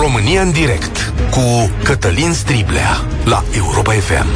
România 0.00 0.42
în 0.42 0.52
direct 0.52 1.12
cu 1.30 1.70
Cătălin 1.82 2.32
Striblea 2.32 3.06
la 3.24 3.44
Europa 3.56 3.92
FM. 3.92 4.26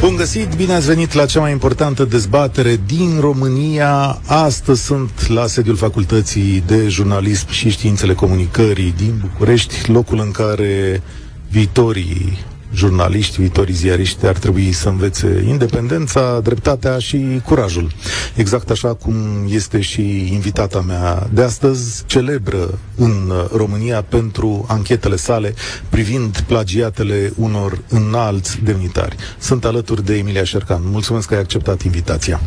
Bun 0.00 0.16
găsit, 0.16 0.54
bine 0.56 0.72
ați 0.72 0.86
venit 0.86 1.12
la 1.12 1.26
cea 1.26 1.40
mai 1.40 1.50
importantă 1.50 2.04
dezbatere 2.04 2.80
din 2.86 3.20
România. 3.20 4.20
Astăzi 4.26 4.82
sunt 4.82 5.28
la 5.28 5.46
sediul 5.46 5.76
Facultății 5.76 6.62
de 6.66 6.88
Jurnalism 6.88 7.50
și 7.50 7.70
Științele 7.70 8.14
Comunicării 8.14 8.94
din 8.96 9.18
București, 9.20 9.90
locul 9.90 10.18
în 10.18 10.30
care 10.30 11.02
viitorii 11.50 12.38
jurnaliști, 12.74 13.40
viitorii 13.40 13.74
ziariști 13.74 14.26
ar 14.26 14.38
trebui 14.38 14.72
să 14.72 14.88
învețe 14.88 15.44
independența, 15.48 16.40
dreptatea 16.42 16.98
și 16.98 17.40
curajul. 17.44 17.90
Exact 18.34 18.70
așa 18.70 18.94
cum 18.94 19.14
este 19.48 19.80
și 19.80 20.32
invitata 20.32 20.80
mea 20.80 21.28
de 21.32 21.42
astăzi, 21.42 22.04
celebră 22.06 22.78
în 22.96 23.32
România 23.56 24.02
pentru 24.02 24.64
anchetele 24.68 25.16
sale 25.16 25.54
privind 25.88 26.40
plagiatele 26.40 27.32
unor 27.36 27.78
înalți 27.88 28.58
demnitari. 28.62 29.16
Sunt 29.38 29.64
alături 29.64 30.04
de 30.04 30.16
Emilia 30.16 30.44
Șercan. 30.44 30.80
Mulțumesc 30.84 31.28
că 31.28 31.34
ai 31.34 31.40
acceptat 31.40 31.82
invitația. 31.82 32.40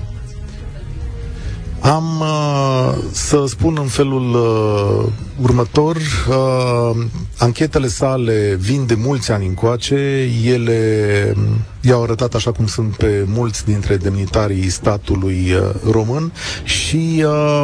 Am 1.87 2.19
uh, 2.19 3.03
să 3.11 3.43
spun 3.47 3.77
în 3.81 3.87
felul 3.87 4.33
uh, 4.33 5.11
următor, 5.41 5.95
uh, 5.95 7.05
anchetele 7.37 7.87
sale 7.87 8.57
vin 8.59 8.85
de 8.85 8.93
mulți 8.93 9.31
ani 9.31 9.45
încoace, 9.45 10.29
ele 10.43 11.33
um, 11.35 11.43
i-au 11.81 12.03
arătat 12.03 12.33
așa 12.33 12.51
cum 12.51 12.65
sunt 12.65 12.95
pe 12.95 13.25
mulți 13.27 13.65
dintre 13.65 13.97
demnitarii 13.97 14.69
statului 14.69 15.53
uh, 15.53 15.91
român 15.91 16.31
și 16.63 17.23
uh, 17.25 17.63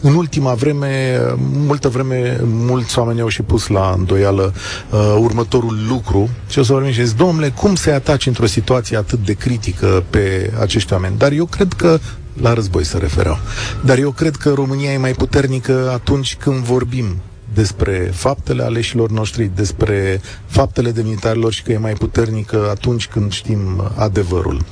în 0.00 0.14
ultima 0.14 0.54
vreme, 0.54 1.20
multă 1.66 1.88
vreme, 1.88 2.40
mulți 2.44 2.98
oameni 2.98 3.20
au 3.20 3.28
și 3.28 3.42
pus 3.42 3.66
la 3.66 3.94
îndoială 3.98 4.54
uh, 4.90 5.16
următorul 5.18 5.78
lucru 5.88 6.28
și 6.48 6.58
o 6.58 6.62
să 6.62 6.72
vorbim 6.72 6.92
și 6.92 7.04
zis, 7.04 7.14
domnule, 7.14 7.48
cum 7.48 7.74
să-i 7.74 7.92
ataci 7.92 8.26
într-o 8.26 8.46
situație 8.46 8.96
atât 8.96 9.24
de 9.24 9.32
critică 9.32 10.04
pe 10.10 10.52
acești 10.60 10.92
oameni? 10.92 11.18
Dar 11.18 11.32
eu 11.32 11.44
cred 11.44 11.72
că 11.72 11.98
la 12.40 12.52
război 12.52 12.84
se 12.84 12.98
refereau. 12.98 13.38
Dar 13.84 13.98
eu 13.98 14.10
cred 14.10 14.36
că 14.36 14.52
România 14.52 14.92
e 14.92 14.96
mai 14.98 15.12
puternică 15.12 15.90
atunci 15.92 16.36
când 16.36 16.56
vorbim 16.56 17.16
despre 17.54 18.10
faptele 18.14 18.62
aleșilor 18.62 19.10
noștri, 19.10 19.50
despre 19.54 20.20
faptele 20.46 20.90
demnitarilor 20.90 21.52
și 21.52 21.62
că 21.62 21.72
e 21.72 21.78
mai 21.78 21.92
puternică 21.92 22.68
atunci 22.70 23.06
când 23.06 23.32
știm 23.32 23.92
adevărul. 23.94 24.64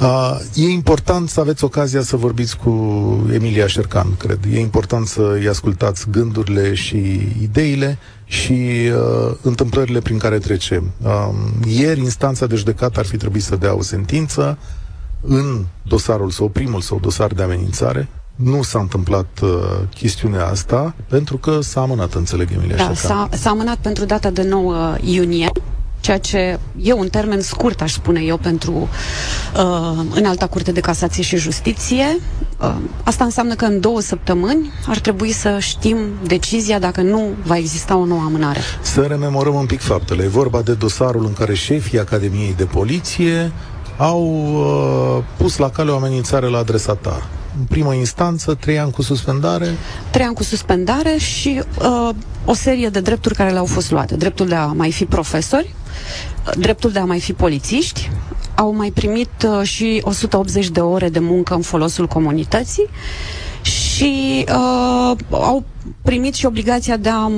Uh, 0.00 0.40
e 0.54 0.68
important 0.68 1.28
să 1.28 1.40
aveți 1.40 1.64
ocazia 1.64 2.02
să 2.02 2.16
vorbiți 2.16 2.56
cu 2.56 2.70
Emilia 3.32 3.66
Șercan, 3.66 4.16
cred. 4.16 4.38
E 4.52 4.60
important 4.60 5.06
să-i 5.06 5.48
ascultați 5.48 6.10
gândurile 6.10 6.74
și 6.74 6.96
ideile 7.42 7.98
și 8.24 8.52
uh, 8.52 9.34
întâmplările 9.42 10.00
prin 10.00 10.18
care 10.18 10.38
trece. 10.38 10.82
Uh, 11.02 11.28
ieri, 11.66 12.00
instanța 12.00 12.46
de 12.46 12.56
judecată 12.56 12.98
ar 12.98 13.06
fi 13.06 13.16
trebuit 13.16 13.42
să 13.42 13.56
dea 13.56 13.74
o 13.74 13.82
sentință, 13.82 14.58
în 15.20 15.64
dosarul 15.82 16.30
sau 16.30 16.48
primul 16.48 16.80
sau 16.80 16.98
dosar 16.98 17.32
de 17.32 17.42
amenințare. 17.42 18.08
Nu 18.34 18.62
s-a 18.62 18.78
întâmplat 18.78 19.26
uh, 19.42 19.48
chestiunea 19.94 20.46
asta 20.46 20.94
pentru 21.08 21.36
că 21.36 21.60
s-a 21.60 21.80
amânat, 21.80 22.14
înțeleg, 22.14 22.48
Emilia 22.52 22.76
Da, 22.76 22.94
s-a, 22.94 23.28
s-a 23.32 23.50
amânat 23.50 23.76
pentru 23.76 24.04
data 24.04 24.30
de 24.30 24.42
9 24.42 24.96
iunie 25.00 25.50
ceea 26.00 26.18
ce 26.18 26.58
e 26.82 26.92
un 26.92 27.08
termen 27.08 27.40
scurt, 27.40 27.80
aș 27.82 27.92
spune 27.92 28.20
eu, 28.20 28.36
pentru 28.36 28.72
uh, 29.56 30.04
în 30.14 30.24
alta 30.24 30.46
curte 30.46 30.72
de 30.72 30.80
casație 30.80 31.22
și 31.22 31.36
justiție. 31.36 32.18
Uh, 32.60 32.74
asta 33.04 33.24
înseamnă 33.24 33.54
că 33.54 33.64
în 33.64 33.80
două 33.80 34.00
săptămâni 34.00 34.70
ar 34.86 34.98
trebui 34.98 35.32
să 35.32 35.56
știm 35.58 35.96
decizia 36.26 36.78
dacă 36.78 37.00
nu 37.00 37.28
va 37.44 37.56
exista 37.56 37.96
o 37.96 38.04
nouă 38.04 38.20
amânare. 38.20 38.60
Să 38.82 39.00
rememorăm 39.00 39.54
un 39.54 39.66
pic 39.66 39.80
faptele. 39.80 40.22
E 40.22 40.28
vorba 40.28 40.60
de 40.62 40.72
dosarul 40.72 41.24
în 41.24 41.32
care 41.32 41.54
șefii 41.54 41.98
Academiei 41.98 42.54
de 42.56 42.64
Poliție 42.64 43.52
au 44.00 44.22
uh, 44.54 45.24
pus 45.36 45.56
la 45.56 45.70
cale 45.70 45.90
o 45.90 45.94
amenințare 45.96 46.46
la 46.46 46.58
adresa 46.58 46.94
ta. 46.94 47.26
În 47.58 47.64
primă 47.64 47.94
instanță, 47.94 48.54
trei 48.54 48.78
ani 48.78 48.90
cu 48.92 49.02
suspendare? 49.02 49.66
Trei 50.10 50.24
ani 50.26 50.34
cu 50.34 50.42
suspendare 50.42 51.16
și 51.18 51.62
uh, 51.80 52.08
o 52.44 52.52
serie 52.54 52.88
de 52.88 53.00
drepturi 53.00 53.34
care 53.34 53.50
le-au 53.50 53.64
fost 53.64 53.90
luate. 53.90 54.16
Dreptul 54.16 54.46
de 54.48 54.54
a 54.54 54.66
mai 54.66 54.92
fi 54.92 55.04
profesori, 55.04 55.74
dreptul 56.56 56.90
de 56.90 56.98
a 56.98 57.04
mai 57.04 57.20
fi 57.20 57.32
polițiști, 57.32 58.10
au 58.54 58.74
mai 58.74 58.90
primit 58.90 59.46
uh, 59.58 59.62
și 59.66 60.00
180 60.04 60.68
de 60.68 60.80
ore 60.80 61.08
de 61.08 61.18
muncă 61.18 61.54
în 61.54 61.62
folosul 61.62 62.06
comunității 62.06 62.86
și 63.62 64.44
uh, 64.48 65.16
au 65.30 65.64
primit 66.02 66.34
și 66.34 66.46
obligația 66.46 66.96
de 66.96 67.08
a 67.08 67.30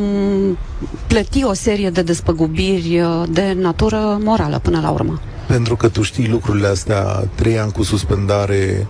plăti 1.07 1.45
o 1.45 1.53
serie 1.53 1.91
de 1.91 2.03
despăgubiri 2.03 3.01
uh, 3.01 3.23
de 3.31 3.57
natură 3.61 4.19
morală 4.25 4.59
până 4.59 4.81
la 4.81 4.91
urmă 4.91 5.21
pentru 5.53 5.77
că 5.77 5.89
tu 5.89 6.03
știi 6.03 6.29
lucrurile 6.29 6.67
astea, 6.67 7.03
trei 7.35 7.59
ani 7.59 7.73
cu 7.73 7.83
suspendare 7.83 8.87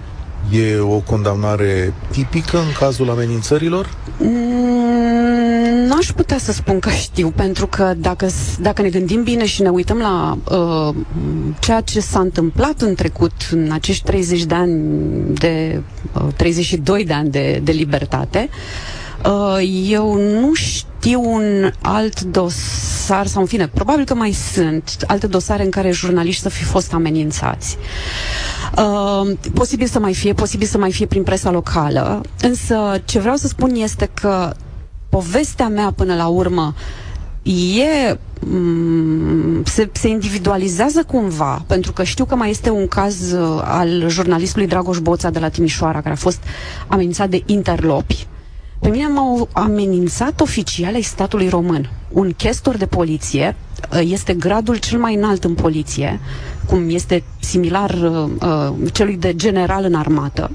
e 0.50 0.78
o 0.78 0.98
condamnare 0.98 1.92
tipică 2.10 2.58
în 2.58 2.72
cazul 2.78 3.10
amenințărilor? 3.10 3.88
Mm, 4.18 5.86
n-aș 5.86 6.06
putea 6.06 6.38
să 6.38 6.52
spun 6.52 6.78
că 6.78 6.90
știu, 6.90 7.32
pentru 7.36 7.66
că 7.66 7.94
dacă, 7.96 8.26
dacă 8.60 8.82
ne 8.82 8.88
gândim 8.88 9.22
bine 9.22 9.44
și 9.46 9.62
ne 9.62 9.68
uităm 9.68 9.98
la 9.98 10.38
uh, 10.56 10.94
ceea 11.60 11.80
ce 11.80 12.00
s-a 12.00 12.20
întâmplat 12.20 12.80
în 12.80 12.94
trecut, 12.94 13.32
în 13.50 13.70
acești 13.72 14.04
30 14.04 14.44
de 14.44 14.54
ani, 14.54 14.80
de 15.34 15.80
uh, 16.14 16.32
32 16.36 17.04
de 17.04 17.12
ani 17.12 17.30
de, 17.30 17.60
de 17.64 17.72
libertate, 17.72 18.48
uh, 19.24 19.88
eu 19.88 20.14
nu 20.14 20.54
știu 20.54 20.90
știu 21.04 21.32
un 21.32 21.72
alt 21.80 22.20
dosar, 22.20 23.26
sau 23.26 23.40
în 23.40 23.46
fine, 23.46 23.68
probabil 23.68 24.04
că 24.04 24.14
mai 24.14 24.32
sunt 24.32 24.96
alte 25.06 25.26
dosare 25.26 25.62
în 25.64 25.70
care 25.70 25.90
jurnaliști 25.90 26.42
să 26.42 26.48
fi 26.48 26.64
fost 26.64 26.92
amenințați. 26.92 27.76
Uh, 28.76 29.30
posibil 29.54 29.86
să 29.86 29.98
mai 29.98 30.14
fie, 30.14 30.32
posibil 30.32 30.66
să 30.66 30.78
mai 30.78 30.92
fie 30.92 31.06
prin 31.06 31.22
presa 31.22 31.50
locală, 31.50 32.20
însă 32.40 33.00
ce 33.04 33.18
vreau 33.18 33.36
să 33.36 33.46
spun 33.46 33.74
este 33.74 34.10
că 34.14 34.52
povestea 35.08 35.68
mea 35.68 35.92
până 35.96 36.14
la 36.14 36.26
urmă 36.26 36.74
e 37.76 38.18
mm, 38.46 39.62
se, 39.64 39.88
se 39.92 40.08
individualizează 40.08 41.02
cumva, 41.06 41.64
pentru 41.66 41.92
că 41.92 42.02
știu 42.02 42.24
că 42.24 42.34
mai 42.36 42.50
este 42.50 42.70
un 42.70 42.88
caz 42.88 43.32
uh, 43.32 43.60
al 43.64 44.08
jurnalistului 44.08 44.66
Dragoș 44.66 44.98
Boța 44.98 45.30
de 45.30 45.38
la 45.38 45.48
Timișoara, 45.48 46.00
care 46.00 46.14
a 46.14 46.16
fost 46.16 46.42
amenințat 46.86 47.28
de 47.28 47.42
interlopi 47.46 48.26
pe 48.82 48.88
mine 48.88 49.06
m-au 49.06 49.48
amenințat 49.52 50.40
oficiale 50.40 50.96
ai 50.96 51.02
statului 51.02 51.48
român. 51.48 51.90
Un 52.08 52.32
chestor 52.36 52.76
de 52.76 52.86
poliție 52.86 53.56
uh, 53.92 54.00
este 54.04 54.32
gradul 54.34 54.76
cel 54.76 54.98
mai 54.98 55.14
înalt 55.14 55.44
în 55.44 55.54
poliție, 55.54 56.20
cum 56.66 56.88
este 56.90 57.22
similar 57.40 57.90
uh, 57.90 58.28
uh, 58.42 58.72
celui 58.92 59.16
de 59.16 59.34
general 59.36 59.84
în 59.84 59.94
armată. 59.94 60.50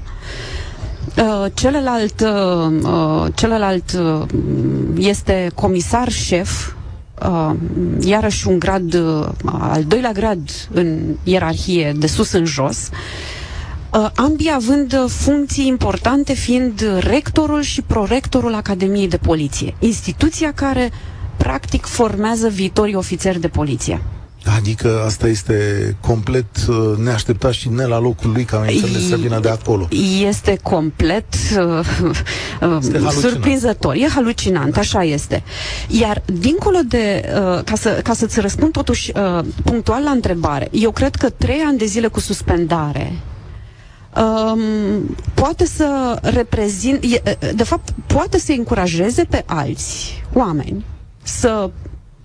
Uh, 1.18 1.46
celălalt, 1.54 2.20
uh, 2.20 2.82
uh 2.82 3.26
celălalt 3.34 3.92
uh, 4.00 4.22
este 4.96 5.50
comisar 5.54 6.08
șef, 6.08 6.72
uh, 7.28 7.50
iarăși 8.00 8.48
un 8.48 8.58
grad, 8.58 8.94
uh, 8.94 9.28
al 9.44 9.84
doilea 9.84 10.12
grad 10.12 10.40
în 10.72 10.98
ierarhie, 11.22 11.94
de 11.98 12.06
sus 12.06 12.32
în 12.32 12.44
jos. 12.44 12.88
Uh, 13.92 13.98
Uh, 13.98 14.10
ambii 14.14 14.52
având 14.54 14.92
uh, 14.92 15.10
funcții 15.10 15.66
importante 15.66 16.32
fiind 16.32 16.98
rectorul 17.00 17.62
și 17.62 17.82
prorectorul 17.82 18.54
Academiei 18.54 19.08
de 19.08 19.16
Poliție, 19.16 19.74
instituția 19.78 20.52
care 20.52 20.92
practic 21.36 21.84
formează 21.84 22.48
viitorii 22.48 22.94
ofițeri 22.94 23.40
de 23.40 23.48
poliție. 23.48 24.02
Adică 24.56 25.02
asta 25.06 25.28
este 25.28 25.56
complet 26.00 26.44
uh, 26.68 26.76
neașteptat 26.98 27.52
și 27.52 27.68
ne 27.68 27.84
la 27.84 27.98
locul 27.98 28.30
lui 28.32 28.44
ca 28.44 28.56
amenințările 28.56 28.98
să 28.98 29.16
vină 29.16 29.40
de 29.40 29.48
acolo. 29.48 29.88
Este 30.26 30.58
complet 30.62 31.24
uh, 31.58 31.86
este 32.80 33.00
surprinzător. 33.20 33.94
E 33.94 34.08
halucinant, 34.08 34.72
da. 34.72 34.80
așa 34.80 35.04
este. 35.04 35.42
Iar 35.88 36.22
dincolo 36.26 36.78
de, 36.88 37.24
uh, 37.34 37.62
ca, 37.64 37.74
să, 37.76 38.00
ca 38.02 38.12
să-ți 38.12 38.40
răspund 38.40 38.72
totuși 38.72 39.12
uh, 39.14 39.44
punctual 39.64 40.02
la 40.02 40.10
întrebare, 40.10 40.68
eu 40.72 40.90
cred 40.90 41.14
că 41.14 41.30
trei 41.30 41.60
ani 41.66 41.78
de 41.78 41.84
zile 41.84 42.06
cu 42.06 42.20
suspendare 42.20 43.12
um, 44.18 45.16
poate 45.34 45.64
să 45.66 46.18
reprezint, 46.22 47.06
de 47.54 47.62
fapt, 47.64 47.94
poate 48.06 48.38
să 48.38 48.52
încurajeze 48.52 49.24
pe 49.24 49.42
alți 49.46 50.22
oameni 50.32 50.84
să 51.22 51.70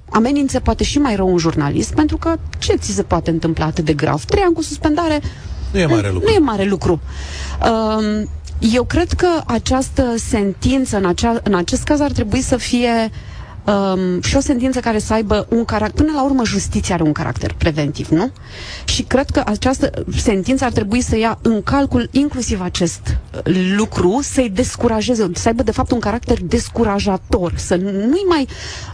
amenințe 0.10 0.60
poate 0.60 0.84
și 0.84 1.00
mai 1.00 1.16
rău 1.16 1.32
un 1.32 1.38
jurnalist, 1.38 1.94
pentru 1.94 2.18
că 2.18 2.36
ce 2.58 2.76
ți 2.76 2.92
se 2.92 3.04
poate 3.04 3.30
întâmpla 3.30 3.66
atât 3.66 3.86
de 3.86 3.94
grav? 3.94 4.24
Trei 4.24 4.44
ani 4.44 4.54
cu 4.54 4.62
suspendare 4.62 5.22
nu 5.74 5.80
e 5.80 5.86
mare 5.86 6.10
lucru. 6.12 6.30
Nu 6.30 6.36
e 6.36 6.40
mare 6.40 6.64
lucru. 6.64 7.02
Um, 7.70 8.30
eu 8.60 8.84
cred 8.84 9.12
că 9.12 9.28
această 9.46 10.14
sentință, 10.18 10.98
în, 10.98 11.06
acea, 11.06 11.40
în 11.44 11.56
acest 11.56 11.84
caz, 11.84 12.00
ar 12.00 12.12
trebui 12.12 12.42
să 12.42 12.58
fie 12.58 13.12
um, 13.66 14.22
și 14.22 14.36
o 14.36 14.40
sentință 14.40 14.80
care 14.80 15.00
să 15.00 15.14
aibă 15.14 15.48
un 15.50 15.66
caracter, 15.66 16.06
până 16.06 16.16
la 16.16 16.24
urmă 16.24 16.46
justiția 16.46 16.96
are 16.96 17.04
un 17.04 17.12
caracter 17.12 17.54
preventiv, 17.58 18.08
nu? 18.08 18.32
Și 18.86 19.04
cred 19.04 19.30
că 19.30 19.44
această 19.46 19.90
sentință 20.16 20.66
ar 20.66 20.72
trebui 20.72 21.02
să 21.02 21.18
ia 21.18 21.40
în 21.42 21.62
calcul 21.62 22.10
inclusiv 22.12 22.62
acest 22.62 23.18
lucru, 23.78 24.20
să-i 24.22 24.50
descurajeze, 24.50 25.30
să 25.34 25.48
aibă 25.48 25.64
de 25.64 25.72
fapt 25.72 25.92
un 25.92 26.00
caracter 26.00 26.42
descurajator, 26.42 27.54
să 27.56 27.76
nu 27.76 28.22
mai, 28.28 28.48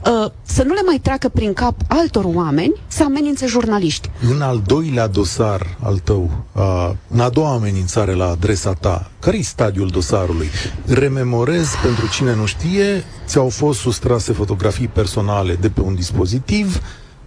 uh, 0.05 0.31
să 0.43 0.63
nu 0.63 0.73
le 0.73 0.81
mai 0.85 0.99
treacă 1.01 1.29
prin 1.29 1.53
cap 1.53 1.75
altor 1.87 2.23
oameni 2.33 2.73
să 2.87 3.03
amenințe 3.03 3.45
jurnaliști. 3.45 4.09
În 4.33 4.41
al 4.41 4.61
doilea 4.65 5.07
dosar 5.07 5.77
al 5.83 5.97
tău, 5.97 6.31
uh, 6.51 6.89
în 7.07 7.19
a 7.19 7.29
doua 7.29 7.53
amenințare 7.53 8.13
la 8.13 8.29
adresa 8.29 8.73
ta, 8.73 9.11
care 9.19 9.37
e 9.37 9.41
stadiul 9.41 9.87
dosarului? 9.87 10.49
Rememorez, 10.85 11.67
pentru 11.83 12.07
cine 12.07 12.35
nu 12.35 12.45
știe, 12.45 13.03
ți-au 13.29 13.49
fost 13.49 13.79
sustrase 13.79 14.33
fotografii 14.33 14.87
personale 14.87 15.57
de 15.61 15.69
pe 15.69 15.81
un 15.81 15.95
dispozitiv, 15.95 16.81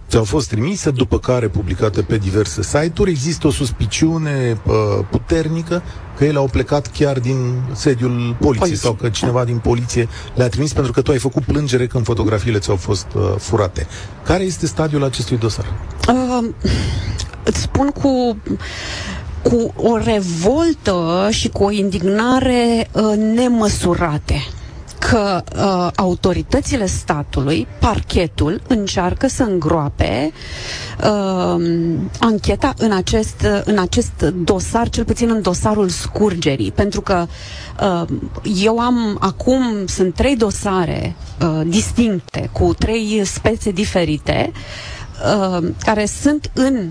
ți-au 0.09 0.23
fost 0.23 0.49
trimise, 0.49 0.91
după 0.91 1.19
care 1.19 1.47
publicate 1.47 2.01
pe 2.01 2.17
diverse 2.17 2.63
site-uri. 2.63 3.09
Există 3.11 3.47
o 3.47 3.51
suspiciune 3.51 4.61
uh, 4.65 4.73
puternică 5.09 5.81
că 6.17 6.25
ele 6.25 6.37
au 6.37 6.47
plecat 6.51 6.87
chiar 6.87 7.19
din 7.19 7.61
sediul 7.71 8.35
poliției 8.39 8.59
Poliție. 8.59 8.75
sau 8.75 8.93
că 8.93 9.09
cineva 9.09 9.37
da. 9.37 9.45
din 9.45 9.57
poliție 9.57 10.07
le-a 10.35 10.49
trimis 10.49 10.73
pentru 10.73 10.91
că 10.91 11.01
tu 11.01 11.11
ai 11.11 11.17
făcut 11.17 11.43
plângere 11.43 11.87
când 11.87 12.05
fotografiile 12.05 12.59
ți-au 12.59 12.75
fost 12.75 13.07
uh, 13.15 13.21
furate. 13.37 13.87
Care 14.23 14.43
este 14.43 14.65
stadiul 14.65 15.03
acestui 15.03 15.37
dosar? 15.37 15.65
Uh, 16.07 16.49
îți 17.43 17.61
spun 17.61 17.87
cu 17.87 18.37
cu 19.41 19.73
o 19.75 19.97
revoltă 19.97 21.27
și 21.31 21.49
cu 21.49 21.63
o 21.63 21.71
indignare 21.71 22.89
uh, 22.91 23.17
nemăsurate 23.17 24.41
că 25.09 25.43
uh, 25.55 25.89
autoritățile 25.95 26.85
statului, 26.85 27.67
parchetul, 27.79 28.61
încearcă 28.67 29.27
să 29.27 29.43
îngroape 29.43 30.31
uh, 31.03 31.65
ancheta 32.19 32.73
în 32.77 32.91
acest, 32.91 33.45
în 33.63 33.77
acest 33.79 34.21
dosar, 34.43 34.89
cel 34.89 35.03
puțin 35.05 35.29
în 35.29 35.41
dosarul 35.41 35.89
scurgerii. 35.89 36.71
Pentru 36.71 37.01
că 37.01 37.25
uh, 37.81 38.07
eu 38.63 38.79
am 38.79 39.17
acum, 39.19 39.85
sunt 39.85 40.13
trei 40.15 40.35
dosare 40.35 41.15
uh, 41.41 41.61
distincte, 41.65 42.49
cu 42.51 42.73
trei 42.73 43.21
spețe 43.25 43.71
diferite, 43.71 44.51
uh, 45.37 45.67
care 45.79 46.05
sunt 46.05 46.51
în 46.53 46.89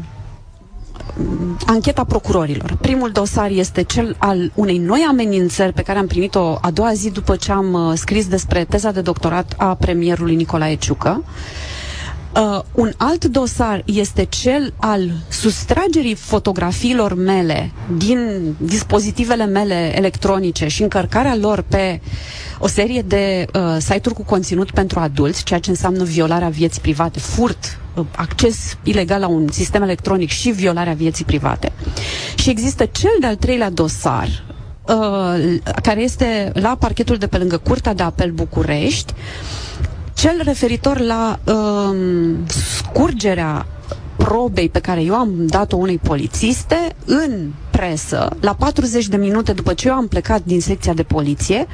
ancheta 1.66 2.04
procurorilor. 2.04 2.76
Primul 2.80 3.10
dosar 3.10 3.50
este 3.50 3.82
cel 3.82 4.14
al 4.18 4.50
unei 4.54 4.78
noi 4.78 5.06
amenințări 5.08 5.72
pe 5.72 5.82
care 5.82 5.98
am 5.98 6.06
primit-o 6.06 6.58
a 6.60 6.70
doua 6.70 6.92
zi 6.92 7.10
după 7.10 7.36
ce 7.36 7.52
am 7.52 7.72
uh, 7.72 7.92
scris 7.94 8.28
despre 8.28 8.64
teza 8.64 8.90
de 8.90 9.00
doctorat 9.00 9.54
a 9.56 9.74
premierului 9.74 10.34
Nicolae 10.34 10.74
Ciucă. 10.76 11.22
Uh, 11.24 11.71
un 12.72 12.92
alt 12.96 13.24
dosar 13.24 13.82
este 13.86 14.24
cel 14.24 14.72
al 14.76 15.10
sustragerii 15.28 16.14
fotografiilor 16.14 17.14
mele 17.14 17.70
din 17.96 18.54
dispozitivele 18.58 19.44
mele 19.46 19.92
electronice 19.96 20.66
și 20.68 20.82
încărcarea 20.82 21.36
lor 21.36 21.64
pe 21.68 22.00
o 22.58 22.66
serie 22.66 23.02
de 23.02 23.46
uh, 23.54 23.76
site-uri 23.78 24.14
cu 24.14 24.22
conținut 24.24 24.70
pentru 24.70 24.98
adulți, 24.98 25.42
ceea 25.44 25.58
ce 25.60 25.70
înseamnă 25.70 26.04
violarea 26.04 26.48
vieții 26.48 26.80
private, 26.80 27.18
furt, 27.18 27.78
uh, 27.94 28.04
acces 28.16 28.76
ilegal 28.82 29.20
la 29.20 29.26
un 29.26 29.48
sistem 29.50 29.82
electronic 29.82 30.28
și 30.30 30.50
violarea 30.50 30.92
vieții 30.92 31.24
private. 31.24 31.72
Și 32.36 32.50
există 32.50 32.84
cel 32.84 33.16
de-al 33.20 33.36
treilea 33.36 33.70
dosar, 33.70 34.44
uh, 34.86 35.56
care 35.82 36.02
este 36.02 36.50
la 36.54 36.76
parchetul 36.78 37.16
de 37.16 37.26
pe 37.26 37.38
lângă 37.38 37.56
Curtea 37.58 37.94
de 37.94 38.02
Apel 38.02 38.30
București, 38.30 39.12
cel 40.14 40.40
referitor 40.44 40.98
la 41.00 41.38
uh, 41.44 41.96
scurgerea 42.46 43.66
probei 44.16 44.68
pe 44.68 44.80
care 44.80 45.02
eu 45.02 45.14
am 45.14 45.46
dat-o 45.46 45.76
unei 45.76 45.98
polițiste 45.98 46.76
în 47.04 47.50
presă, 47.70 48.36
la 48.40 48.54
40 48.54 49.08
de 49.08 49.16
minute 49.16 49.52
după 49.52 49.74
ce 49.74 49.88
eu 49.88 49.94
am 49.94 50.08
plecat 50.08 50.40
din 50.44 50.60
secția 50.60 50.92
de 50.92 51.02
poliție, 51.02 51.66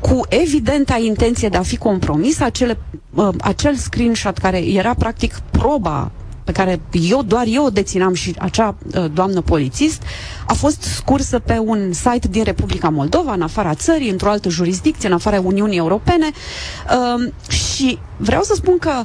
cu 0.00 0.20
evidenta 0.28 0.98
intenție 0.98 1.48
de 1.48 1.56
a 1.56 1.62
fi 1.62 1.76
compromis, 1.76 2.40
acele, 2.40 2.78
uh, 3.14 3.28
acel 3.40 3.74
screenshot 3.74 4.38
care 4.38 4.58
era 4.72 4.94
practic 4.94 5.34
proba 5.50 6.10
pe 6.46 6.52
care 6.52 6.80
eu, 6.90 7.22
doar 7.22 7.44
eu 7.46 7.64
o 7.64 7.70
deținam 7.70 8.14
și 8.14 8.34
acea 8.38 8.74
uh, 8.94 9.04
doamnă 9.12 9.40
polițist, 9.40 10.02
a 10.46 10.52
fost 10.52 10.82
scursă 10.82 11.38
pe 11.38 11.58
un 11.58 11.92
site 11.92 12.28
din 12.28 12.44
Republica 12.44 12.88
Moldova, 12.88 13.32
în 13.32 13.42
afara 13.42 13.74
țării, 13.74 14.10
într-o 14.10 14.30
altă 14.30 14.48
jurisdicție, 14.48 15.08
în 15.08 15.14
afara 15.14 15.40
Uniunii 15.40 15.78
Europene. 15.78 16.30
Uh, 16.30 17.32
și 17.48 17.98
vreau 18.16 18.42
să 18.42 18.54
spun 18.54 18.78
că 18.78 19.04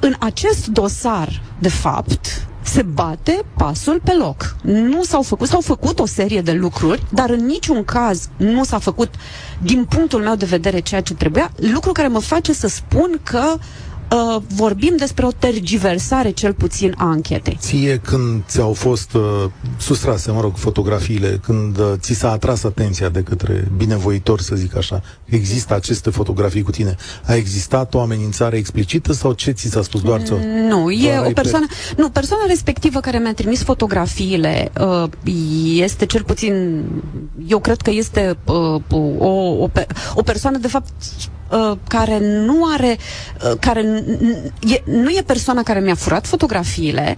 în 0.00 0.14
acest 0.18 0.66
dosar, 0.66 1.42
de 1.58 1.68
fapt, 1.68 2.46
se 2.62 2.82
bate 2.82 3.42
pasul 3.56 4.00
pe 4.04 4.12
loc. 4.12 4.56
Nu 4.62 5.02
s-au 5.02 5.22
făcut, 5.22 5.48
s-au 5.48 5.60
făcut 5.60 5.98
o 5.98 6.06
serie 6.06 6.40
de 6.40 6.52
lucruri, 6.52 7.02
dar 7.08 7.30
în 7.30 7.46
niciun 7.46 7.84
caz 7.84 8.28
nu 8.36 8.64
s-a 8.64 8.78
făcut, 8.78 9.14
din 9.62 9.84
punctul 9.84 10.20
meu 10.22 10.34
de 10.34 10.44
vedere, 10.44 10.80
ceea 10.80 11.00
ce 11.00 11.14
trebuia, 11.14 11.52
lucru 11.56 11.92
care 11.92 12.08
mă 12.08 12.20
face 12.20 12.52
să 12.52 12.68
spun 12.68 13.20
că 13.22 13.42
uh, 13.54 13.60
vorbim 14.54 14.94
despre 14.96 15.26
o 15.26 15.30
tergiversare 15.30 16.30
cel 16.30 16.52
puțin 16.52 16.94
a 16.96 17.06
anchetei. 17.06 17.56
Ție 17.60 17.96
când 17.96 18.42
ți-au 18.46 18.72
fost 18.72 19.14
uh, 19.14 19.22
sustrase, 19.78 20.30
mă 20.30 20.40
rog, 20.40 20.56
fotografiile, 20.56 21.40
când 21.42 21.78
uh, 21.78 21.92
ți 21.96 22.12
s-a 22.12 22.30
atras 22.30 22.64
atenția 22.64 23.08
de 23.08 23.22
către 23.22 23.70
binevoitor, 23.76 24.40
să 24.40 24.54
zic 24.54 24.76
așa, 24.76 25.02
există 25.24 25.74
aceste 25.74 26.10
fotografii 26.10 26.62
cu 26.62 26.70
tine, 26.70 26.96
a 27.26 27.34
existat 27.34 27.94
o 27.94 28.00
amenințare 28.00 28.56
explicită 28.56 29.12
sau 29.12 29.32
ce 29.32 29.50
ți 29.50 29.68
s-a 29.68 29.82
spus? 29.82 30.00
Doar 30.02 30.20
ți 30.20 30.32
Nu, 30.68 30.90
e 30.90 31.18
o 31.28 31.32
persoană, 31.32 31.66
nu, 31.96 32.08
persoana 32.10 32.44
respectivă 32.46 33.00
care 33.00 33.18
mi-a 33.18 33.34
trimis 33.34 33.62
fotografiile 33.62 34.72
uh, 34.80 35.08
este 35.76 36.06
cel 36.06 36.22
puțin, 36.22 36.84
eu 37.48 37.58
cred 37.58 37.80
că 37.80 37.90
este 37.90 38.36
uh, 38.44 38.80
o, 38.90 39.26
o, 39.26 39.68
o 40.14 40.22
persoană 40.22 40.58
de 40.58 40.68
fapt 40.68 40.88
uh, 41.52 41.76
care 41.88 42.18
nu 42.20 42.64
are, 42.74 42.98
uh, 43.44 43.58
care 43.60 44.04
e, 44.60 44.82
nu 44.84 45.10
e 45.10 45.22
persoana 45.26 45.62
care 45.62 45.80
mi-a 45.80 45.94
furat 45.94 46.26
fotografiile, 46.26 47.16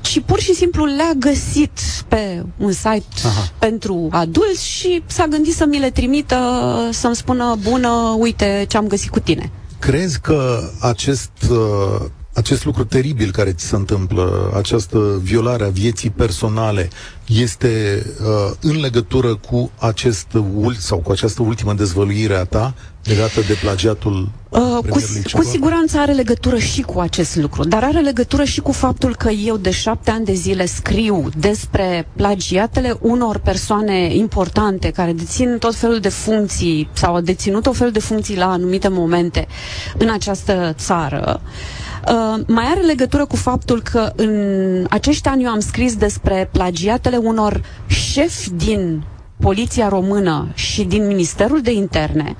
ci 0.00 0.20
pur 0.26 0.40
și 0.40 0.54
simplu 0.54 0.84
le-a 0.84 1.12
găsit 1.16 1.78
pe 2.08 2.42
un 2.56 2.72
site 2.72 3.04
Aha. 3.24 3.48
pentru 3.58 4.08
adulți 4.10 4.68
și 4.68 5.02
s-a 5.06 5.26
gândit 5.26 5.54
să 5.54 5.66
mi 5.66 5.78
le 5.78 5.90
trimită, 5.90 6.38
să-mi 6.90 7.16
spună, 7.16 7.56
bună, 7.62 8.16
uite 8.18 8.64
ce 8.68 8.76
am 8.76 8.86
găsit 8.86 9.10
cu 9.10 9.20
tine. 9.20 9.50
Crezi 9.78 10.20
că 10.20 10.70
acest 10.80 11.30
uh, 11.50 12.00
acest 12.34 12.64
lucru 12.64 12.84
teribil 12.84 13.30
care 13.30 13.52
ți 13.52 13.66
se 13.66 13.76
întâmplă, 13.76 14.52
această 14.56 15.20
violare 15.22 15.64
a 15.64 15.68
vieții 15.68 16.10
personale, 16.10 16.88
este 17.26 18.02
uh, 18.20 18.52
în 18.60 18.80
legătură 18.80 19.34
cu 19.34 19.70
acest 19.78 20.26
sau 20.78 20.98
cu 20.98 21.10
această 21.10 21.42
ultimă 21.42 21.74
dezvăluire 21.74 22.34
a 22.34 22.44
ta 22.44 22.74
legată 23.04 23.40
de 23.40 23.58
plagiatul 23.62 24.28
uh, 24.48 24.60
cu, 24.88 24.98
cu 25.32 25.42
siguranță 25.42 25.98
are 25.98 26.12
legătură 26.12 26.56
și 26.58 26.82
cu 26.82 27.00
acest 27.00 27.36
lucru, 27.36 27.64
dar 27.64 27.84
are 27.84 28.00
legătură 28.00 28.44
și 28.44 28.60
cu 28.60 28.72
faptul 28.72 29.16
că 29.16 29.28
eu 29.28 29.56
de 29.56 29.70
șapte 29.70 30.10
ani 30.10 30.24
de 30.24 30.32
zile 30.32 30.66
scriu 30.66 31.28
despre 31.36 32.08
plagiatele 32.16 32.96
unor 33.00 33.38
persoane 33.38 34.14
importante 34.14 34.90
care 34.90 35.12
dețin 35.12 35.56
tot 35.58 35.74
felul 35.74 35.98
de 36.00 36.08
funcții 36.08 36.88
sau 36.92 37.14
au 37.14 37.20
deținut 37.20 37.62
tot 37.62 37.76
felul 37.76 37.92
de 37.92 38.00
funcții 38.00 38.36
la 38.36 38.50
anumite 38.50 38.88
momente 38.88 39.46
în 39.98 40.10
această 40.10 40.74
țară. 40.78 41.40
Uh, 41.44 41.81
Uh, 42.08 42.40
mai 42.46 42.64
are 42.64 42.80
legătură 42.80 43.26
cu 43.26 43.36
faptul 43.36 43.82
că 43.82 44.12
în 44.16 44.86
acești 44.90 45.28
ani 45.28 45.42
eu 45.42 45.48
am 45.50 45.60
scris 45.60 45.96
despre 45.96 46.48
plagiatele 46.52 47.16
unor 47.16 47.62
șefi 47.86 48.50
din 48.50 49.02
Poliția 49.40 49.88
Română 49.88 50.48
și 50.54 50.84
din 50.84 51.06
Ministerul 51.06 51.60
de 51.60 51.72
Interne 51.72 52.36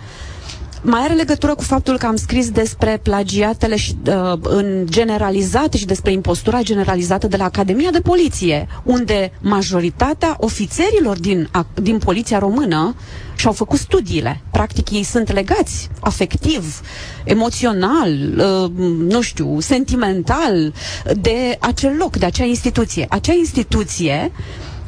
mai 0.82 1.00
are 1.00 1.14
legătură 1.14 1.54
cu 1.54 1.62
faptul 1.62 1.98
că 1.98 2.06
am 2.06 2.16
scris 2.16 2.50
despre 2.50 3.00
plagiatele 3.02 3.76
și, 3.76 3.96
uh, 4.06 4.32
în 4.42 4.86
generalizate 4.90 5.76
și 5.76 5.86
despre 5.86 6.12
impostura 6.12 6.62
generalizată 6.62 7.26
de 7.26 7.36
la 7.36 7.44
Academia 7.44 7.90
de 7.90 8.00
Poliție, 8.00 8.66
unde 8.82 9.32
majoritatea 9.40 10.36
ofițerilor 10.40 11.18
din, 11.20 11.48
a, 11.52 11.66
din 11.82 11.98
Poliția 11.98 12.38
Română 12.38 12.94
și-au 13.36 13.52
făcut 13.52 13.78
studiile. 13.78 14.40
Practic, 14.50 14.90
ei 14.90 15.02
sunt 15.02 15.32
legați 15.32 15.88
afectiv, 16.00 16.80
emoțional, 17.24 18.08
uh, 18.36 18.70
nu 18.98 19.20
știu, 19.20 19.60
sentimental 19.60 20.72
de 21.20 21.56
acel 21.60 21.96
loc, 21.98 22.16
de 22.16 22.26
acea 22.26 22.44
instituție. 22.44 23.06
Acea 23.08 23.32
instituție 23.32 24.32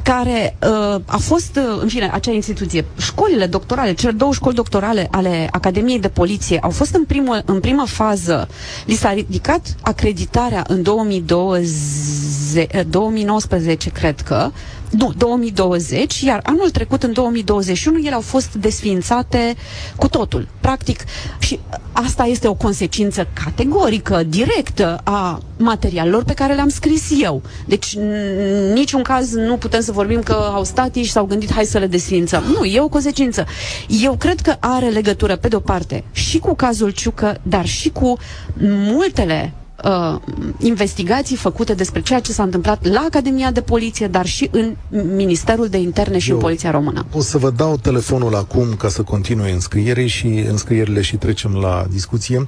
care 0.04 0.56
uh, 0.62 1.00
a 1.06 1.16
fost, 1.16 1.56
uh, 1.56 1.78
în 1.80 1.88
fine, 1.88 2.10
acea 2.12 2.30
instituție. 2.32 2.84
Școlile 2.98 3.46
doctorale, 3.46 3.92
cele 3.94 4.12
două 4.12 4.32
școli 4.32 4.54
doctorale 4.54 5.08
ale 5.10 5.48
Academiei 5.50 6.00
de 6.00 6.08
Poliție 6.08 6.58
au 6.58 6.70
fost 6.70 6.94
în, 6.94 7.04
primul, 7.04 7.42
în 7.46 7.60
prima 7.60 7.84
fază, 7.86 8.48
li 8.86 8.94
s-a 8.94 9.12
ridicat 9.12 9.74
acreditarea 9.80 10.64
în 10.68 10.82
2020, 10.82 12.66
2019, 12.88 13.88
uh, 13.88 13.94
cred 14.00 14.20
că, 14.20 14.50
nu, 14.90 15.12
2020, 15.16 16.20
iar 16.20 16.40
anul 16.42 16.70
trecut, 16.70 17.02
în 17.02 17.12
2021, 17.12 17.98
ele 17.98 18.14
au 18.14 18.20
fost 18.20 18.54
desființate 18.54 19.54
cu 19.96 20.08
totul. 20.08 20.48
Practic, 20.60 21.04
și 21.38 21.58
asta 21.92 22.24
este 22.24 22.48
o 22.48 22.54
consecință 22.54 23.28
categorică, 23.44 24.22
directă 24.22 25.00
a 25.04 25.42
materialelor 25.56 26.24
pe 26.24 26.34
care 26.34 26.54
le-am 26.54 26.68
scris 26.68 27.10
eu. 27.22 27.42
Deci, 27.66 27.94
în 27.96 28.72
niciun 28.72 29.02
caz 29.02 29.32
nu 29.32 29.56
putem 29.56 29.80
să 29.80 29.92
vorbim 29.92 30.22
că 30.22 30.50
au 30.52 30.64
stat 30.64 30.94
și 30.94 31.10
s-au 31.10 31.24
gândit 31.24 31.52
hai 31.52 31.64
să 31.64 31.78
le 31.78 31.86
desființăm. 31.86 32.42
Nu, 32.58 32.64
e 32.64 32.80
o 32.80 32.88
consecință. 32.88 33.46
Eu 34.02 34.16
cred 34.16 34.40
că 34.40 34.56
are 34.60 34.88
legătură, 34.88 35.36
pe 35.36 35.48
de-o 35.48 35.60
parte, 35.60 36.04
și 36.12 36.38
cu 36.38 36.54
cazul 36.54 36.90
Ciucă, 36.90 37.40
dar 37.42 37.66
și 37.66 37.90
cu 37.90 38.16
multele 38.60 39.52
uh, 39.84 40.20
investigații 40.58 41.36
făcute 41.36 41.74
despre 41.74 42.00
ceea 42.00 42.20
ce 42.20 42.32
s-a 42.32 42.42
întâmplat 42.42 42.86
la 42.86 43.04
Academia 43.06 43.50
de 43.50 43.60
Poliție, 43.60 44.06
dar 44.06 44.26
și 44.26 44.50
în 44.52 44.76
Ministerul 45.16 45.68
de 45.68 45.78
Interne 45.78 46.18
și 46.18 46.30
Eu 46.30 46.36
în 46.36 46.42
Poliția 46.42 46.70
Română. 46.70 47.06
O 47.12 47.20
să 47.20 47.38
vă 47.38 47.50
dau 47.50 47.76
telefonul 47.76 48.34
acum 48.34 48.74
ca 48.78 48.88
să 48.88 49.02
continue 49.02 49.50
înscrierile 49.50 50.06
și 50.06 50.26
înscrierile 50.26 51.00
și 51.00 51.16
trecem 51.16 51.54
la 51.54 51.86
discuție. 51.90 52.46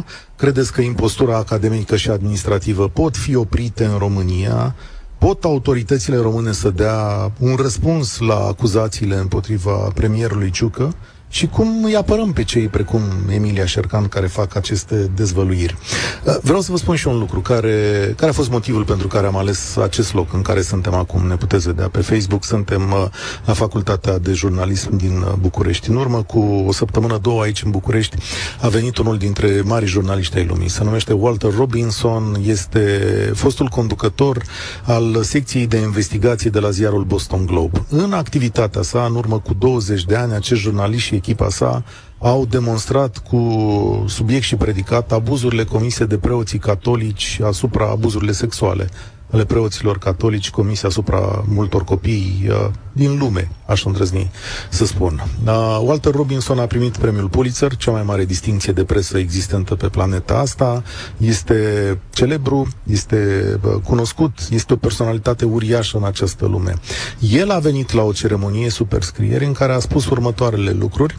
0372069599 0.00 0.04
Credeți 0.40 0.72
că 0.72 0.80
impostura 0.80 1.36
academică 1.36 1.96
și 1.96 2.10
administrativă 2.10 2.88
pot 2.88 3.16
fi 3.16 3.34
oprite 3.34 3.84
în 3.84 3.98
România? 3.98 4.74
Pot 5.18 5.44
autoritățile 5.44 6.16
române 6.16 6.52
să 6.52 6.70
dea 6.70 7.32
un 7.38 7.54
răspuns 7.54 8.18
la 8.18 8.34
acuzațiile 8.34 9.16
împotriva 9.16 9.70
premierului 9.70 10.50
Ciucă? 10.50 10.94
Și 11.32 11.46
cum 11.46 11.84
îi 11.84 11.96
apărăm 11.96 12.32
pe 12.32 12.44
cei 12.44 12.68
precum 12.68 13.00
Emilia 13.28 13.66
Șercan 13.66 14.08
care 14.08 14.26
fac 14.26 14.56
aceste 14.56 15.10
dezvăluiri. 15.14 15.76
Uh, 16.24 16.36
vreau 16.42 16.60
să 16.60 16.70
vă 16.70 16.76
spun 16.76 16.96
și 16.96 17.08
un 17.08 17.18
lucru 17.18 17.40
care, 17.40 18.14
care 18.16 18.30
a 18.30 18.34
fost 18.34 18.50
motivul 18.50 18.84
pentru 18.84 19.06
care 19.06 19.26
am 19.26 19.36
ales 19.36 19.76
acest 19.76 20.14
loc 20.14 20.32
în 20.32 20.42
care 20.42 20.62
suntem 20.62 20.94
acum. 20.94 21.26
Ne 21.26 21.36
puteți 21.36 21.66
vedea 21.66 21.88
pe 21.88 22.00
Facebook. 22.00 22.44
Suntem 22.44 22.90
uh, 22.92 23.06
la 23.44 23.52
Facultatea 23.52 24.18
de 24.18 24.32
Jurnalism 24.32 24.96
din 24.96 25.16
uh, 25.16 25.32
București. 25.40 25.90
În 25.90 25.96
urmă 25.96 26.22
cu 26.22 26.64
o 26.66 26.72
săptămână, 26.72 27.18
două 27.22 27.42
aici 27.42 27.62
în 27.62 27.70
București, 27.70 28.16
a 28.60 28.68
venit 28.68 28.98
unul 28.98 29.18
dintre 29.18 29.62
mari 29.64 29.86
jurnaliști 29.86 30.36
ai 30.36 30.44
lumii. 30.44 30.68
Se 30.68 30.84
numește 30.84 31.12
Walter 31.12 31.54
Robinson, 31.56 32.36
este 32.46 32.80
fostul 33.34 33.66
conducător 33.66 34.42
al 34.84 35.22
secției 35.22 35.66
de 35.66 35.76
investigații 35.76 36.50
de 36.50 36.58
la 36.58 36.70
ziarul 36.70 37.04
Boston 37.04 37.46
Globe. 37.46 37.82
În 37.88 38.12
activitatea 38.12 38.82
sa, 38.82 39.06
în 39.08 39.14
urmă 39.14 39.38
cu 39.38 39.54
20 39.54 40.04
de 40.04 40.16
ani, 40.16 40.34
acest 40.34 40.60
jurnalist 40.60 41.04
și 41.04 41.19
echipa 41.20 41.48
sa 41.48 41.82
au 42.18 42.46
demonstrat 42.46 43.18
cu 43.18 43.40
subiect 44.08 44.44
și 44.44 44.56
predicat 44.56 45.12
abuzurile 45.12 45.64
comise 45.64 46.04
de 46.04 46.18
preoții 46.18 46.58
catolici 46.58 47.40
asupra 47.42 47.90
abuzurile 47.90 48.32
sexuale 48.32 48.88
ale 49.32 49.44
preoților 49.44 49.98
catolici 49.98 50.50
comise 50.50 50.86
asupra 50.86 51.44
multor 51.46 51.84
copii 51.84 52.46
uh, 52.48 52.70
din 52.92 53.18
lume, 53.18 53.50
aș 53.66 53.84
îndrăzni 53.84 54.30
să 54.68 54.86
spun. 54.86 55.24
Uh, 55.46 55.78
Walter 55.82 56.14
Robinson 56.14 56.58
a 56.58 56.66
primit 56.66 56.96
premiul 56.96 57.28
Pulitzer, 57.28 57.76
cea 57.76 57.90
mai 57.90 58.02
mare 58.02 58.24
distinție 58.24 58.72
de 58.72 58.84
presă 58.84 59.18
existentă 59.18 59.74
pe 59.74 59.88
planeta 59.88 60.38
asta. 60.38 60.82
Este 61.16 61.98
celebru, 62.10 62.68
este 62.90 63.44
uh, 63.64 63.72
cunoscut, 63.84 64.38
este 64.50 64.72
o 64.72 64.76
personalitate 64.76 65.44
uriașă 65.44 65.96
în 65.96 66.04
această 66.04 66.46
lume. 66.46 66.74
El 67.18 67.50
a 67.50 67.58
venit 67.58 67.92
la 67.92 68.02
o 68.02 68.12
ceremonie 68.12 68.70
superscriere 68.70 69.44
în 69.44 69.52
care 69.52 69.72
a 69.72 69.78
spus 69.78 70.06
următoarele 70.08 70.70
lucruri. 70.70 71.14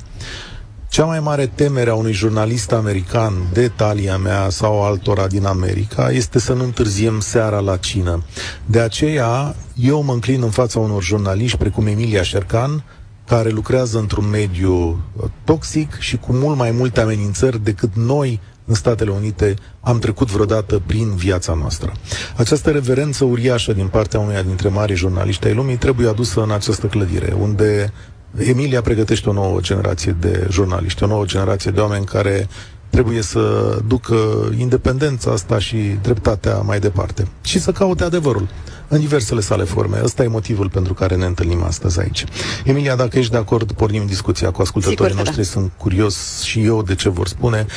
Cea 0.91 1.05
mai 1.05 1.19
mare 1.19 1.45
temere 1.47 1.89
a 1.89 1.93
unui 1.93 2.11
jurnalist 2.13 2.71
american 2.71 3.33
de 3.53 3.67
talia 3.67 4.17
mea 4.17 4.49
sau 4.49 4.83
altora 4.83 5.27
din 5.27 5.45
America 5.45 6.09
este 6.09 6.39
să 6.39 6.53
nu 6.53 6.63
întârziem 6.63 7.19
seara 7.19 7.59
la 7.59 7.77
cină. 7.77 8.23
De 8.65 8.79
aceea, 8.79 9.55
eu 9.75 10.01
mă 10.03 10.13
înclin 10.13 10.41
în 10.41 10.49
fața 10.49 10.79
unor 10.79 11.03
jurnaliști 11.03 11.57
precum 11.57 11.87
Emilia 11.87 12.23
Șercan, 12.23 12.83
care 13.27 13.49
lucrează 13.49 13.99
într-un 13.99 14.29
mediu 14.29 14.73
uh, 14.83 15.23
toxic 15.43 15.97
și 15.99 16.17
cu 16.17 16.33
mult 16.33 16.57
mai 16.57 16.71
multe 16.71 17.01
amenințări 17.01 17.63
decât 17.63 17.95
noi 17.95 18.39
în 18.65 18.73
Statele 18.73 19.11
Unite 19.11 19.53
am 19.81 19.99
trecut 19.99 20.31
vreodată 20.31 20.81
prin 20.85 21.15
viața 21.15 21.53
noastră. 21.53 21.91
Această 22.35 22.71
reverență 22.71 23.23
uriașă 23.23 23.73
din 23.73 23.87
partea 23.87 24.19
uneia 24.19 24.41
dintre 24.41 24.69
mari 24.69 24.95
jurnaliști 24.95 25.47
ai 25.47 25.53
lumii 25.53 25.77
trebuie 25.77 26.07
adusă 26.07 26.41
în 26.41 26.51
această 26.51 26.87
clădire, 26.87 27.35
unde 27.39 27.93
Emilia 28.37 28.81
pregătește 28.81 29.29
o 29.29 29.33
nouă 29.33 29.59
generație 29.61 30.15
de 30.19 30.47
jurnaliști, 30.49 31.03
o 31.03 31.07
nouă 31.07 31.25
generație 31.25 31.71
de 31.71 31.79
oameni 31.79 32.05
care 32.05 32.47
trebuie 32.89 33.21
să 33.21 33.77
ducă 33.87 34.15
independența 34.57 35.31
asta 35.31 35.59
și 35.59 35.77
dreptatea 36.01 36.57
mai 36.57 36.79
departe 36.79 37.27
și 37.41 37.59
să 37.59 37.71
caute 37.71 38.03
adevărul 38.03 38.47
în 38.87 38.99
diversele 38.99 39.39
sale 39.39 39.63
forme. 39.63 39.99
Ăsta 40.03 40.23
e 40.23 40.27
motivul 40.27 40.69
pentru 40.69 40.93
care 40.93 41.15
ne 41.15 41.25
întâlnim 41.25 41.63
astăzi 41.63 41.99
aici. 41.99 42.25
Emilia, 42.65 42.95
dacă 42.95 43.17
ești 43.17 43.31
de 43.31 43.37
acord, 43.37 43.71
pornim 43.71 44.05
discuția 44.05 44.51
cu 44.51 44.61
ascultătorii 44.61 45.11
Sigur 45.11 45.25
noștri. 45.25 45.43
Da. 45.43 45.49
Sunt 45.49 45.71
curios 45.77 46.41
și 46.41 46.63
eu 46.63 46.83
de 46.83 46.95
ce 46.95 47.09
vor 47.09 47.27
spune. 47.27 47.65
0372069599. 47.65 47.67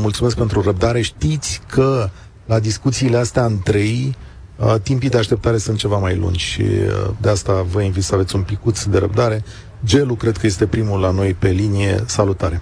Mulțumesc 0.00 0.36
pentru 0.36 0.60
răbdare. 0.60 1.00
Știți 1.00 1.60
că 1.70 2.10
la 2.46 2.58
discuțiile 2.58 3.16
astea 3.16 3.44
în 3.44 3.58
trei 3.64 4.16
Uh, 4.56 4.74
timpii 4.82 5.08
de 5.08 5.18
așteptare 5.18 5.56
sunt 5.56 5.78
ceva 5.78 5.98
mai 5.98 6.16
lungi 6.16 6.44
și 6.44 6.60
uh, 6.60 7.10
de 7.20 7.28
asta 7.28 7.62
vă 7.62 7.82
invit 7.82 8.02
să 8.02 8.14
aveți 8.14 8.36
un 8.36 8.42
picuț 8.42 8.84
de 8.84 8.98
răbdare. 8.98 9.42
Gelu 9.84 10.14
cred 10.14 10.36
că 10.36 10.46
este 10.46 10.66
primul 10.66 11.00
la 11.00 11.10
noi 11.10 11.34
pe 11.34 11.48
linie. 11.48 11.94
Salutare! 12.06 12.60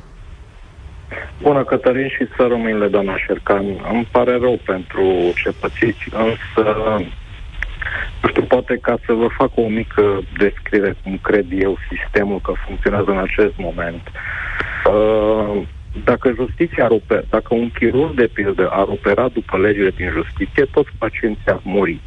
Bună, 1.42 1.64
Cătălin, 1.64 2.08
și 2.08 2.26
să 2.36 2.46
rămâinile, 2.48 2.88
doamna 2.88 3.16
Șercan. 3.16 3.64
Îmi 3.92 4.08
pare 4.10 4.38
rău 4.38 4.58
pentru 4.66 5.02
ce 5.42 5.50
pățiți, 5.60 6.08
însă, 6.12 6.76
nu 8.22 8.28
știu, 8.28 8.42
poate 8.42 8.78
ca 8.82 8.98
să 9.06 9.12
vă 9.12 9.26
fac 9.36 9.50
o 9.54 9.68
mică 9.68 10.22
descriere 10.38 10.96
cum 11.02 11.18
cred 11.22 11.46
eu 11.50 11.78
sistemul 11.90 12.40
că 12.40 12.52
funcționează 12.66 13.10
în 13.10 13.18
acest 13.18 13.54
moment. 13.56 14.02
Uh, 14.86 15.62
dacă 16.04 16.32
justiția 16.34 16.84
ar 16.84 16.90
opera, 16.90 17.22
dacă 17.30 17.54
un 17.54 17.70
chirurg 17.70 18.14
de 18.14 18.26
pildă 18.26 18.68
ar 18.68 18.86
opera 18.88 19.28
după 19.28 19.58
legile 19.58 19.90
din 19.90 20.10
justiție, 20.10 20.64
toți 20.64 20.90
pacienții 20.98 21.50
ar 21.50 21.60
muri. 21.62 22.00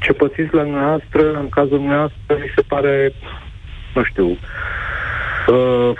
Ce 0.00 0.12
pățiți 0.12 0.54
la 0.54 0.62
noastră, 0.62 1.32
în 1.32 1.48
cazul 1.48 1.80
noastră, 1.80 2.36
mi 2.40 2.52
se 2.54 2.62
pare, 2.62 3.12
nu 3.94 4.04
știu, 4.04 4.26
uh, 4.26 5.90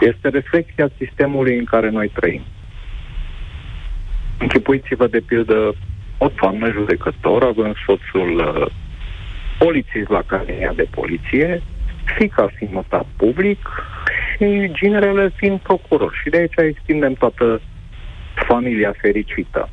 este 0.00 0.28
reflexia 0.28 0.88
sistemului 0.98 1.58
în 1.58 1.64
care 1.64 1.90
noi 1.90 2.08
trăim. 2.08 2.42
Închipuiți-vă 4.38 5.06
de 5.06 5.20
pildă 5.20 5.74
o 6.18 6.30
doamnă 6.40 6.70
judecător, 6.70 7.42
având 7.42 7.74
soțul 7.86 8.36
uh, 8.36 8.66
polițist 9.58 10.08
la 10.08 10.18
Academia 10.18 10.72
de 10.76 10.86
Poliție, 10.90 11.62
fica 12.18 12.48
fiind 12.56 12.72
notat 12.72 13.06
public, 13.16 13.68
și 14.36 14.70
ginerele 14.72 15.32
fiind 15.36 15.58
procuror. 15.60 16.20
Și 16.22 16.30
de 16.30 16.36
aici 16.36 16.54
extindem 16.56 17.12
toată 17.12 17.60
familia 18.48 18.94
fericită. 19.00 19.68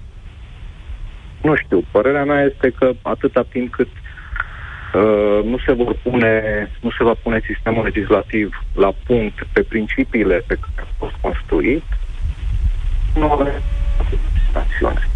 Nu 1.42 1.56
știu, 1.56 1.84
părerea 1.92 2.26
mea 2.26 2.44
este 2.44 2.70
că 2.80 2.92
atâta 3.02 3.46
timp 3.52 3.72
cât 3.74 3.88
uh, 3.88 5.44
nu 5.44 5.58
se 5.66 5.72
vor 5.72 5.96
pune, 6.04 6.42
nu 6.82 6.90
se 6.98 7.04
va 7.04 7.14
pune 7.24 7.42
sistemul 7.46 7.84
legislativ 7.84 8.64
la 8.76 8.94
punct 9.06 9.48
pe 9.54 9.62
principiile 9.62 10.44
pe 10.48 10.58
care 10.62 10.88
a 10.88 10.94
fost 10.98 11.16
construit, 11.22 11.84
nu 13.16 13.32
avem 13.32 13.62
acțiune. 14.54 15.10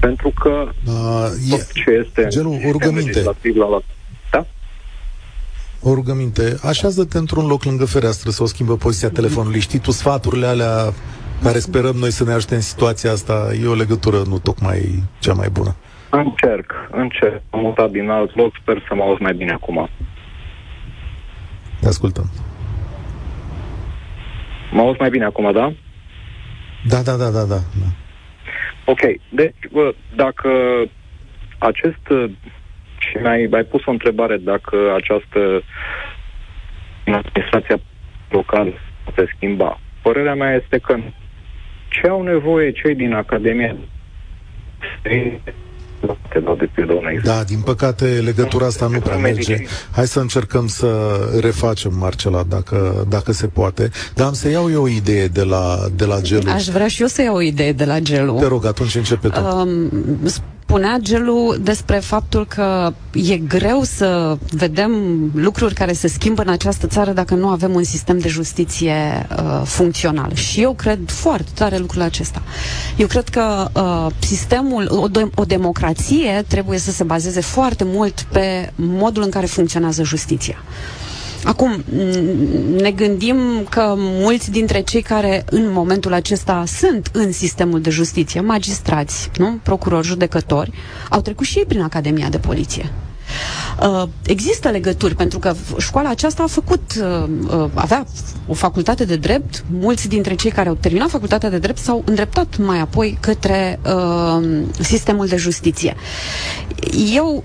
Pentru 0.00 0.32
că 0.40 0.68
uh, 0.86 1.28
tot 1.50 1.72
ce 1.72 1.90
este 1.90 2.26
genul, 2.28 2.60
o 2.66 2.70
rugăminte. 2.70 3.06
legislativ 3.06 3.56
la, 3.56 3.66
la 3.68 3.80
o 5.82 5.94
rugăminte. 5.94 6.56
Așează-te 6.62 7.18
într-un 7.18 7.46
loc 7.46 7.64
lângă 7.64 7.84
fereastră 7.84 8.30
să 8.30 8.42
o 8.42 8.46
schimbă 8.46 8.76
poziția 8.76 9.10
telefonului. 9.10 9.60
Știi 9.60 9.78
tu 9.78 9.90
sfaturile 9.90 10.46
alea 10.46 10.92
care 11.42 11.58
sperăm 11.58 11.96
noi 11.96 12.10
să 12.10 12.24
ne 12.24 12.32
ajute 12.32 12.54
în 12.54 12.60
situația 12.60 13.10
asta, 13.10 13.50
e 13.62 13.66
o 13.66 13.74
legătură 13.74 14.16
nu 14.16 14.38
tocmai 14.38 15.02
cea 15.18 15.32
mai 15.32 15.48
bună. 15.48 15.76
Încerc, 16.10 16.72
încerc. 16.90 17.42
Am 17.50 17.60
mutat 17.60 17.90
din 17.90 18.10
alt 18.10 18.36
loc, 18.36 18.52
sper 18.60 18.84
să 18.88 18.94
mă 18.94 19.02
auzi 19.02 19.22
mai 19.22 19.34
bine 19.34 19.52
acum. 19.52 19.88
Te 21.80 21.86
ascultăm. 21.86 22.30
Mă 24.72 24.80
auzi 24.80 25.00
mai 25.00 25.10
bine 25.10 25.24
acum, 25.24 25.52
da? 25.52 25.72
Da, 26.88 27.02
da, 27.02 27.16
da, 27.16 27.30
da, 27.30 27.44
da. 27.46 27.60
Ok, 28.84 29.00
deci, 29.30 29.56
bă, 29.72 29.94
dacă 30.16 30.48
acest 31.58 32.04
și 33.00 33.16
mi-ai 33.22 33.46
mai 33.50 33.64
pus 33.64 33.84
o 33.86 33.90
întrebare 33.90 34.36
dacă 34.36 34.76
această 34.94 35.62
administrația 37.04 37.78
locală 38.28 38.72
se 39.14 39.24
schimba. 39.34 39.80
Părerea 40.02 40.34
mea 40.34 40.54
este 40.54 40.78
că 40.78 40.96
ce 41.88 42.06
au 42.08 42.22
nevoie 42.22 42.72
cei 42.72 42.94
din 42.94 43.12
Academia 43.12 43.76
de 46.58 46.70
pildă 46.74 47.00
Da, 47.24 47.42
din 47.44 47.60
păcate 47.60 48.04
legătura 48.04 48.66
asta 48.66 48.86
nu 48.86 48.98
prea 48.98 49.16
merge. 49.16 49.56
Hai 49.90 50.06
să 50.06 50.20
încercăm 50.20 50.66
să 50.66 51.18
refacem, 51.40 51.94
Marcela, 51.98 52.42
dacă, 52.42 53.06
dacă 53.08 53.32
se 53.32 53.46
poate. 53.46 53.90
Dar 54.14 54.26
am 54.26 54.32
să 54.32 54.48
iau 54.48 54.70
eu 54.70 54.82
o 54.82 54.88
idee 54.88 55.26
de 55.26 55.42
la, 55.42 55.76
de 55.94 56.04
la 56.04 56.20
Gelu. 56.20 56.50
Aș 56.50 56.66
vrea 56.66 56.88
și 56.88 57.00
eu 57.00 57.06
să 57.06 57.22
iau 57.22 57.34
o 57.34 57.40
idee 57.40 57.72
de 57.72 57.84
la 57.84 57.98
Gelu. 57.98 58.38
Te 58.38 58.46
rog, 58.46 58.66
atunci 58.66 58.94
începe 58.94 59.28
tu. 59.28 59.40
Um, 59.40 59.90
spunea 60.70 60.98
Gelu 61.00 61.54
despre 61.60 61.98
faptul 61.98 62.46
că 62.46 62.92
e 63.12 63.36
greu 63.36 63.82
să 63.82 64.38
vedem 64.50 64.92
lucruri 65.34 65.74
care 65.74 65.92
se 65.92 66.08
schimbă 66.08 66.42
în 66.42 66.48
această 66.48 66.86
țară 66.86 67.12
dacă 67.12 67.34
nu 67.34 67.48
avem 67.48 67.74
un 67.74 67.82
sistem 67.82 68.18
de 68.18 68.28
justiție 68.28 69.26
uh, 69.36 69.62
funcțional. 69.64 70.34
Și 70.34 70.60
eu 70.62 70.72
cred 70.74 70.98
foarte 71.10 71.50
tare 71.54 71.78
lucrul 71.78 72.02
acesta. 72.02 72.42
Eu 72.96 73.06
cred 73.06 73.28
că 73.28 73.68
uh, 73.74 74.06
sistemul, 74.18 74.86
o, 75.02 75.08
de- 75.08 75.30
o 75.34 75.44
democrație 75.44 76.44
trebuie 76.48 76.78
să 76.78 76.90
se 76.90 77.04
bazeze 77.04 77.40
foarte 77.40 77.84
mult 77.86 78.20
pe 78.32 78.72
modul 78.74 79.22
în 79.22 79.30
care 79.30 79.46
funcționează 79.46 80.02
justiția. 80.02 80.56
Acum, 81.44 81.84
ne 82.80 82.90
gândim 82.90 83.36
că 83.68 83.94
mulți 83.96 84.50
dintre 84.50 84.80
cei 84.80 85.02
care 85.02 85.44
în 85.50 85.72
momentul 85.72 86.12
acesta 86.12 86.64
sunt 86.66 87.08
în 87.12 87.32
sistemul 87.32 87.80
de 87.80 87.90
justiție, 87.90 88.40
magistrați, 88.40 89.30
nu? 89.38 89.58
procurori, 89.62 90.06
judecători, 90.06 90.72
au 91.10 91.20
trecut 91.20 91.46
și 91.46 91.58
ei 91.58 91.64
prin 91.64 91.80
Academia 91.82 92.28
de 92.28 92.38
Poliție. 92.38 92.92
Uh, 93.82 94.02
există 94.26 94.68
legături, 94.68 95.14
pentru 95.14 95.38
că 95.38 95.54
școala 95.78 96.08
aceasta 96.08 96.42
a 96.42 96.46
făcut, 96.46 96.92
uh, 97.00 97.28
uh, 97.60 97.70
avea 97.74 98.06
o 98.46 98.54
facultate 98.54 99.04
de 99.04 99.16
drept, 99.16 99.64
mulți 99.80 100.08
dintre 100.08 100.34
cei 100.34 100.50
care 100.50 100.68
au 100.68 100.74
terminat 100.74 101.10
facultatea 101.10 101.50
de 101.50 101.58
drept 101.58 101.78
s-au 101.78 102.02
îndreptat 102.06 102.56
mai 102.58 102.78
apoi 102.80 103.18
către 103.20 103.80
uh, 103.86 104.62
sistemul 104.80 105.26
de 105.26 105.36
justiție. 105.36 105.94
Eu 107.14 107.44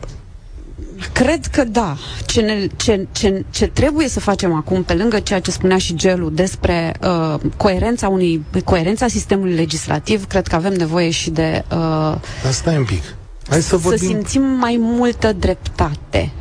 Cred 1.14 1.46
că 1.46 1.64
da. 1.64 1.98
Ce, 2.26 2.42
ne, 2.42 2.68
ce, 2.76 3.08
ce, 3.12 3.46
ce 3.50 3.68
trebuie 3.68 4.08
să 4.08 4.20
facem 4.20 4.54
acum, 4.54 4.84
pe 4.84 4.94
lângă 4.94 5.20
ceea 5.20 5.40
ce 5.40 5.52
spunea 5.52 5.78
și 5.78 5.96
Gelu 5.96 6.30
despre 6.30 6.94
uh, 7.02 7.40
coerența 7.58 8.08
unui 8.08 8.46
coerența 8.64 9.08
sistemului 9.08 9.54
legislativ, 9.54 10.26
cred 10.26 10.48
că 10.48 10.56
avem 10.56 10.74
nevoie 10.74 11.10
și 11.10 11.30
de 11.30 11.64
uh, 11.72 12.16
Asta 12.48 12.74
e 12.74 12.78
un 12.78 12.86
pic. 12.86 13.04
Hai 13.50 13.62
să, 13.62 13.78
vorbim... 13.78 14.00
să 14.00 14.06
simțim 14.06 14.42
mai 14.42 14.78
multă 14.80 15.34
dreptate. 15.34 16.32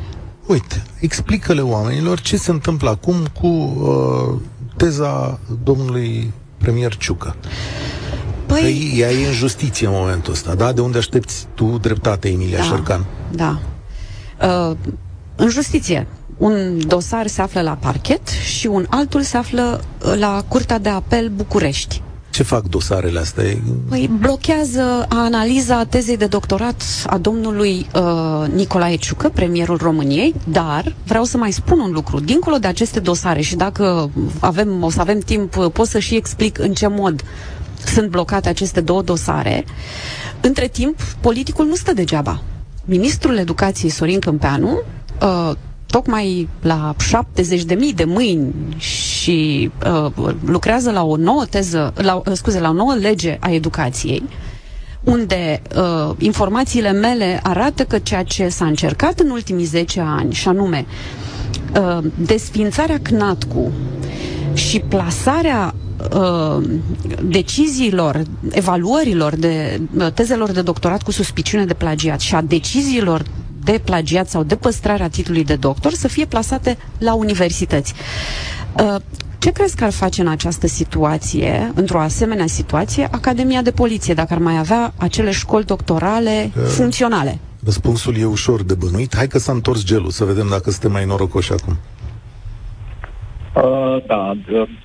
Uite, 0.45 0.83
explică-le 0.99 1.61
oamenilor 1.61 2.19
ce 2.21 2.37
se 2.37 2.51
întâmplă 2.51 2.89
acum 2.89 3.15
cu 3.39 3.47
uh, 3.47 4.41
teza 4.77 5.39
domnului 5.63 6.33
premier 6.57 6.95
Ciucă. 6.95 7.35
Păi... 8.45 8.61
Că 8.61 8.67
ea 8.97 9.11
e 9.11 9.27
în 9.27 9.33
justiție 9.33 9.87
în 9.87 9.93
momentul 9.95 10.33
ăsta, 10.33 10.55
da? 10.55 10.71
De 10.71 10.81
unde 10.81 10.97
aștepți 10.97 11.47
tu 11.53 11.77
dreptate, 11.81 12.29
Emilia 12.29 12.57
da, 12.57 12.63
Șercan? 12.63 13.05
Da, 13.31 13.59
Uh, 14.41 14.75
în 15.35 15.49
justiție, 15.49 16.07
un 16.37 16.87
dosar 16.87 17.27
se 17.27 17.41
află 17.41 17.61
la 17.61 17.77
parchet 17.79 18.27
și 18.27 18.67
un 18.67 18.85
altul 18.89 19.21
se 19.21 19.37
află 19.37 19.83
uh, 20.05 20.13
la 20.17 20.43
Curtea 20.47 20.79
de 20.79 20.89
Apel 20.89 21.29
București. 21.29 22.01
Ce 22.29 22.43
fac 22.43 22.63
dosarele 22.63 23.19
astea? 23.19 23.43
Păi 23.89 24.09
blochează 24.19 25.05
analiza 25.09 25.83
tezei 25.83 26.17
de 26.17 26.25
doctorat 26.25 26.83
a 27.07 27.17
domnului 27.17 27.87
uh, 27.95 28.47
Nicolae 28.53 28.95
Ciucă, 28.95 29.29
premierul 29.29 29.77
României, 29.77 30.35
dar 30.47 30.95
vreau 31.05 31.23
să 31.23 31.37
mai 31.37 31.51
spun 31.51 31.79
un 31.79 31.91
lucru. 31.91 32.19
Dincolo 32.19 32.57
de 32.57 32.67
aceste 32.67 32.99
dosare 32.99 33.41
și 33.41 33.55
dacă 33.55 34.09
avem, 34.39 34.83
o 34.83 34.89
să 34.89 35.01
avem 35.01 35.19
timp, 35.19 35.57
uh, 35.57 35.71
pot 35.71 35.87
să 35.87 35.99
și 35.99 36.15
explic 36.15 36.59
în 36.59 36.73
ce 36.73 36.87
mod 36.87 37.23
sunt 37.85 38.09
blocate 38.09 38.49
aceste 38.49 38.81
două 38.81 39.01
dosare. 39.01 39.65
Între 40.41 40.67
timp, 40.67 41.01
politicul 41.01 41.65
nu 41.65 41.75
stă 41.75 41.93
degeaba 41.93 42.41
ministrul 42.85 43.37
educației 43.37 43.89
Sorin 43.91 44.19
Câmpeanu 44.19 44.79
uh, 45.21 45.51
tocmai 45.85 46.49
la 46.61 46.95
70.000 47.67 47.95
de 47.95 48.03
mâini 48.03 48.53
și 48.77 49.71
uh, 50.15 50.33
lucrează 50.45 50.91
la 50.91 51.03
o 51.03 51.15
nouă 51.15 51.45
teză, 51.49 51.93
la, 51.95 52.15
uh, 52.15 52.23
scuze, 52.33 52.59
la 52.59 52.69
o 52.69 52.73
nouă 52.73 52.93
lege 52.93 53.37
a 53.39 53.51
educației, 53.51 54.23
unde 55.03 55.61
uh, 55.77 56.15
informațiile 56.19 56.91
mele 56.91 57.39
arată 57.43 57.83
că 57.83 57.97
ceea 57.97 58.23
ce 58.23 58.47
s-a 58.47 58.65
încercat 58.65 59.19
în 59.19 59.29
ultimii 59.29 59.65
10 59.65 59.99
ani, 60.01 60.33
și 60.33 60.47
anume 60.47 60.85
uh, 61.79 62.03
desfințarea 62.17 62.99
CNATCU 63.01 63.71
și 64.53 64.79
plasarea 64.79 65.75
uh, 66.13 66.63
deciziilor, 67.23 68.21
evaluărilor 68.51 69.35
de 69.35 69.81
uh, 69.97 70.11
tezelor 70.13 70.51
de 70.51 70.61
doctorat 70.61 71.03
cu 71.03 71.11
suspiciune 71.11 71.65
de 71.65 71.73
plagiat 71.73 72.19
și 72.19 72.35
a 72.35 72.41
deciziilor 72.41 73.23
de 73.63 73.81
plagiat 73.83 74.29
sau 74.29 74.43
de 74.43 74.55
păstrarea 74.55 75.09
titlului 75.09 75.43
de 75.43 75.55
doctor 75.55 75.93
să 75.93 76.07
fie 76.07 76.25
plasate 76.25 76.77
la 76.97 77.13
universități. 77.13 77.93
Uh, 78.79 78.95
ce 79.39 79.51
crezi 79.51 79.75
că 79.75 79.83
ar 79.83 79.91
face 79.91 80.21
în 80.21 80.27
această 80.27 80.67
situație, 80.67 81.71
într-o 81.75 81.99
asemenea 81.99 82.47
situație, 82.47 83.07
Academia 83.11 83.61
de 83.61 83.71
Poliție, 83.71 84.13
dacă 84.13 84.33
ar 84.33 84.39
mai 84.39 84.57
avea 84.57 84.93
acele 84.97 85.31
școli 85.31 85.65
doctorale 85.65 86.51
uh, 86.57 86.63
funcționale? 86.63 87.39
Răspunsul 87.63 88.17
e 88.17 88.25
ușor 88.25 88.63
de 88.63 88.73
bănuit. 88.73 89.15
Hai 89.15 89.27
că 89.27 89.39
s-a 89.39 89.51
întors 89.51 89.83
gelul, 89.83 90.09
să 90.09 90.23
vedem 90.23 90.47
dacă 90.49 90.71
suntem 90.71 90.91
mai 90.91 91.05
norocoși 91.05 91.51
acum. 91.51 91.77
Uh, 93.55 93.97
da, 94.05 94.33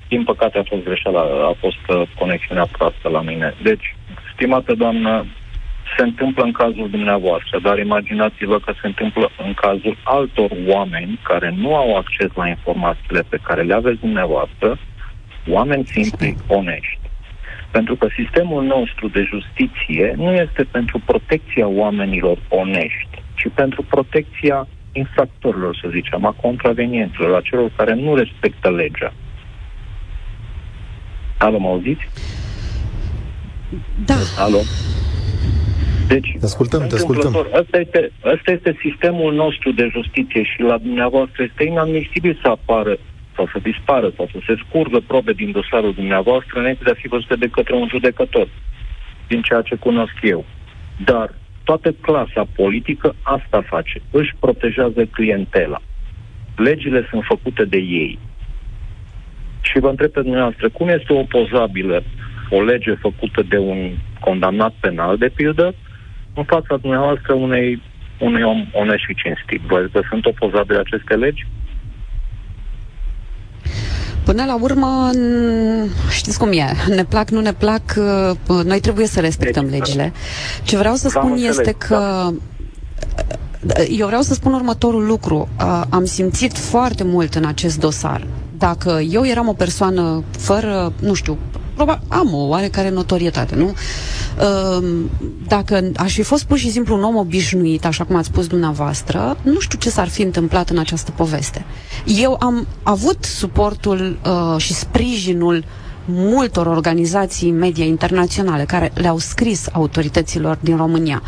din 0.08 0.24
păcate 0.24 0.58
a 0.58 0.62
fost 0.62 0.84
greșeală, 0.84 1.18
a 1.50 1.54
fost 1.58 1.84
uh, 1.88 2.02
conexiunea 2.18 2.66
proastă 2.66 3.08
la 3.08 3.20
mine. 3.20 3.54
Deci, 3.62 3.96
stimată 4.34 4.74
doamnă, 4.74 5.24
se 5.96 6.02
întâmplă 6.02 6.42
în 6.44 6.52
cazul 6.52 6.90
dumneavoastră, 6.90 7.58
dar 7.62 7.78
imaginați-vă 7.78 8.58
că 8.58 8.72
se 8.80 8.86
întâmplă 8.86 9.30
în 9.44 9.54
cazul 9.54 9.96
altor 10.02 10.50
oameni 10.66 11.20
care 11.22 11.54
nu 11.56 11.74
au 11.76 11.96
acces 11.96 12.28
la 12.34 12.48
informațiile 12.48 13.22
pe 13.28 13.38
care 13.42 13.62
le 13.62 13.74
aveți 13.74 14.00
dumneavoastră, 14.00 14.78
oameni 15.48 15.86
simpli, 15.86 16.36
onești. 16.46 16.98
Pentru 17.70 17.96
că 17.96 18.06
sistemul 18.16 18.62
nostru 18.64 19.08
de 19.08 19.22
justiție 19.22 20.14
nu 20.16 20.32
este 20.32 20.64
pentru 20.70 21.02
protecția 21.04 21.66
oamenilor 21.66 22.38
onești, 22.48 23.22
ci 23.34 23.46
pentru 23.54 23.82
protecția 23.82 24.66
infractorilor, 24.92 25.78
să 25.82 25.88
zicem, 25.90 26.24
a 26.24 26.36
contravenienților, 26.40 27.34
a 27.34 27.40
celor 27.40 27.70
care 27.76 27.94
nu 27.94 28.14
respectă 28.14 28.70
legea. 28.70 29.12
Alo, 31.38 31.58
mă 31.58 31.68
auziți? 31.68 32.08
Da. 34.04 34.14
Alo? 34.38 34.58
Deci, 36.08 36.36
te 36.38 36.44
ascultăm, 36.44 36.86
te 36.86 36.94
ascultăm. 36.94 37.46
Asta 37.52 37.78
este, 37.78 38.12
asta 38.34 38.50
este 38.50 38.76
sistemul 38.80 39.34
nostru 39.34 39.72
de 39.72 39.88
justiție 39.92 40.42
și 40.42 40.60
la 40.60 40.78
dumneavoastră 40.78 41.42
este 41.42 41.64
inadmisibil 41.64 42.38
să 42.42 42.48
apară 42.48 42.98
sau 43.36 43.46
să 43.52 43.58
dispară 43.62 44.12
sau 44.16 44.28
să 44.32 44.38
se 44.46 44.54
scurgă 44.66 45.00
probe 45.06 45.32
din 45.32 45.50
dosarul 45.50 45.94
dumneavoastră 45.94 46.58
înainte 46.58 46.84
de 46.84 46.90
a 46.90 47.00
fi 47.02 47.08
văzute 47.08 47.34
de 47.34 47.48
către 47.48 47.74
un 47.74 47.88
judecător, 47.88 48.48
din 49.28 49.42
ceea 49.42 49.62
ce 49.62 49.74
cunosc 49.74 50.16
eu. 50.22 50.44
Dar 51.04 51.34
toată 51.70 51.92
clasa 52.00 52.48
politică 52.56 53.14
asta 53.22 53.62
face. 53.66 54.02
Își 54.10 54.34
protejează 54.40 55.04
clientela. 55.04 55.80
Legile 56.56 57.06
sunt 57.10 57.22
făcute 57.24 57.64
de 57.64 57.76
ei. 57.76 58.18
Și 59.60 59.78
vă 59.78 59.88
întreb 59.88 60.10
pe 60.10 60.20
dumneavoastră, 60.20 60.68
cum 60.68 60.88
este 60.88 61.12
opozabilă 61.12 62.02
o 62.50 62.62
lege 62.62 62.94
făcută 62.94 63.42
de 63.48 63.58
un 63.58 63.90
condamnat 64.20 64.74
penal, 64.80 65.16
de 65.16 65.30
pildă, 65.34 65.74
în 66.34 66.44
fața 66.44 66.76
dumneavoastră 66.76 67.32
unei, 67.32 67.82
unui 68.18 68.42
om 68.42 68.66
onest 68.72 69.04
și 69.06 69.14
cinstit? 69.22 69.60
Vă, 69.60 69.88
vă 69.92 70.02
sunt 70.08 70.26
opozabile 70.26 70.78
aceste 70.78 71.14
legi? 71.14 71.46
Până 74.24 74.44
la 74.44 74.58
urmă, 74.60 75.10
știți 76.10 76.38
cum 76.38 76.52
e, 76.52 76.72
ne 76.88 77.04
plac, 77.04 77.30
nu 77.30 77.40
ne 77.40 77.52
plac, 77.52 77.82
uh, 77.96 78.62
noi 78.64 78.80
trebuie 78.80 79.06
să 79.06 79.20
respectăm 79.20 79.68
deci, 79.68 79.78
legile. 79.78 80.12
Ce 80.62 80.76
vreau 80.76 80.94
să 80.94 81.08
spun 81.08 81.36
este 81.36 81.74
că 81.78 82.30
da. 83.60 83.82
eu 83.82 84.06
vreau 84.06 84.22
să 84.22 84.34
spun 84.34 84.52
următorul 84.52 85.06
lucru. 85.06 85.48
Uh, 85.60 85.82
am 85.88 86.04
simțit 86.04 86.58
foarte 86.58 87.04
mult 87.04 87.34
în 87.34 87.44
acest 87.44 87.78
dosar. 87.78 88.26
Dacă 88.58 89.00
eu 89.10 89.26
eram 89.26 89.48
o 89.48 89.52
persoană 89.52 90.24
fără, 90.38 90.92
nu 91.00 91.14
știu, 91.14 91.38
probabil 91.74 92.02
am 92.08 92.34
o 92.34 92.46
oarecare 92.46 92.90
notorietate, 92.90 93.54
nu? 93.54 93.74
Ehm, 94.40 95.10
dacă 95.46 95.90
aș 95.96 96.14
fi 96.14 96.22
fost 96.22 96.44
pur 96.44 96.58
și 96.58 96.70
simplu 96.70 96.94
un 96.96 97.02
om 97.02 97.16
obișnuit, 97.16 97.84
așa 97.84 98.04
cum 98.04 98.16
ați 98.16 98.26
spus 98.26 98.46
dumneavoastră, 98.46 99.36
nu 99.42 99.60
știu 99.60 99.78
ce 99.78 99.90
s-ar 99.90 100.08
fi 100.08 100.22
întâmplat 100.22 100.70
în 100.70 100.78
această 100.78 101.10
poveste. 101.16 101.64
Eu 102.04 102.36
am 102.40 102.66
avut 102.82 103.24
suportul 103.24 104.18
uh, 104.24 104.60
și 104.60 104.74
sprijinul 104.74 105.64
multor 106.04 106.66
organizații 106.66 107.50
media 107.50 107.84
internaționale 107.84 108.64
care 108.64 108.92
le-au 108.94 109.18
scris 109.18 109.68
autorităților 109.72 110.58
din 110.60 110.76
România. 110.76 111.22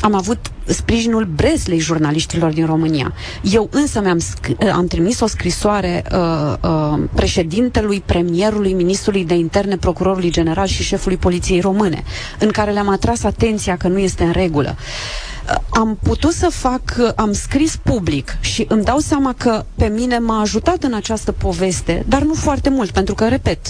Am 0.00 0.14
avut 0.14 0.38
sprijinul 0.64 1.24
Breslei 1.24 1.78
jurnaliștilor 1.78 2.52
din 2.52 2.66
România. 2.66 3.12
Eu 3.42 3.68
însă 3.72 4.00
mi-am 4.00 4.20
sc- 4.20 4.72
am 4.72 4.86
trimis 4.86 5.20
o 5.20 5.26
scrisoare 5.26 6.04
uh, 6.12 6.54
uh, 6.62 6.98
președintelui, 7.14 8.02
premierului, 8.06 8.72
ministrului 8.72 9.24
de 9.24 9.34
interne, 9.34 9.76
procurorului 9.76 10.30
general 10.30 10.66
și 10.66 10.82
șefului 10.82 11.16
poliției 11.16 11.60
române, 11.60 12.02
în 12.38 12.50
care 12.50 12.70
le-am 12.70 12.88
atras 12.88 13.22
atenția 13.22 13.76
că 13.76 13.88
nu 13.88 13.98
este 13.98 14.24
în 14.24 14.32
regulă. 14.32 14.76
Uh, 14.78 15.54
am 15.70 15.98
putut 16.02 16.32
să 16.32 16.48
fac, 16.50 16.82
uh, 16.98 17.10
am 17.16 17.32
scris 17.32 17.76
public 17.76 18.36
și 18.40 18.64
îmi 18.68 18.84
dau 18.84 18.98
seama 18.98 19.34
că 19.36 19.64
pe 19.74 19.86
mine 19.86 20.18
m-a 20.18 20.40
ajutat 20.40 20.82
în 20.82 20.94
această 20.94 21.32
poveste, 21.32 22.04
dar 22.08 22.22
nu 22.22 22.34
foarte 22.34 22.68
mult, 22.70 22.90
pentru 22.90 23.14
că, 23.14 23.28
repet, 23.28 23.66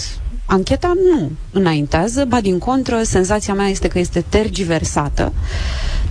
Ancheta 0.51 0.93
nu 1.11 1.31
înaintează, 1.51 2.25
ba 2.25 2.41
din 2.41 2.57
contră, 2.57 3.01
senzația 3.03 3.53
mea 3.53 3.67
este 3.67 3.87
că 3.87 3.99
este 3.99 4.23
tergiversată. 4.29 5.33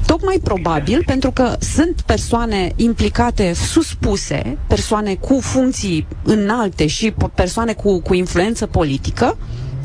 Tocmai 0.06 0.40
probabil 0.42 1.02
pentru 1.06 1.30
că 1.30 1.56
sunt 1.58 2.00
persoane 2.00 2.72
implicate 2.76 3.52
suspuse, 3.52 4.58
persoane 4.66 5.14
cu 5.14 5.40
funcții 5.40 6.06
înalte 6.22 6.86
și 6.86 7.14
persoane 7.34 7.72
cu, 7.72 8.00
cu 8.00 8.14
influență 8.14 8.66
politică, 8.66 9.36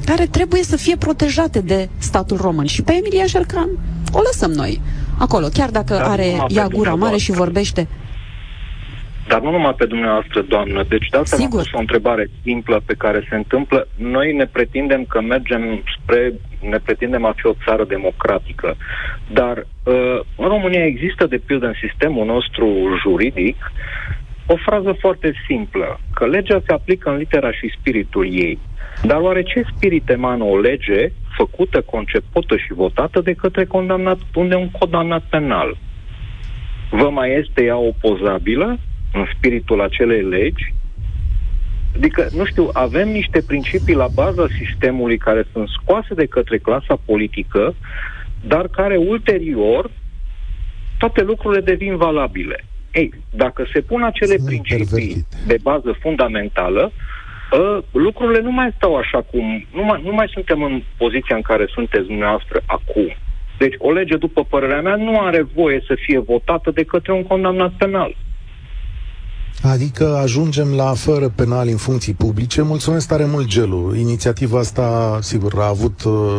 care 0.05 0.25
trebuie 0.25 0.63
să 0.63 0.75
fie 0.75 0.95
protejate 0.95 1.59
de 1.59 1.89
statul 1.97 2.37
român. 2.37 2.65
Și 2.65 2.81
pe 2.81 2.93
Emilia 2.93 3.25
Șercan 3.25 3.69
o 4.11 4.19
lăsăm 4.25 4.51
noi 4.51 4.81
acolo, 5.17 5.47
chiar 5.53 5.69
dacă 5.69 5.93
Dar 5.93 6.09
are 6.09 6.45
ea 6.47 6.67
gura 6.67 6.95
mare 6.95 7.17
și 7.17 7.31
vorbește 7.31 7.87
dar 9.27 9.41
nu 9.41 9.51
numai 9.51 9.73
pe 9.77 9.85
dumneavoastră, 9.85 10.41
doamnă. 10.41 10.83
Deci 10.87 11.07
de 11.09 11.17
asta 11.17 11.35
am 11.39 11.49
pus 11.49 11.71
o 11.71 11.79
întrebare 11.79 12.29
simplă 12.43 12.81
pe 12.85 12.93
care 12.97 13.25
se 13.29 13.35
întâmplă. 13.35 13.87
Noi 13.95 14.33
ne 14.33 14.45
pretindem 14.45 15.05
că 15.05 15.21
mergem 15.21 15.83
spre, 15.97 16.33
ne 16.61 16.77
pretindem 16.77 17.25
a 17.25 17.33
fi 17.35 17.45
o 17.45 17.53
țară 17.65 17.83
democratică. 17.85 18.75
Dar 19.31 19.57
uh, 19.57 20.19
în 20.37 20.47
România 20.47 20.85
există, 20.85 21.25
de 21.25 21.41
pildă, 21.45 21.65
în 21.65 21.75
sistemul 21.87 22.25
nostru 22.25 22.67
juridic, 23.01 23.71
o 24.45 24.55
frază 24.55 24.95
foarte 24.99 25.33
simplă, 25.47 25.99
că 26.13 26.25
legea 26.25 26.61
se 26.65 26.73
aplică 26.73 27.09
în 27.09 27.17
litera 27.17 27.51
și 27.51 27.73
spiritul 27.79 28.33
ei. 28.33 28.59
Dar 29.03 29.19
oare 29.19 29.43
ce 29.43 29.65
spirit 29.75 30.09
emană 30.09 30.43
o 30.43 30.59
lege 30.59 31.11
făcută, 31.37 31.81
concepută 31.81 32.57
și 32.57 32.73
votată 32.73 33.21
de 33.21 33.33
către 33.33 33.65
condamnat, 33.65 34.17
unde 34.33 34.55
un 34.55 34.69
condamnat 34.69 35.23
penal? 35.29 35.77
Vă 36.89 37.09
mai 37.09 37.39
este 37.39 37.63
ea 37.63 37.77
opozabilă? 37.77 38.79
În 39.13 39.25
spiritul 39.35 39.81
acelei 39.81 40.21
legi. 40.21 40.73
Adică, 41.95 42.27
nu 42.35 42.45
știu, 42.45 42.69
avem 42.73 43.09
niște 43.09 43.41
principii 43.47 43.95
la 43.95 44.07
baza 44.13 44.47
sistemului 44.59 45.17
care 45.17 45.45
sunt 45.51 45.67
scoase 45.67 46.13
de 46.13 46.25
către 46.25 46.57
clasa 46.57 46.99
politică, 47.05 47.75
dar 48.47 48.67
care 48.67 48.95
ulterior 48.97 49.91
toate 50.97 51.23
lucrurile 51.23 51.61
devin 51.61 51.95
valabile. 51.95 52.63
Ei, 52.91 53.13
dacă 53.29 53.65
se 53.73 53.81
pun 53.81 54.03
acele 54.03 54.35
sunt 54.35 54.45
principii 54.45 54.85
pervertite. 54.85 55.37
de 55.47 55.57
bază 55.61 55.97
fundamentală, 55.99 56.91
ă, 57.51 57.83
lucrurile 57.91 58.41
nu 58.41 58.51
mai 58.51 58.73
stau 58.75 58.95
așa 58.95 59.21
cum... 59.21 59.65
Nu 59.73 59.83
mai, 59.83 60.01
nu 60.03 60.13
mai 60.13 60.27
suntem 60.31 60.63
în 60.63 60.83
poziția 60.97 61.35
în 61.35 61.41
care 61.41 61.65
sunteți 61.67 62.07
dumneavoastră 62.07 62.61
acum. 62.65 63.15
Deci 63.57 63.75
o 63.77 63.91
lege, 63.91 64.17
după 64.17 64.43
părerea 64.43 64.81
mea, 64.81 64.95
nu 64.95 65.19
are 65.19 65.41
voie 65.41 65.83
să 65.87 65.95
fie 66.05 66.19
votată 66.19 66.71
de 66.71 66.83
către 66.83 67.11
un 67.11 67.23
condamnat 67.23 67.71
penal. 67.77 68.15
Adică 69.61 70.17
ajungem 70.23 70.73
la 70.73 70.93
fără 70.93 71.29
penal 71.29 71.67
în 71.67 71.77
funcții 71.77 72.13
publice. 72.13 72.61
Mulțumesc 72.61 73.07
tare 73.07 73.25
mult, 73.25 73.47
Gelu. 73.47 73.95
Inițiativa 73.95 74.59
asta, 74.59 75.17
sigur, 75.21 75.53
a 75.57 75.67
avut 75.67 76.03
uh, 76.03 76.37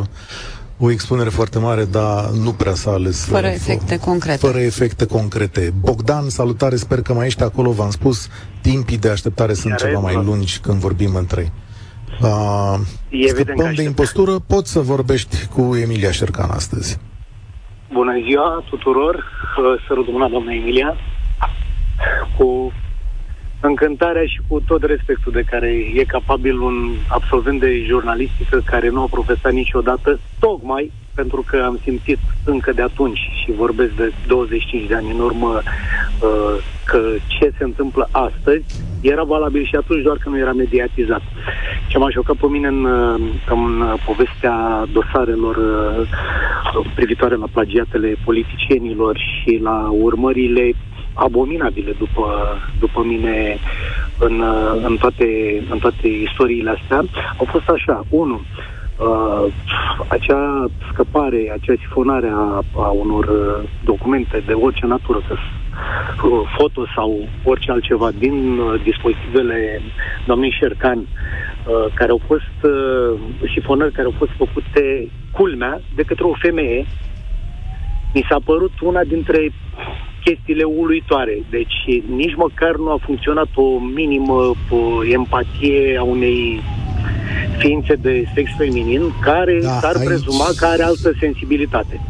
o 0.78 0.90
expunere 0.90 1.28
foarte 1.28 1.58
mare, 1.58 1.84
dar 1.84 2.30
nu 2.42 2.52
prea 2.52 2.74
s-a 2.74 2.90
ales. 2.90 3.24
Fără 3.24 3.46
uh, 3.46 3.52
efecte 3.52 3.98
concrete. 3.98 4.46
Fără 4.46 4.58
efecte 4.58 5.06
concrete. 5.06 5.72
Bogdan, 5.80 6.28
salutare, 6.28 6.76
sper 6.76 7.02
că 7.02 7.12
mai 7.12 7.26
ești 7.26 7.42
acolo. 7.42 7.70
V-am 7.70 7.90
spus, 7.90 8.28
timpii 8.60 8.98
de 8.98 9.08
așteptare 9.08 9.52
sunt 9.52 9.76
ceva 9.76 9.98
mai 9.98 10.14
lungi 10.14 10.58
când 10.58 10.78
vorbim 10.78 11.14
între 11.14 11.40
ei. 11.40 11.52
Uh, 12.22 12.78
scăpăm 13.26 13.72
de 13.74 13.82
impostură, 13.82 14.38
poți 14.46 14.70
să 14.70 14.80
vorbești 14.80 15.46
cu 15.46 15.76
Emilia 15.76 16.10
Șercan 16.10 16.50
astăzi. 16.50 16.98
Bună 17.92 18.12
ziua 18.26 18.64
tuturor, 18.70 19.24
sărut 19.86 20.12
mâna 20.12 20.28
doamna 20.28 20.52
Emilia, 20.52 20.96
cu 22.38 22.72
încântarea 23.66 24.24
și 24.24 24.40
cu 24.48 24.60
tot 24.60 24.82
respectul 24.82 25.32
de 25.32 25.42
care 25.42 25.68
e 25.94 26.04
capabil 26.04 26.58
un 26.58 26.90
absolvent 27.08 27.60
de 27.60 27.84
jurnalistică 27.86 28.62
care 28.64 28.88
nu 28.88 29.00
a 29.02 29.06
profesat 29.10 29.52
niciodată, 29.52 30.18
tocmai 30.38 30.92
pentru 31.14 31.44
că 31.46 31.62
am 31.64 31.78
simțit 31.82 32.18
încă 32.44 32.72
de 32.72 32.82
atunci 32.82 33.18
și 33.42 33.52
vorbesc 33.52 33.92
de 33.96 34.12
25 34.26 34.86
de 34.86 34.94
ani 34.94 35.10
în 35.10 35.20
urmă 35.20 35.48
uh, 35.56 36.64
că 36.84 37.00
ce 37.26 37.52
se 37.58 37.64
întâmplă 37.64 38.08
astăzi 38.10 38.64
era 39.00 39.22
valabil 39.22 39.64
și 39.64 39.76
atunci, 39.76 40.02
doar 40.02 40.16
că 40.16 40.28
nu 40.28 40.38
era 40.38 40.52
mediatizat. 40.52 41.22
Ce 41.88 41.98
m-a 41.98 42.10
șocat 42.10 42.36
pe 42.36 42.46
mine 42.46 42.68
în, 42.68 42.84
uh, 42.84 43.20
în 43.48 43.96
povestea 44.06 44.86
dosarelor 44.92 45.56
uh, 45.56 46.06
privitoare 46.94 47.34
la 47.34 47.46
plagiatele 47.52 48.16
politicienilor 48.24 49.18
și 49.18 49.60
la 49.62 49.88
urmările 49.90 50.72
abominabile 51.14 51.92
după, 51.98 52.58
după 52.78 53.02
mine 53.04 53.58
în, 54.18 54.44
în, 54.82 54.96
toate, 54.96 55.26
în 55.70 55.78
toate 55.78 56.08
istoriile 56.08 56.70
astea 56.70 57.04
au 57.36 57.46
fost 57.50 57.68
așa. 57.68 58.04
Unu, 58.08 58.40
uh, 58.98 59.52
acea 60.08 60.66
scăpare, 60.92 61.52
acea 61.52 61.74
sifonare 61.80 62.32
a, 62.34 62.62
a 62.76 62.88
unor 62.88 63.24
uh, 63.24 63.68
documente 63.84 64.42
de 64.46 64.52
orice 64.52 64.86
natură, 64.86 65.22
că 65.28 65.36
uh, 66.26 66.54
foto 66.58 66.86
sau 66.94 67.28
orice 67.44 67.70
altceva 67.70 68.10
din 68.18 68.58
uh, 68.58 68.80
dispozitivele 68.82 69.80
doamnei 70.26 70.56
Șercani, 70.58 71.06
uh, 71.06 71.92
care 71.94 72.10
au 72.10 72.20
fost 72.26 72.56
uh, 72.62 73.18
sifonări 73.54 73.92
care 73.92 74.06
au 74.06 74.14
fost 74.18 74.30
făcute 74.36 75.08
culmea 75.32 75.80
de 75.94 76.02
către 76.02 76.24
o 76.24 76.34
femeie, 76.38 76.86
mi 78.14 78.26
s-a 78.28 78.38
părut 78.44 78.72
una 78.80 79.04
dintre 79.04 79.52
chestiile 80.24 80.64
uluitoare. 80.64 81.44
Deci 81.50 81.76
nici 82.16 82.34
măcar 82.36 82.76
nu 82.76 82.90
a 82.90 82.98
funcționat 83.04 83.48
o 83.54 83.78
minimă 83.78 84.54
o 84.70 85.04
empatie 85.04 85.96
a 85.98 86.02
unei 86.02 86.62
ființe 87.58 87.94
de 87.94 88.24
sex 88.34 88.50
feminin 88.58 89.02
care 89.20 89.58
da, 89.62 89.78
s-ar 89.80 89.96
aici... 89.96 90.06
prezuma 90.06 90.48
că 90.56 90.64
are 90.66 90.82
altă 90.82 91.12
sensibilitate. 91.20 92.00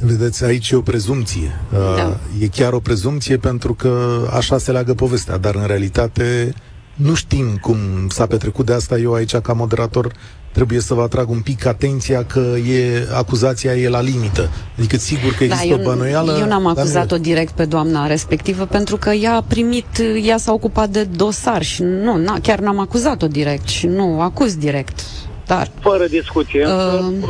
Vedeți, 0.00 0.44
aici 0.44 0.70
e 0.70 0.76
o 0.76 0.80
prezumție. 0.80 1.60
Da. 1.70 1.78
Uh, 1.78 2.42
e 2.42 2.46
chiar 2.46 2.72
o 2.72 2.78
prezumție 2.78 3.36
pentru 3.36 3.74
că 3.74 4.22
așa 4.32 4.58
se 4.58 4.72
leagă 4.72 4.94
povestea, 4.94 5.38
dar 5.38 5.54
în 5.54 5.66
realitate 5.66 6.54
nu 6.94 7.14
știm 7.14 7.58
cum 7.60 7.76
s-a 8.08 8.26
petrecut 8.26 8.66
de 8.66 8.72
asta. 8.72 8.98
Eu 8.98 9.12
aici, 9.12 9.36
ca 9.36 9.52
moderator, 9.52 10.12
trebuie 10.52 10.80
să 10.80 10.94
vă 10.94 11.02
atrag 11.02 11.30
un 11.30 11.40
pic 11.40 11.66
atenția 11.66 12.24
că 12.24 12.54
e 12.56 13.08
acuzația 13.16 13.74
e 13.74 13.88
la 13.88 14.00
limită. 14.00 14.48
Adică 14.78 14.96
sigur 14.96 15.34
că 15.34 15.44
există 15.44 15.66
da, 15.66 15.72
eu, 15.72 15.80
o 15.80 15.82
bănuială... 15.82 16.36
Eu 16.40 16.46
n-am 16.46 16.66
acuzat-o 16.66 17.16
direct 17.18 17.52
pe 17.52 17.64
doamna 17.64 18.06
respectivă 18.06 18.64
pentru 18.64 18.96
că 18.96 19.10
ea 19.10 19.34
a 19.34 19.42
primit, 19.42 19.86
ea 20.24 20.36
s-a 20.36 20.52
ocupat 20.52 20.88
de 20.88 21.04
dosar 21.04 21.62
și 21.62 21.82
nu, 21.82 22.16
na, 22.16 22.38
chiar 22.42 22.58
n-am 22.58 22.78
acuzat-o 22.78 23.26
direct 23.26 23.68
și 23.68 23.86
nu 23.86 24.20
acuz 24.20 24.56
direct 24.56 25.00
dar... 25.52 25.66
Fără 25.88 26.04
discuție. 26.20 26.64
Uh... 26.66 26.72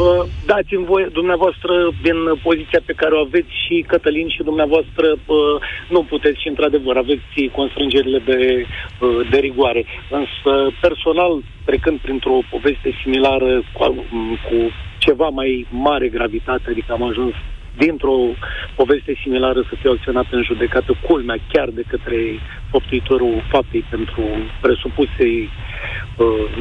Uh, 0.05 0.23
dați-mi 0.47 0.85
voie, 0.85 1.07
dumneavoastră, 1.13 1.73
din 2.07 2.19
poziția 2.43 2.81
pe 2.85 2.99
care 3.01 3.15
o 3.15 3.25
aveți 3.27 3.53
și 3.63 3.85
Cătălin 3.91 4.29
și 4.29 4.43
dumneavoastră, 4.51 5.07
uh, 5.13 5.57
nu 5.95 6.01
puteți 6.13 6.41
și, 6.41 6.49
într-adevăr, 6.49 6.97
aveți 6.97 7.33
constrângerile 7.59 8.21
de, 8.31 8.41
uh, 8.65 9.29
de 9.31 9.39
rigoare. 9.39 9.85
Însă, 10.11 10.53
personal, 10.81 11.33
trecând 11.65 11.99
printr-o 11.99 12.39
poveste 12.51 12.91
similară 13.03 13.51
cu, 13.73 13.85
cu 14.47 14.59
ceva 14.99 15.29
mai 15.29 15.67
mare 15.71 16.09
gravitate, 16.09 16.67
adică 16.71 16.93
am 16.93 17.03
ajuns 17.03 17.35
dintr-o 17.77 18.17
poveste 18.77 19.13
similară 19.23 19.61
să 19.69 19.75
fie 19.81 19.91
acționat 19.91 20.27
în 20.31 20.43
judecată, 20.43 20.97
culmea 21.09 21.39
chiar 21.53 21.69
de 21.69 21.85
către 21.89 22.19
făptuitorul 22.71 23.43
faptei 23.51 23.85
pentru 23.91 24.23
presupusei 24.61 25.39
uh, 25.43 25.72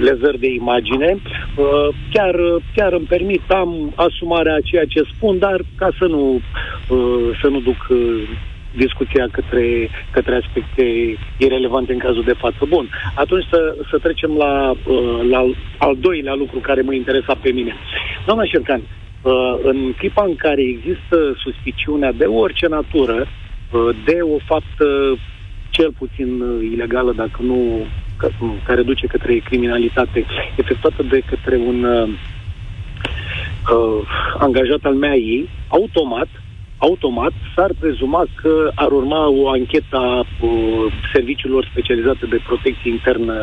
lezări 0.02 0.40
de 0.40 0.48
imagine. 0.48 1.18
Uh, 1.56 1.88
chiar, 2.14 2.36
chiar 2.76 2.94
îmi 2.94 3.06
permit, 3.06 3.42
am 3.48 3.94
asumarea 3.96 4.54
a 4.54 4.62
ceea 4.64 4.86
ce 4.86 5.04
spun, 5.16 5.40
dar 5.40 5.62
ca 5.76 5.90
să 6.00 6.06
nu, 6.06 6.42
uh, 6.88 7.38
să 7.42 7.48
nu 7.48 7.60
duc 7.60 7.88
uh, 7.90 8.24
discuția 8.76 9.28
către, 9.32 9.90
către 10.12 10.36
aspecte 10.36 11.18
irelevante 11.38 11.94
în 11.94 12.00
cazul 12.00 12.24
de 12.24 12.34
față. 12.34 12.66
Bun, 12.68 12.90
atunci 13.16 13.46
să, 13.50 13.76
să 13.90 13.98
trecem 13.98 14.36
la, 14.38 14.70
uh, 14.70 15.20
la 15.30 15.46
al 15.78 15.96
doilea 16.00 16.34
lucru 16.34 16.60
care 16.60 16.82
mă 16.82 16.94
interesa 16.94 17.36
pe 17.42 17.52
mine. 17.52 17.76
Doamna 18.26 18.44
Șercan, 18.46 18.82
uh, 18.82 19.58
în 19.62 19.94
clipa 19.98 20.24
în 20.24 20.36
care 20.36 20.62
există 20.62 21.36
suspiciunea 21.38 22.12
de 22.12 22.26
orice 22.26 22.68
natură, 22.68 23.28
uh, 23.72 23.96
de 24.06 24.18
o 24.22 24.38
faptă 24.46 25.18
cel 25.70 25.92
puțin 25.98 26.44
ilegală, 26.62 27.12
dacă 27.12 27.38
nu 27.42 27.86
care 28.64 28.82
duce 28.82 29.08
către 29.08 29.38
criminalitate, 29.38 30.26
efectuată 30.56 31.04
de 31.04 31.22
către 31.30 31.56
un 31.56 31.84
uh, 31.84 32.10
angajat 34.38 34.84
al 34.84 34.94
mea 34.94 35.16
ei, 35.16 35.50
automat 35.68 36.28
automat 36.82 37.32
s-ar 37.56 37.72
prezuma 37.80 38.24
că 38.36 38.72
ar 38.76 38.92
urma 38.92 39.30
o 39.30 39.50
anchetă 39.50 39.98
a 39.98 40.20
uh, 40.20 40.94
serviciilor 41.14 41.68
specializate 41.72 42.26
de 42.26 42.42
protecție 42.46 42.92
internă 42.92 43.34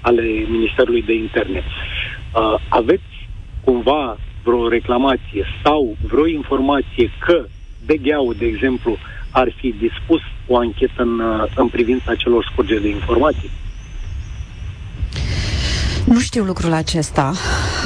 ale 0.00 0.22
Ministerului 0.48 1.02
de 1.02 1.14
Interne. 1.14 1.62
Uh, 1.62 2.54
aveți 2.68 3.28
cumva 3.64 4.16
vreo 4.44 4.68
reclamație 4.68 5.44
sau 5.64 5.96
vreo 6.08 6.26
informație 6.26 7.10
că 7.18 7.44
BGA-ul, 7.86 8.34
de 8.38 8.46
exemplu, 8.46 8.96
ar 9.30 9.52
fi 9.56 9.74
dispus 9.78 10.20
o 10.46 10.56
anchetă 10.56 11.02
în, 11.02 11.18
uh, 11.18 11.44
în 11.56 11.68
privința 11.68 12.14
celor 12.14 12.48
scurgeri 12.52 12.82
de 12.82 12.88
informații? 12.88 13.50
Nu 16.06 16.20
știu 16.20 16.44
lucrul 16.44 16.72
acesta, 16.72 17.32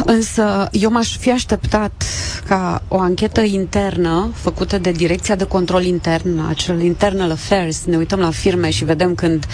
însă 0.04 0.68
eu 0.72 0.90
m-aș 0.90 1.16
fi 1.16 1.30
așteptat 1.30 2.04
ca 2.46 2.82
o 2.88 2.98
anchetă 2.98 3.40
internă 3.40 4.30
făcută 4.34 4.78
de 4.78 4.90
Direcția 4.90 5.34
de 5.34 5.44
Control 5.44 5.84
Intern, 5.84 6.38
acel 6.48 6.80
Internal 6.82 7.30
Affairs, 7.30 7.84
ne 7.84 7.96
uităm 7.96 8.18
la 8.18 8.30
firme 8.30 8.70
și 8.70 8.84
vedem 8.84 9.14
când 9.14 9.46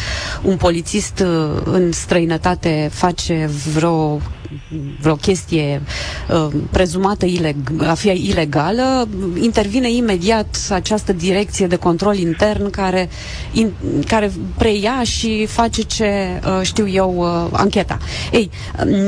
un 0.42 0.57
polițist 0.57 1.18
uh, 1.20 1.61
în 1.64 1.92
străinătate 1.92 2.90
face 2.92 3.50
vreo 3.74 4.20
vreo 5.00 5.14
chestie 5.14 5.82
uh, 6.30 6.46
prezumată 6.70 7.26
ileg- 7.26 7.87
a 7.87 7.94
fi 7.94 8.09
ilegală, 8.09 9.09
intervine 9.40 9.90
imediat 9.92 10.56
această 10.70 11.12
direcție 11.12 11.66
de 11.66 11.76
control 11.76 12.16
intern 12.16 12.70
care, 12.70 13.09
in, 13.52 13.72
care 14.06 14.32
preia 14.59 15.02
și 15.02 15.46
face 15.46 15.82
ce 15.82 16.04
uh, 16.46 16.61
știu 16.62 16.88
eu 16.88 17.14
uh, 17.18 17.48
ancheta. 17.52 17.98
Ei, 18.32 18.50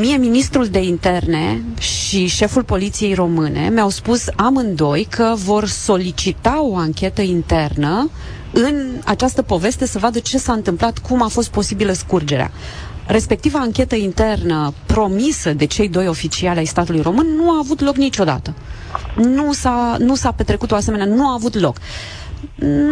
mie 0.01 0.17
ministrul 0.17 0.67
de 0.67 0.83
interne 0.83 1.63
și 1.79 2.27
șeful 2.27 2.63
poliției 2.63 3.15
române 3.15 3.69
mi-au 3.73 3.89
spus 3.89 4.25
amândoi 4.37 5.07
că 5.11 5.33
vor 5.45 5.67
solicita 5.67 6.63
o 6.63 6.77
anchetă 6.77 7.23
internă 7.23 8.11
în 8.53 8.89
această 9.05 9.43
poveste 9.43 9.87
să 9.87 9.99
vadă 9.99 10.19
ce 10.19 10.39
s-a 10.39 10.53
întâmplat, 10.53 10.99
cum 10.99 11.23
a 11.23 11.29
fost 11.29 11.49
posibilă 11.51 11.93
scurgerea 11.93 12.51
respectiva 13.09 13.59
anchetă 13.59 13.95
internă 13.95 14.73
promisă 14.87 15.53
de 15.53 15.65
cei 15.65 15.89
doi 15.89 16.09
oficiali 16.09 16.59
ai 16.59 16.65
statului 16.65 17.01
român 17.01 17.27
nu 17.37 17.51
a 17.51 17.59
avut 17.63 17.81
loc 17.81 17.97
niciodată. 17.97 18.55
Nu 19.17 19.53
s-a, 19.53 19.97
nu 19.99 20.15
s-a 20.15 20.33
petrecut 20.33 20.71
o 20.71 20.75
asemenea, 20.75 21.07
nu 21.07 21.27
a 21.29 21.33
avut 21.33 21.61
loc. 21.61 21.77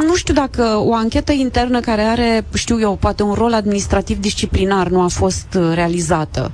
Nu 0.07 0.14
știu 0.14 0.35
dacă 0.35 0.62
o 0.85 0.94
anchetă 0.94 1.33
internă 1.33 1.81
care 1.81 2.02
are, 2.02 2.44
știu 2.55 2.81
eu, 2.81 2.96
poate 3.00 3.22
un 3.22 3.33
rol 3.33 3.52
administrativ 3.55 4.18
disciplinar 4.20 4.88
nu 4.88 5.00
a 5.00 5.09
fost 5.09 5.46
uh, 5.59 5.70
realizată. 5.74 6.52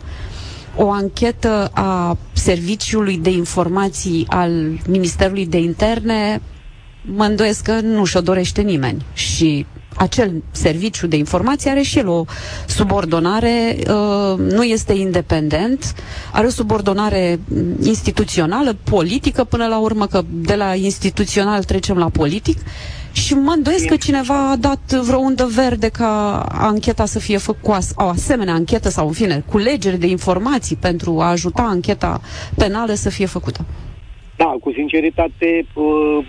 O 0.77 0.90
anchetă 0.90 1.70
a 1.72 2.16
Serviciului 2.33 3.18
de 3.18 3.31
Informații 3.31 4.27
al 4.29 4.51
Ministerului 4.88 5.46
de 5.46 5.59
Interne 5.59 6.40
mă 7.05 7.25
îndoiesc 7.25 7.62
că 7.62 7.81
nu 7.81 8.05
și-o 8.05 8.20
dorește 8.20 8.61
nimeni. 8.62 9.05
Și 9.12 9.66
acel 9.96 10.42
serviciu 10.50 11.07
de 11.07 11.16
informație 11.16 11.70
are 11.70 11.83
și 11.83 11.98
el 11.98 12.09
o 12.09 12.24
subordonare, 12.66 13.76
uh, 13.78 14.38
nu 14.38 14.62
este 14.62 14.92
independent, 14.92 15.94
are 16.33 16.46
o 16.46 16.50
subordonare 16.50 17.38
instituțională, 17.83 18.76
politică 18.90 19.44
până 19.44 19.66
la 19.66 19.78
urmă, 19.78 20.07
că 20.07 20.22
de 20.31 20.55
la 20.55 20.74
instituțional 20.74 21.64
trecem 21.64 21.96
la 21.96 22.09
politic 22.09 22.59
și 23.12 23.35
mă 23.35 23.52
îndoiesc 23.57 23.87
că 23.87 23.96
cineva 23.96 24.50
a 24.50 24.57
dat 24.57 24.92
vreo 24.92 25.18
undă 25.18 25.48
verde 25.55 25.88
ca 25.88 26.40
ancheta 26.52 27.05
să 27.05 27.18
fie 27.18 27.37
făcută, 27.37 27.78
o 27.94 28.05
asemenea 28.05 28.55
anchetă 28.55 28.88
sau, 28.88 29.07
în 29.07 29.12
fine, 29.12 29.44
culegere 29.50 29.96
de 29.96 30.07
informații 30.07 30.76
pentru 30.76 31.20
a 31.20 31.31
ajuta 31.31 31.62
ancheta 31.62 32.20
penală 32.57 32.94
să 32.94 33.11
fie 33.11 33.26
făcută. 33.26 33.64
Da, 34.37 34.57
cu 34.61 34.72
sinceritate, 34.72 35.66
uh 35.74 36.24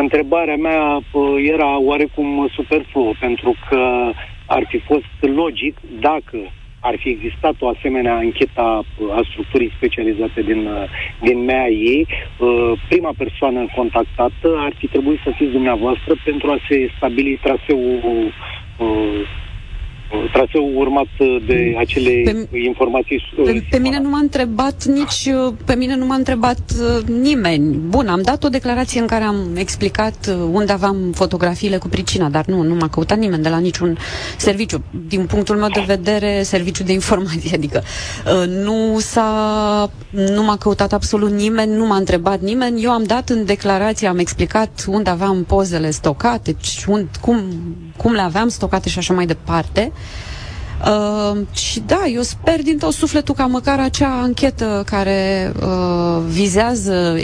Întrebarea 0.00 0.56
mea 0.56 1.00
era 1.36 1.78
oarecum 1.78 2.48
superfluă, 2.52 3.12
pentru 3.20 3.54
că 3.68 4.10
ar 4.46 4.64
fi 4.68 4.78
fost 4.78 5.34
logic 5.34 5.76
dacă 6.00 6.38
ar 6.80 6.96
fi 6.98 7.08
existat 7.08 7.54
o 7.60 7.68
asemenea 7.68 8.14
anchetă 8.14 8.60
a 9.10 9.20
structurii 9.30 9.72
specializate 9.76 10.42
din, 10.42 10.68
din 11.20 11.44
MEAI, 11.44 12.06
prima 12.88 13.12
persoană 13.16 13.66
contactată 13.76 14.56
ar 14.56 14.72
fi 14.78 14.86
trebuit 14.86 15.20
să 15.24 15.30
fiți 15.36 15.52
dumneavoastră 15.52 16.14
pentru 16.24 16.50
a 16.50 16.58
se 16.68 16.90
stabili 16.96 17.40
traseul 17.42 18.32
traseul 20.32 20.76
urmat 20.76 21.06
de 21.46 21.74
acele 21.78 22.10
pe, 22.24 22.58
informații. 22.58 23.22
Pe, 23.44 23.62
pe 23.70 23.78
mine 23.78 24.00
nu 24.00 24.08
m-a 24.08 24.18
întrebat 24.18 24.84
nici, 24.84 25.30
pe 25.64 25.74
mine 25.74 25.96
nu 25.96 26.06
m-a 26.06 26.14
întrebat 26.14 26.58
uh, 26.80 27.02
nimeni. 27.06 27.76
Bun, 27.76 28.08
am 28.08 28.22
dat 28.22 28.44
o 28.44 28.48
declarație 28.48 29.00
în 29.00 29.06
care 29.06 29.24
am 29.24 29.36
explicat 29.54 30.26
uh, 30.28 30.48
unde 30.52 30.72
aveam 30.72 31.12
fotografiile 31.14 31.76
cu 31.76 31.88
pricina, 31.88 32.28
dar 32.28 32.44
nu, 32.46 32.62
nu 32.62 32.74
m-a 32.74 32.88
căutat 32.88 33.18
nimeni 33.18 33.42
de 33.42 33.48
la 33.48 33.58
niciun 33.58 33.98
serviciu. 34.36 34.84
Din 35.06 35.26
punctul 35.26 35.56
meu 35.56 35.68
de 35.68 35.84
vedere, 35.86 36.42
serviciu 36.42 36.82
de 36.84 36.92
informație, 36.92 37.54
adică 37.60 37.82
uh, 38.26 38.48
nu 38.48 38.98
s-a, 38.98 39.90
nu 40.10 40.42
m-a 40.42 40.56
căutat 40.56 40.92
absolut 40.92 41.30
nimeni, 41.30 41.76
nu 41.76 41.86
m-a 41.86 41.96
întrebat 41.96 42.40
nimeni. 42.40 42.82
Eu 42.82 42.90
am 42.90 43.04
dat 43.04 43.28
în 43.28 43.44
declarație, 43.44 44.08
am 44.08 44.18
explicat 44.18 44.84
unde 44.88 45.10
aveam 45.10 45.44
pozele 45.44 45.90
stocate, 45.90 46.56
und, 46.86 47.08
cum, 47.20 47.40
cum 47.96 48.12
le 48.12 48.20
aveam 48.20 48.48
stocate 48.48 48.88
și 48.88 48.98
așa 48.98 49.14
mai 49.14 49.26
departe. 49.26 49.92
Uh, 50.86 51.38
și 51.54 51.80
da, 51.80 52.04
eu 52.14 52.20
sper 52.20 52.62
din 52.62 52.78
tot 52.78 52.92
sufletul 52.92 53.34
ca 53.34 53.46
măcar 53.46 53.80
acea 53.80 54.20
anchetă 54.22 54.82
care 54.86 55.52
uh, 55.62 56.22
vizează 56.28 57.16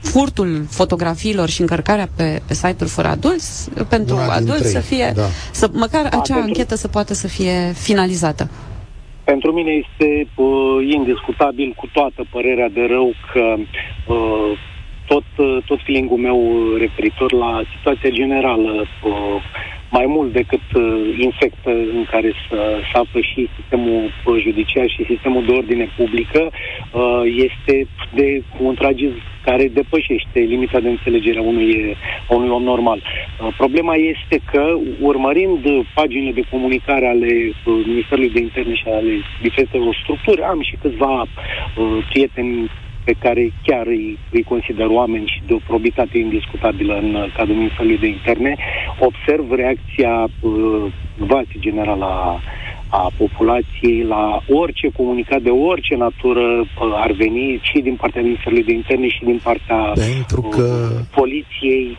furtul 0.00 0.64
fotografiilor 0.70 1.48
și 1.48 1.60
încărcarea 1.60 2.08
pe, 2.16 2.42
pe 2.46 2.54
site-uri 2.54 2.90
fără 2.90 3.08
adulți, 3.08 3.70
pentru 3.88 4.14
Una 4.14 4.32
adulți 4.32 4.70
să 4.70 4.80
fie, 4.80 5.12
da. 5.14 5.22
să, 5.52 5.68
măcar 5.72 6.02
da, 6.02 6.08
acea 6.08 6.34
pentru... 6.34 6.42
anchetă 6.42 6.74
să 6.74 6.88
poată 6.88 7.14
să 7.14 7.28
fie 7.28 7.72
finalizată. 7.74 8.50
Pentru 9.24 9.52
mine 9.52 9.70
este 9.70 10.28
uh, 10.34 10.46
indiscutabil 10.94 11.74
cu 11.76 11.86
toată 11.92 12.26
părerea 12.30 12.68
de 12.68 12.86
rău 12.88 13.12
că 13.32 13.54
uh, 14.12 14.58
tot, 15.06 15.24
uh, 15.36 15.58
tot 15.64 15.78
feeling-ul 15.84 16.18
meu 16.18 16.40
referitor 16.78 17.32
la 17.32 17.62
situația 17.76 18.10
generală 18.10 18.72
uh, 19.04 19.42
mai 19.98 20.06
mult 20.06 20.32
decât 20.32 20.66
uh, 20.74 20.82
infectă 21.18 21.70
în 21.70 22.04
care 22.10 22.32
să, 22.48 22.58
să 22.90 22.98
află 23.02 23.20
și 23.20 23.48
sistemul 23.56 24.02
uh, 24.04 24.42
judiciar 24.44 24.88
și 24.88 25.10
sistemul 25.12 25.44
de 25.46 25.52
ordine 25.52 25.88
publică, 25.96 26.42
uh, 26.50 27.22
este 27.48 27.86
de 28.14 28.42
un 28.60 28.74
tragism 28.74 29.18
care 29.44 29.68
depășește 29.68 30.38
limita 30.40 30.80
de 30.80 30.88
înțelegere 30.88 31.38
a 31.38 31.42
unui, 31.42 31.96
a 32.28 32.34
unui 32.34 32.48
om 32.48 32.62
normal. 32.62 33.00
Uh, 33.02 33.54
problema 33.56 33.94
este 33.94 34.36
că, 34.50 34.64
urmărind 35.00 35.62
paginile 35.94 36.32
de 36.32 36.44
comunicare 36.50 37.06
ale 37.06 37.32
uh, 37.46 37.82
Ministerului 37.86 38.30
de 38.30 38.40
Interne 38.40 38.74
și 38.74 38.84
ale 38.86 39.12
diferitelor 39.42 39.98
structuri, 40.02 40.42
am 40.42 40.60
și 40.62 40.76
câțiva 40.82 41.20
uh, 41.20 42.06
prieteni 42.10 42.70
pe 43.04 43.14
care 43.18 43.52
chiar 43.62 43.86
îi, 43.86 44.18
îi 44.30 44.42
consider 44.42 44.86
oameni 44.86 45.26
și 45.26 45.42
de 45.46 45.52
o 45.54 45.66
probitate 45.66 46.18
indiscutabilă 46.18 46.94
în 46.94 47.16
cadrul 47.36 47.56
Ministerului 47.56 47.98
de 47.98 48.06
Interne, 48.06 48.56
observ 48.98 49.52
reacția 49.52 50.28
uh, 50.40 50.92
vast 51.16 51.50
generală 51.58 52.04
a, 52.04 52.40
a 52.88 53.10
populației 53.16 54.02
la 54.02 54.42
orice 54.48 54.88
comunicat 54.96 55.42
de 55.42 55.50
orice 55.50 55.94
natură 55.96 56.60
uh, 56.60 57.02
ar 57.04 57.12
veni 57.12 57.60
și 57.62 57.80
din 57.80 57.96
partea 57.96 58.22
Ministerului 58.22 58.64
de 58.64 58.72
Interne 58.72 59.08
și 59.08 59.24
din 59.24 59.40
partea 59.42 59.76
Pentru 59.76 60.40
că... 60.40 60.62
uh, 60.62 61.06
poliției 61.14 61.96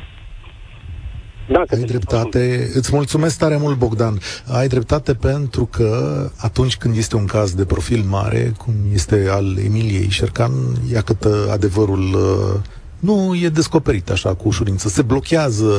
da, 1.50 1.64
Ai 1.70 1.84
dreptate. 1.84 2.72
Îți 2.74 2.90
mulțumesc 2.94 3.38
tare 3.38 3.58
mult, 3.58 3.78
Bogdan. 3.78 4.20
Ai 4.48 4.68
dreptate 4.68 5.14
pentru 5.14 5.66
că 5.66 6.30
atunci 6.36 6.78
când 6.78 6.96
este 6.96 7.16
un 7.16 7.26
caz 7.26 7.54
de 7.54 7.66
profil 7.66 8.04
mare, 8.10 8.54
cum 8.58 8.74
este 8.94 9.28
al 9.30 9.58
Emiliei 9.66 10.10
Șercan, 10.10 10.52
ia 10.92 11.02
cât 11.02 11.28
adevărul 11.52 12.14
uh, 12.14 12.60
nu 13.00 13.36
e 13.36 13.50
descoperit 13.50 14.10
așa 14.10 14.34
cu 14.34 14.48
ușurință. 14.48 14.90
Se 14.90 15.02
blochează 15.02 15.70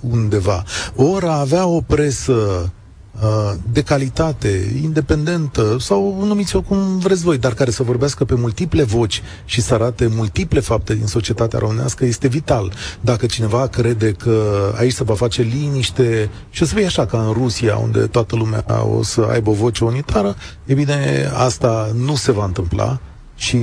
undeva. 0.00 0.62
Ori 0.94 1.26
avea 1.28 1.66
o 1.66 1.80
presă 1.80 2.32
Uh, 2.36 2.70
de 3.72 3.82
calitate, 3.82 4.78
independentă 4.82 5.76
sau 5.80 6.24
numiți-o 6.26 6.60
cum 6.60 6.98
vreți 6.98 7.22
voi, 7.22 7.38
dar 7.38 7.54
care 7.54 7.70
să 7.70 7.82
vorbească 7.82 8.24
pe 8.24 8.34
multiple 8.34 8.82
voci 8.82 9.22
și 9.44 9.60
să 9.60 9.74
arate 9.74 10.06
multiple 10.06 10.60
fapte 10.60 10.94
din 10.94 11.06
societatea 11.06 11.58
românească 11.58 12.04
este 12.04 12.28
vital. 12.28 12.72
Dacă 13.00 13.26
cineva 13.26 13.66
crede 13.66 14.12
că 14.12 14.42
aici 14.78 14.92
se 14.92 15.04
va 15.04 15.14
face 15.14 15.42
liniște 15.42 16.30
și 16.50 16.62
o 16.62 16.66
să 16.66 16.74
fie 16.74 16.86
așa 16.86 17.06
ca 17.06 17.18
în 17.26 17.32
Rusia, 17.32 17.76
unde 17.76 17.98
toată 17.98 18.36
lumea 18.36 18.64
o 18.96 19.02
să 19.02 19.26
aibă 19.30 19.50
o 19.50 19.52
voce 19.52 19.84
unitară, 19.84 20.36
e 20.64 20.74
bine, 20.74 21.30
asta 21.34 21.90
nu 22.04 22.14
se 22.14 22.32
va 22.32 22.44
întâmpla 22.44 23.00
și 23.36 23.58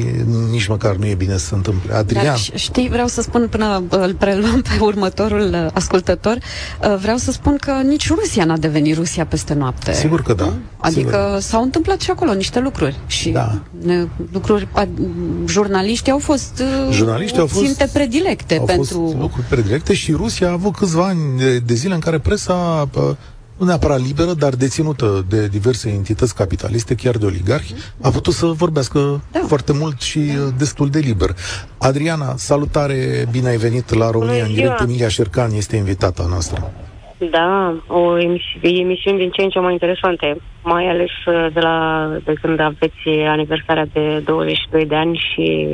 nici 0.49 0.67
măcar 0.67 0.95
nu 0.95 1.05
e 1.05 1.13
bine 1.13 1.37
să 1.37 1.45
se 1.45 1.55
întâmple. 1.55 1.93
Adrian? 1.93 2.25
Dar, 2.25 2.37
știi, 2.55 2.89
vreau 2.89 3.07
să 3.07 3.21
spun 3.21 3.47
până 3.47 3.83
îl 3.89 4.13
preluăm 4.13 4.61
pe 4.61 4.83
următorul 4.83 5.49
uh, 5.53 5.67
ascultător, 5.73 6.37
uh, 6.37 6.95
vreau 6.99 7.17
să 7.17 7.31
spun 7.31 7.55
că 7.55 7.71
nici 7.71 8.09
Rusia 8.09 8.45
n-a 8.45 8.57
devenit 8.57 8.95
Rusia 8.95 9.25
peste 9.25 9.53
noapte. 9.53 9.93
Sigur 9.93 10.21
că 10.21 10.33
da. 10.33 10.53
Adică 10.77 11.23
Sigur. 11.25 11.39
s-au 11.39 11.63
întâmplat 11.63 12.01
și 12.01 12.11
acolo 12.11 12.33
niște 12.33 12.59
lucruri. 12.59 12.99
Și 13.07 13.29
da. 13.29 13.61
lucruri, 14.31 14.67
jurnaliștii 15.45 16.11
au 16.11 16.19
fost 16.19 16.63
uh, 16.87 16.93
jurnaliștii 16.93 17.39
au 17.39 17.47
fost, 17.47 17.65
ținte 17.65 17.89
predilecte 17.93 18.57
au 18.57 18.65
pentru... 18.65 18.99
Fost 18.99 19.15
lucruri 19.15 19.45
predilecte 19.47 19.93
și 19.93 20.11
Rusia 20.11 20.47
a 20.47 20.51
avut 20.51 20.75
câțiva 20.75 21.05
ani 21.05 21.37
de, 21.37 21.59
de 21.59 21.73
zile 21.73 21.93
în 21.93 21.99
care 21.99 22.19
presa 22.19 22.89
nu 23.57 23.65
neapărat 23.65 24.01
liberă, 24.05 24.33
dar 24.33 24.53
deținută 24.55 25.25
de 25.29 25.47
diverse 25.47 25.89
entități 25.89 26.35
capitaliste, 26.35 26.95
chiar 26.95 27.17
de 27.17 27.25
oligarhi, 27.25 27.73
a 28.01 28.09
putut 28.09 28.33
să 28.33 28.45
vorbească 28.45 29.23
da. 29.31 29.39
foarte 29.39 29.73
mult 29.73 30.01
și 30.01 30.19
da. 30.19 30.49
destul 30.57 30.89
de 30.89 30.99
liber. 30.99 31.29
Adriana, 31.79 32.35
salutare, 32.35 33.25
bine 33.31 33.47
ai 33.47 33.57
venit 33.57 33.93
la 33.93 34.09
România 34.09 34.43
în 34.43 34.53
direct. 34.53 34.79
Emilia 34.79 35.07
Șercan 35.07 35.51
este 35.51 35.75
invitata 35.75 36.25
noastră. 36.29 36.71
Da, 37.31 37.75
o 37.87 38.17
emisi- 38.19 38.59
emisiune 38.61 39.17
din 39.17 39.29
ce 39.29 39.41
în 39.41 39.49
ce 39.49 39.59
mai 39.59 39.71
interesante, 39.71 40.37
mai 40.63 40.87
ales 40.87 41.11
uh, 41.25 41.47
de, 41.53 41.59
la, 41.59 42.09
de 42.23 42.33
când 42.41 42.59
aveți 42.59 43.09
aniversarea 43.27 43.85
de 43.93 44.19
22 44.25 44.85
de 44.85 44.95
ani 44.95 45.17
și 45.33 45.67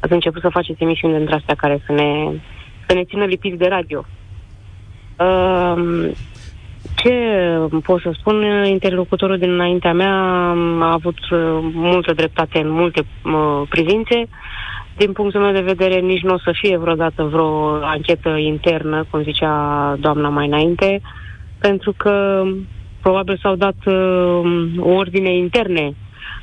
ați 0.00 0.12
început 0.12 0.40
să 0.40 0.48
faceți 0.48 0.82
emisiuni 0.82 1.16
dintre 1.16 1.34
astea 1.34 1.54
care 1.54 1.82
să 1.86 1.92
ne, 1.92 2.40
să 2.86 2.94
ne 2.94 3.04
țină 3.04 3.24
lipiți 3.24 3.56
de 3.56 3.66
radio. 3.66 4.04
Uh, 5.18 6.10
ce 6.96 7.12
pot 7.82 8.00
să 8.00 8.10
spun? 8.18 8.42
Interlocutorul 8.64 9.38
dinaintea 9.38 9.92
mea 9.92 10.14
a 10.80 10.92
avut 10.92 11.18
uh, 11.30 11.38
multă 11.72 12.12
dreptate 12.12 12.58
în 12.58 12.70
multe 12.70 13.00
uh, 13.24 13.62
privințe. 13.68 14.28
Din 14.96 15.12
punctul 15.12 15.40
meu 15.40 15.52
de 15.52 15.60
vedere, 15.60 16.00
nici 16.00 16.22
nu 16.22 16.34
o 16.34 16.38
să 16.38 16.54
fie 16.60 16.76
vreodată 16.76 17.22
vreo 17.22 17.74
anchetă 17.82 18.28
internă, 18.28 19.06
cum 19.10 19.22
zicea 19.22 19.96
doamna 20.00 20.28
mai 20.28 20.46
înainte, 20.46 21.00
pentru 21.58 21.94
că 21.96 22.42
probabil 23.02 23.38
s-au 23.42 23.54
dat 23.54 23.76
uh, 23.84 24.40
ordine 24.80 25.36
interne. 25.36 25.94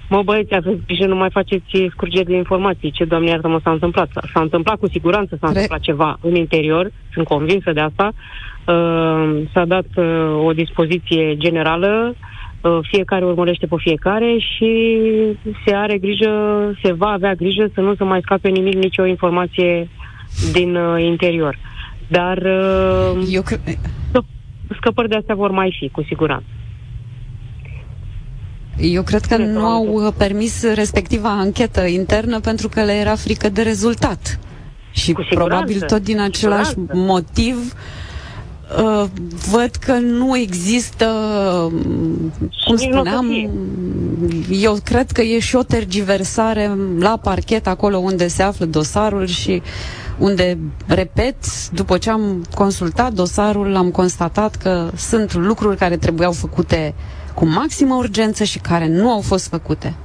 Mă 0.10 0.22
băieți, 0.24 0.56
aveți 0.56 0.86
grijă, 0.86 1.06
nu 1.06 1.16
mai 1.16 1.30
faceți 1.30 1.90
scurgeri 1.90 2.26
de 2.26 2.36
informații. 2.36 2.92
Ce, 2.92 3.04
doamne 3.04 3.30
iartă-mă, 3.30 3.60
s-a 3.64 3.72
întâmplat? 3.72 4.10
S-a 4.34 4.42
întâmplat 4.42 4.80
cu 4.80 4.88
siguranță, 4.88 5.38
s-a 5.40 5.48
întâmplat 5.48 5.80
ceva 5.80 6.18
în 6.22 6.36
interior, 6.36 6.92
sunt 7.14 7.28
convinsă 7.28 7.72
de 7.72 7.80
asta. 7.80 8.12
Uh, 8.68 9.44
s-a 9.54 9.66
dat 9.66 9.86
uh, 9.96 10.46
o 10.46 10.54
dispoziție 10.54 11.38
generală, 11.38 12.16
uh, 12.62 12.80
fiecare 12.82 13.26
urmărește 13.26 13.66
pe 13.66 13.76
fiecare 13.78 14.38
și 14.38 14.72
se 15.66 15.76
are 15.76 15.98
grijă, 15.98 16.32
se 16.84 16.94
va 16.94 17.08
avea 17.08 17.34
grijă 17.34 17.72
să 17.74 17.82
nu 17.82 17.96
se 17.96 18.04
mai 18.04 18.20
scape 18.22 18.50
nimic, 18.50 18.74
nicio 18.74 19.06
informație 19.06 19.90
din 20.54 20.76
uh, 20.76 21.04
interior. 21.04 21.58
Dar 22.08 22.38
uh, 22.38 23.28
Eu 23.32 23.42
cre... 23.42 23.60
scăpări 24.76 25.10
de 25.10 25.16
astea 25.16 25.36
vor 25.36 25.52
mai 25.52 25.76
fi, 25.80 25.90
cu 25.90 26.04
siguranță. 26.04 26.46
Eu 28.78 29.04
cred 29.04 29.22
că 29.22 29.38
nu 29.38 29.66
au 29.66 29.86
uh, 29.86 30.14
permis 30.18 30.74
respectiva 30.74 31.30
anchetă 31.30 31.86
internă 31.86 32.40
pentru 32.40 32.70
că 32.70 32.84
le 32.84 32.94
era 32.94 33.16
frică 33.16 33.50
de 33.50 33.62
rezultat. 33.62 34.40
Și 34.92 35.16
probabil 35.30 35.82
tot 35.82 36.04
din 36.04 36.20
același 36.20 36.74
motiv 36.94 37.56
uh, 37.56 38.02
uh, 38.78 39.06
văd 39.52 39.70
că 39.70 39.94
nu 39.94 40.38
există, 40.38 41.06
cum 42.66 42.76
spuneam, 42.76 43.50
eu 44.50 44.78
cred 44.84 45.12
că 45.12 45.22
e 45.22 45.40
și 45.40 45.56
o 45.56 45.64
tergiversare 45.64 46.72
la 47.00 47.20
parchet, 47.24 47.68
acolo 47.68 47.98
unde 47.98 48.28
se 48.28 48.44
află 48.44 48.66
dosarul 48.66 49.26
și 49.26 49.62
unde, 50.18 50.58
repet, 50.88 51.70
după 51.70 51.98
ce 51.98 52.10
am 52.10 52.44
consultat 52.56 53.14
dosarul, 53.14 53.76
am 53.76 53.92
constatat 53.92 54.56
că 54.56 54.90
sunt 54.96 55.34
lucruri 55.34 55.78
care 55.78 55.98
trebuiau 55.98 56.32
făcute 56.32 56.94
cu 57.36 57.46
maximă 57.46 57.96
urgență 57.96 58.44
și 58.44 58.60
care 58.60 58.88
nu 58.88 59.12
au 59.12 59.22
fost 59.22 59.50
făcute. 59.50 59.96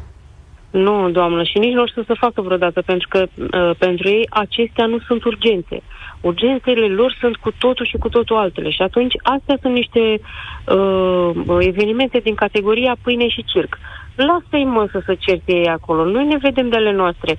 Nu, 0.70 1.11
doamnă, 1.11 1.42
și 1.42 1.59
nici 1.59 1.72
nu 1.74 1.83
o 1.83 1.87
să 1.87 2.04
se 2.07 2.14
facă 2.14 2.40
vreodată, 2.40 2.83
pentru 2.83 3.09
că 3.09 3.26
uh, 3.37 3.76
pentru 3.78 4.09
ei 4.09 4.26
acestea 4.31 4.87
nu 4.87 4.98
sunt 4.98 5.24
urgențe. 5.24 5.83
Urgențele 6.20 6.87
lor 6.87 7.16
sunt 7.20 7.37
cu 7.37 7.50
totul 7.59 7.87
și 7.87 7.96
cu 7.96 8.09
totul 8.09 8.37
altele. 8.37 8.70
Și 8.70 8.83
atunci 8.83 9.14
astea 9.22 9.57
sunt 9.61 9.74
niște 9.74 10.20
uh, 10.20 11.31
evenimente 11.59 12.18
din 12.18 12.35
categoria 12.35 12.96
pâine 13.02 13.28
și 13.28 13.44
circ. 13.44 13.78
Lasă-i 14.14 14.64
mă 14.64 14.88
să 14.92 15.02
se 15.07 15.14
certe 15.14 15.52
ei 15.52 15.68
acolo. 15.68 16.04
Noi 16.04 16.26
ne 16.26 16.37
vedem 16.37 16.68
de 16.68 16.76
ale 16.76 16.92
noastre. 16.92 17.38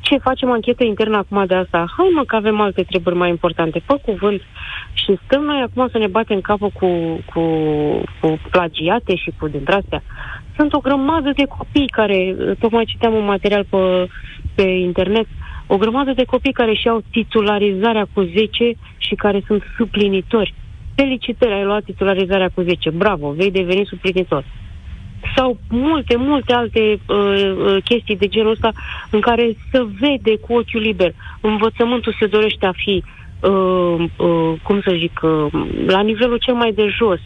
Ce 0.00 0.16
facem 0.16 0.50
anchetă 0.50 0.84
internă 0.84 1.16
acum 1.16 1.46
de 1.46 1.54
asta? 1.54 1.84
Hai 1.96 2.10
mă 2.14 2.24
că 2.24 2.36
avem 2.36 2.60
alte 2.60 2.82
treburi 2.82 3.16
mai 3.16 3.28
importante. 3.28 3.82
Fă 3.86 3.98
cuvânt. 4.04 4.40
Și 4.92 5.18
stăm 5.24 5.42
noi 5.42 5.60
acum 5.60 5.88
să 5.88 5.98
ne 5.98 6.06
batem 6.06 6.40
capul 6.40 6.70
cu, 6.70 7.20
cu, 7.32 7.42
cu 8.20 8.38
plagiate 8.50 9.14
și 9.14 9.32
cu 9.38 9.48
dintre 9.48 9.74
astea. 9.74 10.02
Sunt 10.56 10.72
o 10.72 10.78
grămadă 10.78 11.30
de 11.36 11.44
copii 11.58 11.86
care, 11.86 12.36
tocmai 12.58 12.84
citeam 12.84 13.14
un 13.14 13.24
material 13.24 13.64
pe, 13.70 14.08
pe 14.54 14.62
internet, 14.62 15.26
uh, 15.26 15.47
o 15.70 15.76
grămadă 15.76 16.12
de 16.12 16.24
copii 16.24 16.52
care 16.52 16.74
și-au 16.74 17.02
titularizarea 17.10 18.06
cu 18.12 18.20
10 18.22 18.72
și 18.98 19.14
care 19.14 19.42
sunt 19.46 19.62
suplinitori. 19.76 20.54
Felicitări, 20.94 21.52
ai 21.52 21.64
luat 21.64 21.84
titularizarea 21.84 22.50
cu 22.54 22.60
10. 22.60 22.90
Bravo, 22.90 23.30
vei 23.30 23.50
deveni 23.50 23.86
suplinitor. 23.86 24.44
Sau 25.36 25.58
multe, 25.68 26.16
multe 26.16 26.52
alte 26.52 26.80
uh, 27.06 27.16
uh, 27.16 27.76
chestii 27.84 28.16
de 28.16 28.26
genul 28.26 28.50
ăsta 28.50 28.72
în 29.10 29.20
care 29.20 29.56
se 29.72 29.86
vede 30.00 30.36
cu 30.36 30.52
ochiul 30.52 30.80
liber. 30.80 31.14
Învățământul 31.40 32.16
se 32.18 32.26
dorește 32.26 32.66
a 32.66 32.72
fi, 32.72 33.04
uh, 33.40 34.04
uh, 34.16 34.52
cum 34.62 34.80
să 34.80 34.96
zic, 34.98 35.20
uh, 35.22 35.46
la 35.86 36.00
nivelul 36.00 36.38
cel 36.38 36.54
mai 36.54 36.72
de 36.72 36.88
jos. 36.98 37.20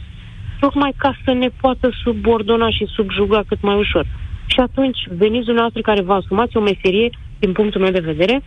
Tocmai 0.61 0.93
ca 0.97 1.17
să 1.25 1.33
ne 1.33 1.49
poată 1.61 1.91
subordona 2.03 2.71
și 2.71 2.87
subjuga 2.87 3.43
cât 3.49 3.61
mai 3.61 3.77
ușor. 3.79 4.07
Și 4.47 4.61
atunci 4.61 4.99
veniți 5.09 5.45
dumneavoastră 5.45 5.81
care 5.81 6.03
vă 6.03 6.13
asumați 6.13 6.57
o 6.57 6.61
meserie 6.61 7.11
din 7.45 7.53
punctul 7.53 7.81
meu 7.81 7.91
de 7.91 8.01
vedere, 8.13 8.43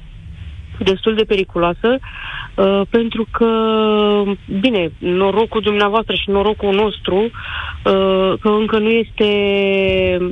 destul 0.80 1.16
de 1.16 1.24
periculoasă, 1.24 1.90
uh, 2.56 2.82
pentru 2.90 3.28
că, 3.32 3.50
bine, 4.60 4.92
norocul 4.98 5.62
dumneavoastră 5.62 6.14
și 6.16 6.30
norocul 6.30 6.74
nostru, 6.74 7.16
uh, 7.16 8.34
că 8.42 8.50
încă 8.60 8.78
nu 8.80 8.90
este 8.90 9.30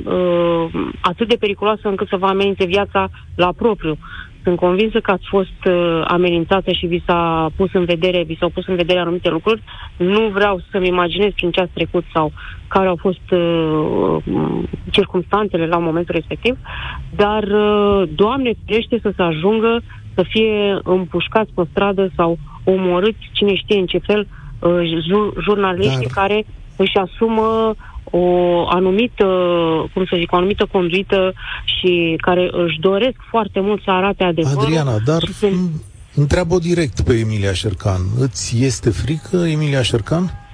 uh, 0.04 0.64
atât 1.00 1.28
de 1.28 1.36
periculoasă 1.40 1.88
încât 1.88 2.08
să 2.08 2.16
vă 2.16 2.26
amenințe 2.26 2.64
viața 2.66 3.08
la 3.34 3.52
propriu. 3.56 3.98
Sunt 4.44 4.58
convinsă 4.58 5.00
că 5.00 5.10
ați 5.10 5.26
fost 5.28 5.60
uh, 5.66 6.04
amenințată 6.06 6.72
și 6.72 6.86
vi 6.86 7.02
s-a 7.06 7.50
pus 7.56 7.72
în 7.72 7.84
vedere, 7.84 8.22
vi 8.22 8.36
s-au 8.40 8.48
pus 8.48 8.66
în 8.66 8.76
vedere 8.76 8.98
anumite 8.98 9.30
lucruri. 9.30 9.62
Nu 9.96 10.28
vreau 10.28 10.60
să-mi 10.70 10.88
imaginez 10.88 11.32
prin 11.32 11.50
ce 11.50 11.60
ați 11.60 11.72
trecut 11.74 12.04
sau 12.12 12.32
care 12.68 12.88
au 12.88 12.96
fost 13.00 13.30
uh, 13.30 14.16
circumstanțele 14.90 15.66
la 15.66 15.78
momentul 15.78 16.14
respectiv, 16.14 16.58
dar, 17.16 17.42
uh, 17.42 18.08
Doamne, 18.14 18.52
ferește 18.66 18.98
să 19.02 19.12
se 19.16 19.22
ajungă 19.22 19.82
să 20.14 20.24
fie 20.28 20.78
împușcați 20.82 21.50
pe 21.54 21.62
stradă 21.70 22.10
sau 22.16 22.38
omorâți, 22.64 23.30
cine 23.32 23.54
știe 23.54 23.78
în 23.78 23.86
ce 23.86 23.98
fel, 23.98 24.26
uh, 24.58 25.04
jurnaliștii 25.42 26.10
dar... 26.14 26.24
care 26.24 26.44
își 26.76 26.96
asumă 26.96 27.74
o 28.10 28.24
anumită, 28.68 29.24
cum 29.92 30.04
să 30.04 30.16
zic, 30.18 30.32
o 30.32 30.36
anumită 30.36 30.66
conduită 30.72 31.32
și 31.64 32.16
care 32.20 32.48
își 32.52 32.80
doresc 32.80 33.16
foarte 33.30 33.60
mult 33.60 33.82
să 33.82 33.90
arate 33.90 34.24
adevărul. 34.24 34.62
Adriana, 34.62 34.98
dar 35.04 35.22
se... 35.38 35.52
întreabă 36.14 36.58
direct 36.58 37.00
pe 37.00 37.14
Emilia 37.14 37.52
Șercan. 37.52 38.00
Îți 38.18 38.64
este 38.64 38.90
frică, 38.90 39.36
Emilia 39.36 39.82
Șercan? 39.82 40.44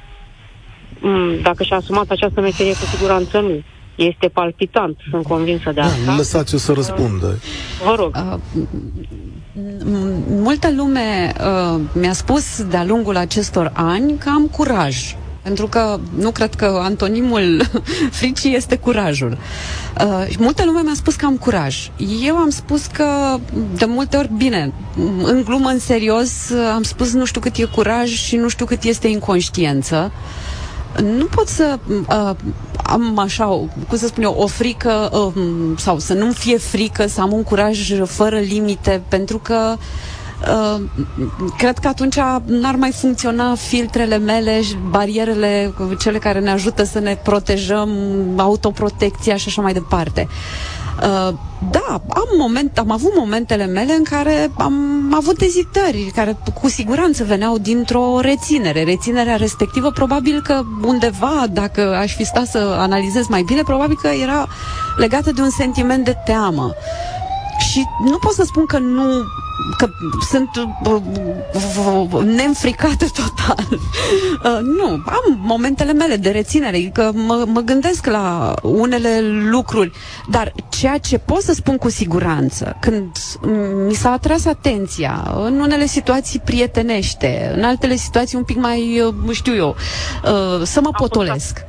Mm, 1.00 1.40
dacă 1.42 1.62
și-a 1.62 1.76
asumat 1.76 2.10
această 2.10 2.40
meserie, 2.40 2.72
cu 2.72 2.84
siguranță 2.96 3.40
nu. 3.40 3.62
Este 3.94 4.28
palpitant, 4.28 4.96
sunt 5.10 5.22
convinsă 5.22 5.72
de 5.72 5.80
da, 5.80 5.86
asta. 5.86 6.14
Lăsați-o 6.16 6.58
să 6.58 6.72
răspundă. 6.72 7.38
Vă 7.84 7.94
rog. 7.98 8.16
Uh, 8.16 8.38
multă 10.28 10.72
lume 10.76 11.32
uh, 11.40 11.80
mi-a 11.92 12.12
spus 12.12 12.64
de-a 12.64 12.84
lungul 12.84 13.16
acestor 13.16 13.70
ani 13.74 14.18
că 14.18 14.28
am 14.28 14.46
curaj 14.46 15.14
pentru 15.42 15.66
că 15.66 16.00
nu 16.18 16.30
cred 16.30 16.54
că 16.54 16.80
antonimul 16.82 17.62
fricii 18.18 18.54
este 18.54 18.76
curajul. 18.76 19.38
Uh, 20.04 20.36
multă 20.38 20.64
lume 20.64 20.80
mi-a 20.82 20.94
spus 20.94 21.14
că 21.14 21.26
am 21.26 21.36
curaj. 21.36 21.90
Eu 22.24 22.36
am 22.36 22.50
spus 22.50 22.86
că, 22.86 23.38
de 23.74 23.84
multe 23.84 24.16
ori, 24.16 24.30
bine, 24.36 24.72
în 25.22 25.42
glumă, 25.44 25.68
în 25.68 25.78
serios, 25.78 26.30
am 26.74 26.82
spus 26.82 27.12
nu 27.12 27.24
știu 27.24 27.40
cât 27.40 27.56
e 27.56 27.64
curaj 27.64 28.08
și 28.08 28.36
nu 28.36 28.48
știu 28.48 28.66
cât 28.66 28.82
este 28.82 29.08
inconștiență. 29.08 30.12
Nu 31.02 31.24
pot 31.24 31.48
să 31.48 31.78
uh, 31.88 32.30
am 32.82 33.18
așa, 33.18 33.44
cum 33.88 33.98
să 33.98 34.06
spun 34.06 34.22
eu, 34.22 34.34
o 34.38 34.46
frică 34.46 35.10
uh, 35.12 35.42
sau 35.76 35.98
să 35.98 36.14
nu 36.14 36.32
fie 36.32 36.58
frică, 36.58 37.06
să 37.06 37.20
am 37.20 37.32
un 37.32 37.42
curaj 37.42 37.92
fără 38.04 38.38
limite, 38.38 39.02
pentru 39.08 39.38
că 39.38 39.74
uh, 39.76 39.82
Uh, 40.48 40.80
cred 41.58 41.78
că 41.78 41.88
atunci 41.88 42.16
n-ar 42.44 42.74
mai 42.74 42.90
funcționa 42.90 43.54
filtrele 43.54 44.18
mele, 44.18 44.60
barierele, 44.90 45.74
cele 45.98 46.18
care 46.18 46.40
ne 46.40 46.50
ajută 46.50 46.84
să 46.84 46.98
ne 46.98 47.18
protejăm, 47.22 47.90
autoprotecția 48.36 49.36
și 49.36 49.48
așa 49.48 49.62
mai 49.62 49.72
departe. 49.72 50.28
Uh, 51.02 51.34
da, 51.70 52.00
am, 52.08 52.28
moment, 52.38 52.78
am 52.78 52.90
avut 52.90 53.12
momentele 53.16 53.66
mele 53.66 53.92
în 53.92 54.02
care 54.02 54.50
am 54.58 54.74
avut 55.14 55.40
ezitări, 55.40 56.10
care 56.14 56.36
cu 56.60 56.68
siguranță 56.68 57.24
veneau 57.24 57.58
dintr-o 57.58 58.20
reținere. 58.20 58.84
Reținerea 58.84 59.36
respectivă, 59.36 59.90
probabil 59.90 60.42
că 60.42 60.62
undeva, 60.84 61.44
dacă 61.52 61.96
aș 61.96 62.14
fi 62.14 62.24
stat 62.24 62.46
să 62.46 62.76
analizez 62.78 63.26
mai 63.26 63.42
bine, 63.42 63.62
probabil 63.62 63.98
că 64.02 64.08
era 64.08 64.46
legată 64.96 65.32
de 65.32 65.40
un 65.40 65.50
sentiment 65.50 66.04
de 66.04 66.16
teamă. 66.24 66.74
Și 67.70 67.84
nu 68.04 68.18
pot 68.18 68.32
să 68.32 68.42
spun 68.46 68.66
că 68.66 68.78
nu 68.78 69.04
că 69.76 69.88
sunt 70.30 70.48
uh, 70.84 72.22
neînfricată 72.24 73.06
total. 73.14 73.66
Uh, 74.44 74.58
nu, 74.62 74.84
am 74.88 75.38
momentele 75.38 75.92
mele 75.92 76.16
de 76.16 76.30
reținere, 76.30 76.90
că 76.92 77.10
mă, 77.14 77.44
mă 77.46 77.60
gândesc 77.60 78.06
la 78.06 78.54
unele 78.62 79.20
lucruri, 79.50 79.92
dar 80.30 80.52
ceea 80.68 80.98
ce 80.98 81.18
pot 81.18 81.42
să 81.42 81.52
spun 81.52 81.76
cu 81.76 81.88
siguranță, 81.90 82.76
când 82.80 83.16
mi 83.86 83.94
s-a 83.94 84.10
atras 84.10 84.44
atenția 84.44 85.34
în 85.44 85.60
unele 85.60 85.86
situații 85.86 86.40
prietenește, 86.44 87.52
în 87.56 87.64
altele 87.64 87.94
situații 87.96 88.36
un 88.36 88.44
pic 88.44 88.56
mai, 88.56 89.00
uh, 89.00 89.34
știu 89.34 89.54
eu, 89.54 89.76
să 90.62 90.80
mă 90.82 90.90
potolesc. 90.96 91.64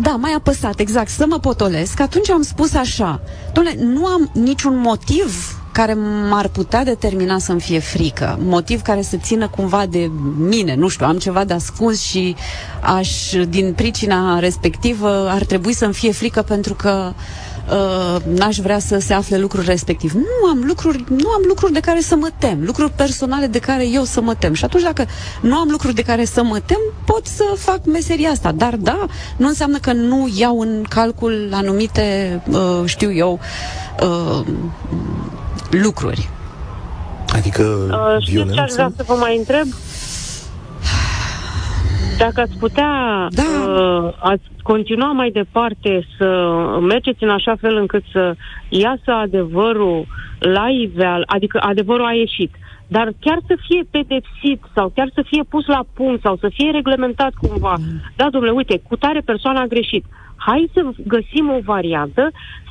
Da, 0.00 0.10
mai 0.10 0.32
apăsat, 0.36 0.78
exact, 0.78 1.08
să 1.08 1.24
mă 1.28 1.38
potolesc. 1.38 2.00
Atunci 2.00 2.30
am 2.30 2.42
spus 2.42 2.74
așa, 2.74 3.20
doamne, 3.52 3.74
nu 3.78 4.06
am 4.06 4.30
niciun 4.32 4.76
motiv 4.78 5.58
care 5.74 5.96
m-ar 6.30 6.48
putea 6.48 6.84
determina 6.84 7.38
să-mi 7.38 7.60
fie 7.60 7.78
frică. 7.78 8.38
Motiv 8.42 8.82
care 8.82 9.02
să 9.02 9.16
țină 9.16 9.48
cumva 9.48 9.86
de 9.86 10.10
mine. 10.38 10.74
Nu 10.74 10.88
știu, 10.88 11.06
am 11.06 11.18
ceva 11.18 11.44
de 11.44 11.54
ascuns 11.54 12.00
și 12.00 12.36
aș, 12.80 13.32
din 13.48 13.72
pricina 13.72 14.38
respectivă, 14.38 15.28
ar 15.30 15.44
trebui 15.44 15.72
să-mi 15.72 15.92
fie 15.92 16.12
frică 16.12 16.42
pentru 16.42 16.74
că 16.74 17.12
uh, 17.70 18.22
n-aș 18.38 18.56
vrea 18.56 18.78
să 18.78 18.98
se 18.98 19.12
afle 19.12 19.38
lucruri 19.38 19.66
respectiv. 19.66 20.12
Nu 20.12 20.48
am 20.48 20.62
lucruri, 20.66 21.04
nu 21.08 21.28
am 21.28 21.42
lucruri 21.46 21.72
de 21.72 21.80
care 21.80 22.00
să 22.00 22.16
mă 22.16 22.30
tem, 22.38 22.58
lucruri 22.64 22.90
personale 22.90 23.46
de 23.46 23.58
care 23.58 23.88
eu 23.88 24.04
să 24.04 24.20
mă 24.20 24.34
tem. 24.34 24.52
Și 24.52 24.64
atunci 24.64 24.82
dacă 24.82 25.06
nu 25.40 25.56
am 25.56 25.68
lucruri 25.70 25.94
de 25.94 26.02
care 26.02 26.24
să 26.24 26.42
mă 26.42 26.60
tem, 26.66 26.80
pot 27.04 27.26
să 27.26 27.44
fac 27.56 27.84
meseria 27.84 28.30
asta. 28.30 28.52
Dar 28.52 28.76
da, 28.76 29.06
nu 29.36 29.48
înseamnă 29.48 29.78
că 29.78 29.92
nu 29.92 30.30
iau 30.36 30.60
în 30.60 30.84
calcul 30.88 31.48
anumite, 31.52 32.40
uh, 32.50 32.82
știu 32.84 33.12
eu, 33.12 33.38
uh, 34.02 34.46
lucruri. 35.82 36.28
Adică 37.34 37.62
uh, 37.62 38.22
Știți 38.26 38.52
ce 38.52 38.60
aș 38.60 38.72
vrea 38.72 38.90
să 38.96 39.04
vă 39.06 39.14
mai 39.14 39.36
întreb? 39.36 39.66
Dacă 42.18 42.40
ați 42.40 42.58
putea 42.58 42.92
da. 43.30 43.42
uh, 43.70 44.12
ați 44.18 44.44
continua 44.62 45.12
mai 45.12 45.30
departe 45.30 46.06
să 46.18 46.56
mergeți 46.80 47.22
în 47.22 47.30
așa 47.30 47.56
fel 47.60 47.76
încât 47.76 48.02
să 48.12 48.34
iasă 48.68 49.10
adevărul 49.10 50.06
la 50.38 50.68
iveal, 50.68 51.22
adică 51.26 51.58
adevărul 51.62 52.06
a 52.06 52.12
ieșit, 52.12 52.54
dar 52.86 53.12
chiar 53.20 53.38
să 53.46 53.56
fie 53.68 53.82
pedepsit 53.90 54.60
sau 54.74 54.92
chiar 54.94 55.10
să 55.14 55.22
fie 55.26 55.42
pus 55.48 55.66
la 55.66 55.84
punct 55.94 56.22
sau 56.22 56.36
să 56.36 56.48
fie 56.52 56.70
reglementat 56.70 57.32
cumva. 57.34 57.74
Mm. 57.78 58.00
Da, 58.16 58.30
domnule, 58.30 58.52
uite, 58.52 58.80
cu 58.88 58.96
tare 58.96 59.20
persoana 59.20 59.60
a 59.60 59.66
greșit. 59.66 60.04
Hai 60.36 60.70
să 60.72 60.80
găsim 61.06 61.50
o 61.50 61.58
variantă 61.64 62.30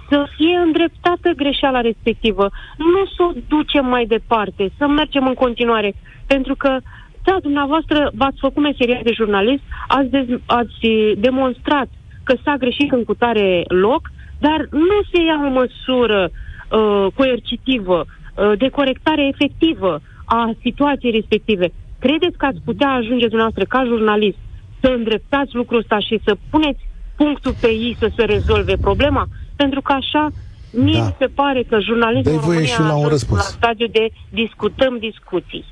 să 0.09 0.27
fie 0.35 0.57
îndreptată 0.65 1.29
greșeala 1.35 1.81
respectivă, 1.81 2.49
nu 2.77 3.05
să 3.15 3.23
o 3.23 3.31
ducem 3.47 3.85
mai 3.85 4.05
departe, 4.05 4.71
să 4.77 4.87
mergem 4.87 5.27
în 5.27 5.33
continuare. 5.33 5.93
Pentru 6.27 6.55
că, 6.55 6.77
da, 7.23 7.37
dumneavoastră 7.41 8.11
v-ați 8.13 8.39
făcut 8.39 8.63
meseria 8.63 8.99
de 9.03 9.11
jurnalist, 9.13 9.63
ați, 9.87 10.09
dez- 10.09 10.41
ați 10.45 10.87
demonstrat 11.17 11.87
că 12.23 12.35
s-a 12.43 12.55
greșit 12.55 12.91
în 12.91 13.03
cutare 13.03 13.63
loc, 13.67 14.11
dar 14.39 14.67
nu 14.71 14.97
se 15.11 15.23
ia 15.23 15.39
o 15.45 15.49
măsură 15.49 16.29
uh, 16.29 17.07
coercitivă, 17.15 18.05
uh, 18.05 18.51
de 18.57 18.69
corectare 18.69 19.27
efectivă 19.27 20.01
a 20.25 20.51
situației 20.61 21.11
respective. 21.11 21.71
Credeți 21.99 22.37
că 22.37 22.45
ați 22.45 22.61
putea 22.65 22.89
ajunge 22.89 23.27
dumneavoastră 23.27 23.63
ca 23.63 23.83
jurnalist 23.85 24.37
să 24.81 24.87
îndreptați 24.87 25.55
lucrul 25.55 25.79
ăsta 25.79 25.99
și 25.99 26.19
să 26.25 26.37
puneți 26.49 26.87
punctul 27.15 27.55
pe 27.61 27.67
ei 27.67 27.95
să 27.99 28.11
se 28.15 28.23
rezolve 28.23 28.75
problema? 28.81 29.27
Pentru 29.63 29.81
că 29.81 29.91
așa 29.91 30.23
mie 30.71 30.99
da. 30.99 31.05
mi 31.05 31.15
se 31.19 31.25
pare 31.25 31.63
că 31.69 31.77
jurnalismul 31.79 32.33
în 32.33 32.39
România 32.41 32.65
și 32.65 32.79
la, 32.79 32.95
un 32.95 33.07
răspuns. 33.07 33.41
la 33.41 33.47
stadiu 33.57 33.87
de 33.87 34.09
discutăm 34.29 34.97
discuții. 35.09 35.65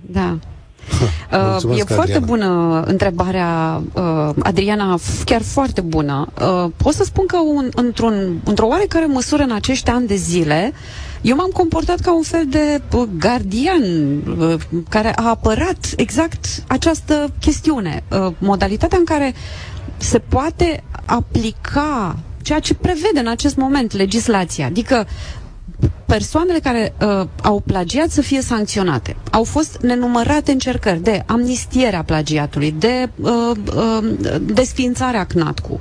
Da. 0.00 0.28
Uh, 1.32 1.78
e 1.78 1.82
foarte 1.82 2.18
bună 2.18 2.82
întrebarea, 2.86 3.82
uh, 3.94 4.30
Adriana, 4.42 4.98
chiar 5.24 5.42
foarte 5.42 5.80
bună. 5.80 6.26
Uh, 6.40 6.70
pot 6.76 6.92
să 6.92 7.04
spun 7.04 7.26
că 7.26 7.36
un, 7.38 7.68
într-un, 7.74 8.40
într-o 8.44 8.66
oarecare 8.66 9.06
măsură 9.06 9.42
în 9.42 9.50
acești 9.50 9.90
ani 9.90 10.06
de 10.06 10.14
zile, 10.14 10.72
eu 11.20 11.36
m-am 11.36 11.50
comportat 11.52 12.00
ca 12.00 12.14
un 12.14 12.22
fel 12.22 12.44
de 12.48 12.82
uh, 12.92 13.08
gardian 13.18 13.82
uh, 14.38 14.60
care 14.88 15.12
a 15.16 15.28
apărat 15.28 15.78
exact 15.96 16.46
această 16.68 17.32
chestiune. 17.40 18.02
Uh, 18.10 18.32
modalitatea 18.38 18.98
în 18.98 19.04
care 19.04 19.34
se 19.96 20.18
poate 20.18 20.82
aplica 21.04 22.16
ceea 22.48 22.60
ce 22.60 22.74
prevede 22.74 23.18
în 23.20 23.26
acest 23.26 23.56
moment 23.56 23.92
legislația. 23.92 24.66
Adică 24.66 25.06
persoanele 26.06 26.58
care 26.58 26.94
uh, 27.00 27.26
au 27.42 27.62
plagiat 27.66 28.10
să 28.10 28.20
fie 28.20 28.40
sancționate. 28.40 29.16
Au 29.30 29.44
fost 29.44 29.78
nenumărate 29.80 30.52
încercări 30.52 31.00
de 31.02 31.22
amnistierea 31.26 32.02
plagiatului, 32.02 32.74
de 32.78 33.08
uh, 33.20 33.30
uh, 33.76 34.10
desfințarea 34.40 35.24
CNATCU, 35.26 35.78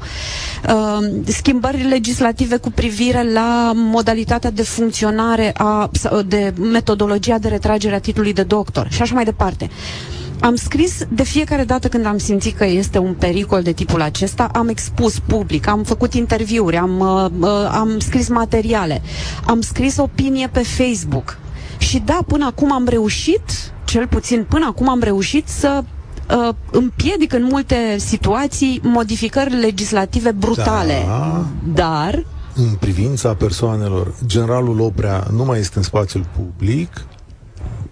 uh, 0.70 1.08
schimbări 1.26 1.82
legislative 1.88 2.58
cu 2.58 2.72
privire 2.72 3.32
la 3.32 3.72
modalitatea 3.76 4.52
de 4.52 4.64
funcționare 4.64 5.54
a, 5.58 5.90
de 6.26 6.54
metodologia 6.60 7.38
de 7.38 7.48
retragere 7.48 7.96
a 7.96 8.00
titlului 8.00 8.34
de 8.34 8.44
doctor 8.44 8.88
și 8.92 9.02
așa 9.02 9.14
mai 9.16 9.24
departe. 9.24 9.70
Uh, 9.70 10.17
am 10.40 10.56
scris 10.56 11.06
de 11.10 11.24
fiecare 11.24 11.64
dată 11.64 11.88
când 11.88 12.06
am 12.06 12.18
simțit 12.18 12.58
că 12.58 12.66
este 12.66 12.98
un 12.98 13.14
pericol 13.14 13.62
de 13.62 13.72
tipul 13.72 14.02
acesta, 14.02 14.50
am 14.54 14.68
expus 14.68 15.20
public, 15.20 15.68
am 15.68 15.84
făcut 15.84 16.14
interviuri, 16.14 16.78
am, 16.78 17.00
uh, 17.00 17.30
uh, 17.40 17.70
am 17.72 18.00
scris 18.00 18.28
materiale, 18.28 19.02
am 19.46 19.62
scris 19.62 19.98
opinie 19.98 20.48
pe 20.48 20.64
Facebook. 20.64 21.38
Și 21.78 22.00
da, 22.00 22.20
până 22.28 22.46
acum 22.46 22.72
am 22.72 22.88
reușit, 22.88 23.42
cel 23.86 24.08
puțin 24.08 24.46
până 24.50 24.66
acum 24.66 24.90
am 24.90 25.00
reușit 25.00 25.48
să 25.48 25.84
uh, 26.30 26.54
împiedic 26.72 27.34
în 27.34 27.44
multe 27.44 27.96
situații 27.98 28.80
modificări 28.84 29.60
legislative 29.60 30.32
brutale. 30.32 31.04
Da. 31.08 31.46
Dar 31.74 32.26
în 32.56 32.76
privința 32.80 33.34
persoanelor, 33.34 34.14
generalul 34.26 34.80
Oprea 34.80 35.28
nu 35.32 35.46
mai 35.46 35.60
este 35.60 35.78
în 35.78 35.84
spațiul 35.84 36.26
public, 36.36 37.06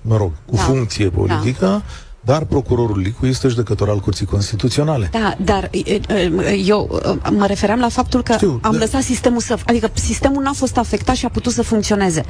mă 0.02 0.18
rog, 0.18 0.32
cu 0.46 0.56
da. 0.56 0.62
funcție 0.62 1.10
politică, 1.10 1.66
da 1.66 1.82
dar 2.26 2.44
procurorul 2.44 3.00
Licu 3.00 3.26
este 3.26 3.48
judecător 3.48 3.90
al 3.90 4.00
Curții 4.00 4.26
Constituționale. 4.26 5.10
Da, 5.12 5.36
dar 5.44 5.70
eu 6.66 7.02
mă 7.32 7.46
refeream 7.46 7.80
la 7.80 7.90
faptul 7.90 8.24
că 8.24 8.34
Știu, 8.34 8.60
am 8.62 8.72
da. 8.72 8.78
lăsat 8.78 9.02
sistemul 9.02 9.40
să... 9.40 9.58
Adică 9.66 9.90
sistemul 9.94 10.44
n-a 10.44 10.54
fost 10.54 10.78
afectat 10.78 11.16
și 11.16 11.26
a 11.26 11.30
putut 11.30 11.54
să 11.54 11.64
funcționeze. 11.64 12.24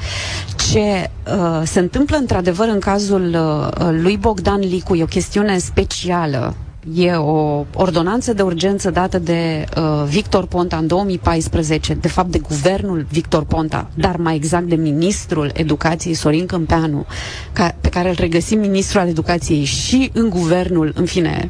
Ce 0.72 0.80
uh, 0.80 1.62
se 1.64 1.80
întâmplă 1.80 2.18
într-adevăr 2.18 2.68
în 2.68 2.80
cazul 2.80 3.36
uh, 3.36 3.88
lui 3.92 4.18
Bogdan 4.18 4.60
Licu 4.60 4.96
e 4.96 5.04
o 5.04 5.06
chestiune 5.06 5.58
specială 5.58 6.56
E 6.94 7.12
o 7.12 7.66
ordonanță 7.74 8.34
de 8.34 8.42
urgență 8.42 8.90
dată 8.92 9.20
de 9.20 9.66
uh, 9.78 10.04
Victor 10.08 10.46
Ponta 10.46 10.78
în 10.78 10.88
2014, 10.88 11.94
de 11.94 12.08
fapt 12.08 12.30
de 12.30 12.40
guvernul 12.40 13.06
Victor 13.10 13.44
Ponta, 13.46 13.90
dar 13.94 14.18
mai 14.18 14.36
exact 14.36 14.66
de 14.66 14.76
ministrul 14.76 15.52
educației 15.54 16.14
Sorin 16.14 16.46
Câmpeanu, 16.46 17.06
ca, 17.54 17.76
pe 17.82 17.90
care 17.90 18.10
îl 18.10 18.16
regăsim 18.20 18.60
ministrul 18.60 19.02
al 19.02 19.08
educației 19.08 19.64
și 19.64 20.10
în 20.14 20.30
guvernul, 20.30 20.92
în 20.96 21.06
fine, 21.06 21.50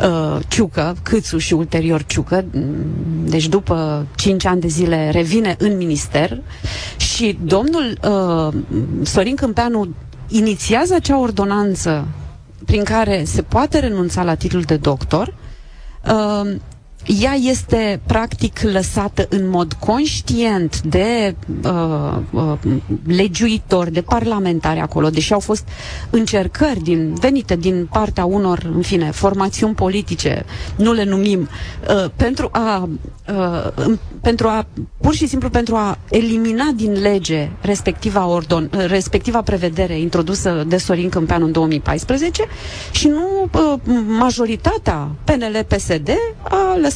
uh, 0.00 0.38
Ciucă, 0.48 0.96
Câțu 1.02 1.38
și 1.38 1.52
ulterior 1.54 2.02
Ciucă, 2.02 2.44
deci 3.24 3.48
după 3.48 4.06
5 4.16 4.44
ani 4.46 4.60
de 4.60 4.68
zile 4.68 5.10
revine 5.10 5.54
în 5.58 5.76
minister 5.76 6.40
și 6.96 7.38
domnul 7.44 7.98
uh, 8.04 8.54
Sorin 9.02 9.34
Câmpeanu 9.34 9.88
inițiază 10.28 10.94
acea 10.94 11.18
ordonanță 11.20 12.06
prin 12.66 12.84
care 12.84 13.24
se 13.24 13.42
poate 13.42 13.78
renunța 13.78 14.22
la 14.22 14.34
titlul 14.34 14.62
de 14.62 14.76
doctor, 14.76 15.34
uh, 16.06 16.56
ea 17.06 17.32
este 17.34 18.00
practic 18.06 18.60
lăsată 18.60 19.26
în 19.28 19.48
mod 19.48 19.72
conștient 19.72 20.80
de 20.82 21.34
uh, 21.64 22.16
uh, 22.30 22.52
legiuitori, 23.06 23.92
de 23.92 24.02
parlamentari 24.02 24.80
acolo, 24.80 25.10
deși 25.10 25.32
au 25.32 25.40
fost 25.40 25.68
încercări 26.10 26.80
din, 26.82 27.14
venite 27.14 27.56
din 27.56 27.88
partea 27.92 28.24
unor, 28.24 28.70
în 28.74 28.82
fine, 28.82 29.10
formațiuni 29.10 29.74
politice, 29.74 30.44
nu 30.76 30.92
le 30.92 31.04
numim, 31.04 31.48
uh, 31.88 32.10
pentru 32.16 32.48
a 32.52 32.88
uh, 33.28 33.94
pentru 34.20 34.48
a, 34.48 34.66
pur 35.00 35.14
și 35.14 35.26
simplu 35.26 35.48
pentru 35.50 35.74
a 35.76 35.98
elimina 36.10 36.70
din 36.74 36.92
lege 37.00 37.50
respectiva, 37.60 38.26
ordon, 38.26 38.70
respectiva 38.86 39.42
prevedere 39.42 39.98
introdusă 39.98 40.64
de 40.66 40.76
Sorin 40.76 41.08
Câmpeanu 41.08 41.44
în 41.44 41.52
2014 41.52 42.44
și 42.90 43.08
nu 43.08 43.48
uh, 43.52 43.74
majoritatea 44.06 45.08
PNL-PSD 45.24 46.10
a 46.42 46.76
lăsat 46.80 46.89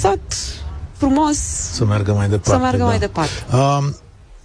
frumos 0.93 1.37
să 1.73 1.85
meargă 1.85 2.13
mai 2.13 2.29
departe. 2.29 2.51
Să 2.51 2.57
meargă 2.57 2.79
da. 2.79 2.85
mai 2.85 2.99
departe. 2.99 3.33
Uh, 3.53 3.79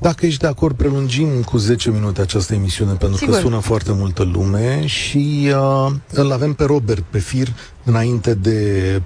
dacă 0.02 0.26
ești 0.26 0.40
de 0.40 0.48
acord, 0.48 0.76
prelungim 0.78 1.42
cu 1.46 1.58
10 1.58 1.92
minute 1.92 2.22
această 2.22 2.54
emisiune, 2.54 2.94
pentru 2.94 3.18
Sigur. 3.18 3.34
că 3.34 3.40
sună 3.40 3.58
foarte 3.58 3.92
multă 3.94 4.24
lume 4.34 4.86
și 4.86 5.52
uh, 5.54 5.92
îl 6.14 6.32
avem 6.32 6.54
pe 6.54 6.64
Robert 6.64 7.04
pe 7.04 7.20
fir 7.20 7.48
înainte 7.84 8.36
de 8.36 8.58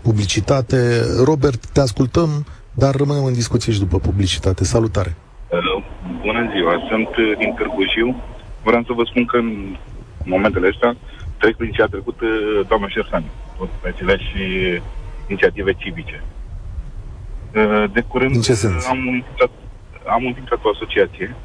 publicitate. 0.01 1.01
Robert, 1.23 1.65
te 1.65 1.79
ascultăm, 1.79 2.45
dar 2.71 2.95
rămânem 2.95 3.23
în 3.23 3.33
discuție 3.33 3.73
și 3.73 3.79
după 3.79 3.97
publicitate. 3.99 4.63
Salutare! 4.63 5.15
Uh, 5.49 5.83
Bună 6.21 6.51
ziua, 6.53 6.73
sunt 6.89 7.07
uh, 7.07 7.37
din 7.37 7.53
Târgu 7.57 7.83
Jiu. 7.93 8.15
Vreau 8.63 8.83
să 8.83 8.93
vă 8.93 9.03
spun 9.09 9.25
că 9.25 9.37
în 9.37 9.75
momentele 10.25 10.69
astea 10.73 10.95
trec 11.37 11.55
prin 11.55 11.71
ce 11.71 11.81
a 11.81 11.85
trecut 11.85 12.21
uh, 12.21 12.29
doamna 12.67 12.87
Șersan, 12.87 13.23
tot 13.57 13.69
pe 13.81 13.87
aceleași 13.87 14.31
inițiative 15.27 15.73
civice. 15.73 16.23
Uh, 17.55 17.83
De 17.93 18.01
curând 18.01 18.35
În 18.35 18.41
ce 18.41 18.53
sens? 18.53 18.87
am 18.87 18.97
înființat, 18.97 19.51
am 20.07 20.25
înființat 20.25 20.59
o 20.63 20.69
asociație, 20.69 21.35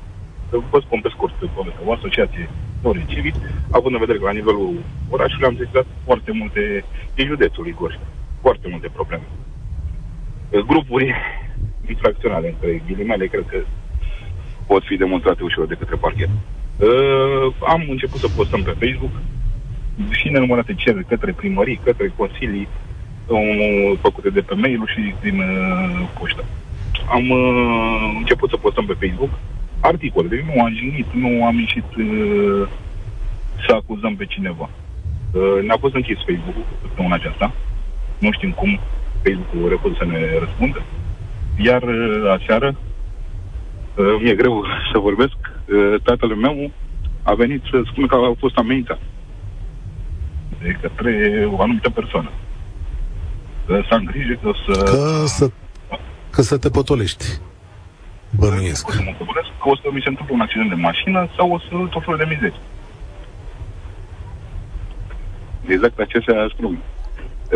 vă 0.71 0.81
spun 0.81 1.01
pe 1.01 1.09
scurt 1.09 1.35
povestea, 1.55 1.83
o 1.87 1.93
asociație 1.93 2.49
de 2.83 3.05
civici, 3.07 3.35
având 3.71 3.95
în 3.95 4.01
vedere 4.01 4.19
că 4.19 4.25
la 4.25 4.33
nivelul 4.41 4.83
orașului 5.11 5.47
am 5.47 5.57
sesizat 5.57 5.87
foarte 6.05 6.33
multe, 6.33 6.85
din 7.15 7.27
județul 7.27 7.67
Igor, 7.67 7.99
foarte 8.41 8.67
multe 8.71 8.89
probleme. 8.93 9.23
Uh, 10.51 10.61
Grupuri 10.61 11.15
infracționale, 11.95 12.49
între 12.49 12.83
ghilimele, 12.87 13.27
cred 13.27 13.45
că 13.49 13.59
pot 14.67 14.83
fi 14.85 14.97
demonstrate 14.97 15.43
ușor 15.43 15.67
de 15.67 15.75
către 15.75 15.97
parchet. 15.97 16.29
Uh, 16.29 17.55
am 17.69 17.87
început 17.89 18.21
să 18.21 18.29
postăm 18.37 18.63
pe 18.63 18.71
Facebook 18.85 19.13
și 20.11 20.29
nenumărate 20.29 20.75
cereri 20.75 21.05
către 21.05 21.33
primării, 21.33 21.81
către 21.85 22.13
consilii 22.17 22.69
uh, 23.29 23.99
făcute 24.01 24.31
de 24.31 24.41
pe 24.41 24.55
mail 24.55 24.83
și 24.87 25.15
din 25.23 25.39
uh, 25.39 26.09
poștă. 26.19 26.45
Am 27.11 27.31
uh, 27.31 28.15
început 28.19 28.51
să 28.51 28.57
postăm 28.57 28.87
pe 28.87 29.07
Facebook 29.07 29.31
articole. 29.81 30.29
Deci 30.29 30.45
nu 30.55 30.63
am 30.63 30.75
jignit, 30.75 31.07
nu 31.13 31.45
am 31.45 31.59
ieșit 31.59 31.95
uh, 31.99 32.69
să 33.67 33.73
acuzăm 33.75 34.17
pe 34.17 34.25
cineva. 34.25 34.71
Uh, 35.33 35.65
ne-a 35.67 35.77
fost 35.81 35.95
închis 35.95 36.19
Facebook-ul 36.19 36.65
săptămâna 36.81 37.15
aceasta. 37.15 37.53
Nu 38.19 38.33
știm 38.33 38.51
cum 38.51 38.81
Facebook-ul 39.23 39.69
refuză 39.69 39.95
să 39.99 40.05
ne 40.05 40.39
răspundă. 40.39 40.83
Iar 41.57 41.83
uh, 41.83 42.39
aseară 42.41 42.77
Uh, 43.99 44.17
mi-e 44.23 44.35
greu 44.35 44.65
să 44.93 44.99
vorbesc. 44.99 45.37
Uh, 45.43 46.01
Tatăl 46.03 46.29
meu 46.29 46.71
a 47.23 47.35
venit 47.35 47.63
să 47.71 47.83
spună 47.91 48.07
că 48.07 48.15
a 48.15 48.35
fost 48.39 48.57
amenințat 48.57 49.01
de 50.63 50.77
către 50.81 51.45
o 51.51 51.63
anumită 51.63 51.91
persoană. 51.91 52.31
Să 53.69 53.95
am 53.95 54.05
grijă 54.05 54.39
că 54.43 54.49
o 54.49 54.55
să... 54.65 54.83
Că 54.83 55.27
să, 55.27 55.51
că 56.31 56.43
să 56.43 56.59
te 56.59 56.71
potolești. 56.71 57.25
Bănuiesc. 58.39 58.89
O 58.89 58.93
să 58.93 59.03
mă 59.05 59.15
căpăresc, 59.19 59.51
că 59.63 59.69
o 59.69 59.77
să 59.77 59.87
mi 59.93 60.01
se 60.05 60.09
întâmplă 60.09 60.35
un 60.35 60.41
accident 60.41 60.69
de 60.69 60.85
mașină 60.89 61.29
sau 61.37 61.47
o 61.53 61.59
să 61.59 61.73
tot 61.91 62.03
felul 62.05 62.19
de 62.23 62.31
mizerii. 62.33 62.63
Exact 65.75 65.99
acestea 65.99 66.35
sunt 66.39 66.61
probleme. 66.63 66.85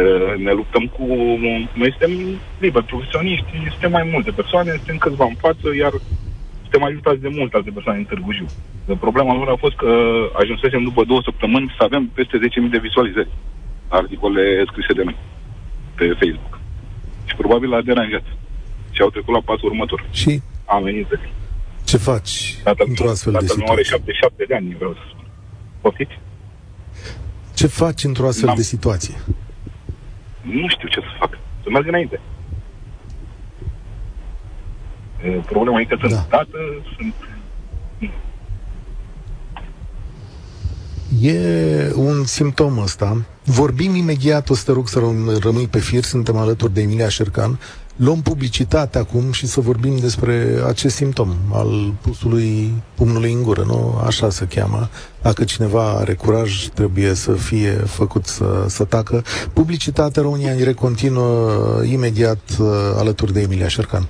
Uh, 0.00 0.44
Ne 0.46 0.52
luptăm 0.52 0.84
cu... 0.96 1.04
Noi 1.80 1.90
suntem 1.94 2.12
liberi 2.64 2.90
profesioniști, 2.92 3.52
suntem 3.70 3.90
mai 3.90 4.08
multe 4.12 4.30
persoane, 4.30 4.70
suntem 4.70 4.98
câțiva 4.98 5.24
în 5.24 5.38
față, 5.44 5.66
iar 5.82 5.92
suntem 6.62 6.82
ajutați 6.84 7.20
de 7.26 7.30
multe 7.38 7.56
alte 7.56 7.70
persoane 7.70 7.98
în 7.98 8.04
Târgu 8.04 8.32
Jiu. 8.32 8.46
Uh, 8.86 8.96
Problema 9.06 9.34
lor 9.34 9.48
a 9.48 9.62
fost 9.64 9.76
că 9.82 9.92
ajunsesem 10.42 10.82
după 10.82 11.04
două 11.04 11.20
săptămâni 11.28 11.74
să 11.76 11.82
avem 11.84 12.02
peste 12.18 12.36
10.000 12.38 12.70
de 12.70 12.84
vizualizări 12.86 13.30
la 13.90 13.96
articole 13.96 14.42
scrise 14.70 14.92
de 14.92 15.04
noi 15.04 15.16
pe 15.95 16.05
Facebook. 16.20 16.61
Și 17.24 17.34
probabil 17.36 17.68
l-a 17.68 17.80
deranjat. 17.82 18.22
Și 18.90 19.03
au 19.03 19.11
trecut 19.11 19.34
la 19.34 19.40
pasul 19.45 19.68
următor. 19.68 20.05
Și 20.11 20.43
Amenințări. 20.64 21.32
ce 21.84 21.97
faci 21.97 22.57
Tatăl 22.64 22.86
într-o 22.88 23.05
meu- 23.05 23.12
astfel 23.12 23.32
de 23.32 23.38
tatăl 23.38 23.57
meu 23.57 23.72
are 23.72 23.82
situație? 23.82 24.12
77 24.14 24.45
de 24.49 24.55
ani, 24.55 24.74
vreau 24.76 24.93
să 24.93 25.01
spun. 25.11 25.26
Poftiți? 25.80 26.18
Ce 27.55 27.66
faci 27.66 28.05
într-o 28.05 28.26
astfel 28.26 28.47
N-am- 28.47 28.57
de 28.57 28.62
situație? 28.62 29.14
Nu 30.40 30.68
știu 30.68 30.88
ce 30.88 31.01
să 31.01 31.07
fac. 31.18 31.38
Să 31.62 31.68
merg 31.70 31.86
înainte. 31.88 32.20
E, 35.24 35.28
Problema 35.28 35.80
e 35.80 35.84
că 35.84 35.97
sunt 36.01 36.12
Da. 36.12 36.26
dată, 36.30 36.59
sunt... 36.97 37.14
E 41.20 41.92
un 41.94 42.24
simptom 42.24 42.78
ăsta. 42.78 43.22
Vorbim 43.44 43.94
imediat, 43.94 44.50
o 44.50 44.54
să 44.54 44.62
te 44.64 44.72
rog 44.72 44.88
să 44.88 44.98
răm- 44.98 45.42
rămâi 45.42 45.66
pe 45.66 45.78
fir, 45.78 46.04
suntem 46.04 46.36
alături 46.36 46.74
de 46.74 46.80
Emilia 46.80 47.08
Șercan. 47.08 47.58
Luăm 47.96 48.22
publicitate 48.22 48.98
acum 48.98 49.32
și 49.32 49.46
să 49.46 49.60
vorbim 49.60 49.96
despre 49.96 50.58
acest 50.66 50.94
simptom 50.94 51.34
al 51.52 51.94
pusului 52.00 52.74
pumnului 52.94 53.32
în 53.32 53.42
gură, 53.42 53.64
nu? 53.66 54.02
Așa 54.06 54.30
se 54.30 54.44
cheamă. 54.44 54.88
Dacă 55.22 55.44
cineva 55.44 55.90
are 55.90 56.14
curaj, 56.14 56.66
trebuie 56.74 57.14
să 57.14 57.32
fie 57.32 57.70
făcut 57.70 58.26
să, 58.26 58.64
să 58.68 58.84
tacă. 58.84 59.24
Publicitatea 59.52 60.22
România 60.22 60.50
în 60.50 60.56
direct 60.56 60.78
continuă 60.78 61.50
imediat 61.84 62.40
uh, 62.58 62.66
alături 62.96 63.32
de 63.32 63.40
Emilia 63.40 63.68
Șercan. 63.68 64.08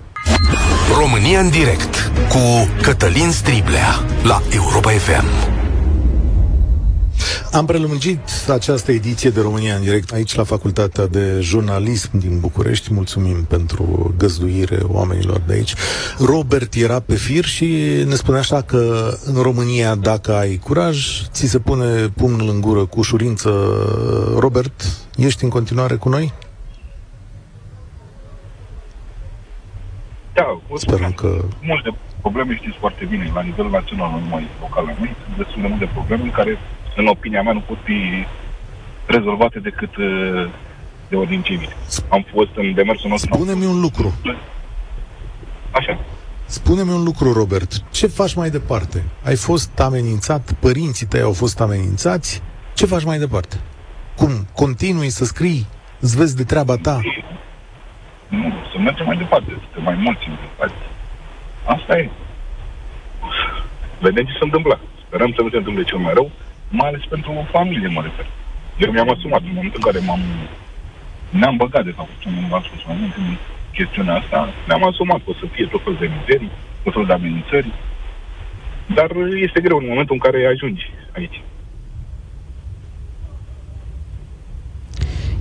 România 0.98 1.40
în 1.40 1.50
direct 1.50 2.12
cu 2.28 2.38
Cătălin 2.82 3.30
Striblea 3.30 4.04
la 4.22 4.42
Europa 4.50 4.90
FM. 4.90 5.51
Am 7.52 7.66
prelungit 7.66 8.20
această 8.48 8.92
ediție 8.92 9.30
de 9.30 9.40
România 9.40 9.74
în 9.74 9.82
direct 9.82 10.12
aici 10.12 10.34
la 10.34 10.44
Facultatea 10.44 11.06
de 11.06 11.38
Jurnalism 11.40 12.18
din 12.18 12.40
București. 12.40 12.94
Mulțumim 12.94 13.44
pentru 13.44 14.14
găzduire 14.18 14.78
oamenilor 14.86 15.40
de 15.46 15.52
aici. 15.52 15.74
Robert 16.18 16.74
era 16.74 17.00
pe 17.00 17.14
fir 17.14 17.44
și 17.44 17.66
ne 18.06 18.14
spune 18.14 18.38
așa 18.38 18.62
că 18.62 19.10
în 19.24 19.42
România, 19.42 19.94
dacă 19.94 20.34
ai 20.34 20.56
curaj, 20.56 21.22
ți 21.30 21.46
se 21.46 21.58
pune 21.58 22.08
pumnul 22.08 22.48
în 22.48 22.60
gură 22.60 22.84
cu 22.84 22.98
ușurință. 22.98 23.50
Robert, 24.38 24.82
ești 25.16 25.44
în 25.44 25.50
continuare 25.50 25.94
cu 25.94 26.08
noi? 26.08 26.32
Da, 30.32 30.60
vă 30.68 30.76
Sperăm 30.78 31.12
spuneam, 31.12 31.12
că... 31.12 31.44
multe 31.60 31.90
probleme 32.20 32.54
știți 32.60 32.76
foarte 32.78 33.04
bine, 33.10 33.30
la 33.34 33.42
nivel 33.42 33.68
național, 33.70 34.10
nu 34.10 34.18
numai 34.18 34.48
local 34.60 34.84
la 34.84 34.94
noi, 34.98 35.16
sunt 35.24 35.36
destul 35.36 35.62
de 35.62 35.68
multe 35.68 35.88
probleme 35.92 36.30
care, 36.38 36.58
în 36.96 37.06
opinia 37.06 37.42
mea, 37.42 37.52
nu 37.52 37.60
pot 37.60 37.78
fi 37.84 38.26
rezolvate 39.06 39.58
decât 39.58 39.96
uh, 39.96 40.50
de 41.08 41.16
ordin 41.16 41.42
civil. 41.42 41.76
Am 42.08 42.24
fost 42.34 42.50
în 42.54 42.74
demersul 42.74 43.10
nostru... 43.10 43.34
Spune-mi 43.34 43.66
un 43.66 43.80
lucru. 43.80 44.14
Așa. 45.70 45.98
Spune-mi 46.44 46.90
un 46.90 47.02
lucru, 47.02 47.32
Robert. 47.32 47.90
Ce 47.90 48.06
faci 48.06 48.34
mai 48.34 48.50
departe? 48.50 49.04
Ai 49.24 49.36
fost 49.36 49.80
amenințat, 49.80 50.52
părinții 50.60 51.06
tăi 51.06 51.20
au 51.20 51.32
fost 51.32 51.60
amenințați. 51.60 52.42
Ce 52.74 52.86
faci 52.86 53.04
mai 53.04 53.18
departe? 53.18 53.56
Cum? 54.16 54.46
Continui 54.54 55.08
să 55.08 55.24
scrii? 55.24 55.66
Îți 56.00 56.16
vezi 56.16 56.36
de 56.36 56.44
treaba 56.44 56.76
ta? 56.76 57.00
Nu, 58.28 58.52
să 58.72 58.78
mergem 58.78 59.06
mai 59.06 59.16
departe, 59.16 59.50
suntem 59.50 59.82
mai 59.82 59.94
mulți 59.94 60.28
implicați. 60.28 60.74
Asta 61.64 61.98
e. 61.98 62.10
Vedem 64.00 64.24
ce 64.24 64.32
se 64.32 64.44
întâmplă. 64.44 64.80
Sperăm 65.06 65.32
să 65.36 65.42
nu 65.42 65.50
se 65.50 65.56
întâmple 65.56 65.82
cel 65.82 65.98
mai 65.98 66.14
rău, 66.14 66.30
mai 66.78 66.88
ales 66.88 67.04
pentru 67.14 67.30
o 67.32 67.44
familie, 67.56 67.88
mă 67.88 68.02
refer. 68.02 68.26
Eu 68.84 68.90
mi-am 68.92 69.10
asumat 69.10 69.42
în 69.42 69.54
momentul 69.54 69.80
în 69.82 69.92
care 69.92 70.04
m-am 70.06 70.22
ne-am 71.40 71.56
băgat, 71.56 71.84
de 71.84 71.90
fapt, 71.90 72.22
cum 72.22 72.32
v-am 72.48 72.62
spus 72.62 72.82
mai 72.86 72.96
mult, 73.00 73.16
în 73.16 73.36
chestiunea 73.72 74.14
asta, 74.14 74.48
ne-am 74.66 74.84
asumat 74.84 75.20
că 75.24 75.30
o 75.30 75.34
să 75.40 75.46
fie 75.52 75.66
tot 75.66 75.82
fel 75.82 75.96
de 75.98 76.10
mizerii, 76.18 76.50
tot 76.82 76.92
fel 76.92 77.06
de 77.06 77.12
amenințări, 77.12 77.70
dar 78.94 79.10
este 79.46 79.60
greu 79.60 79.78
în 79.78 79.86
momentul 79.88 80.14
în 80.14 80.24
care 80.26 80.46
ajungi 80.46 80.90
aici. 81.16 81.38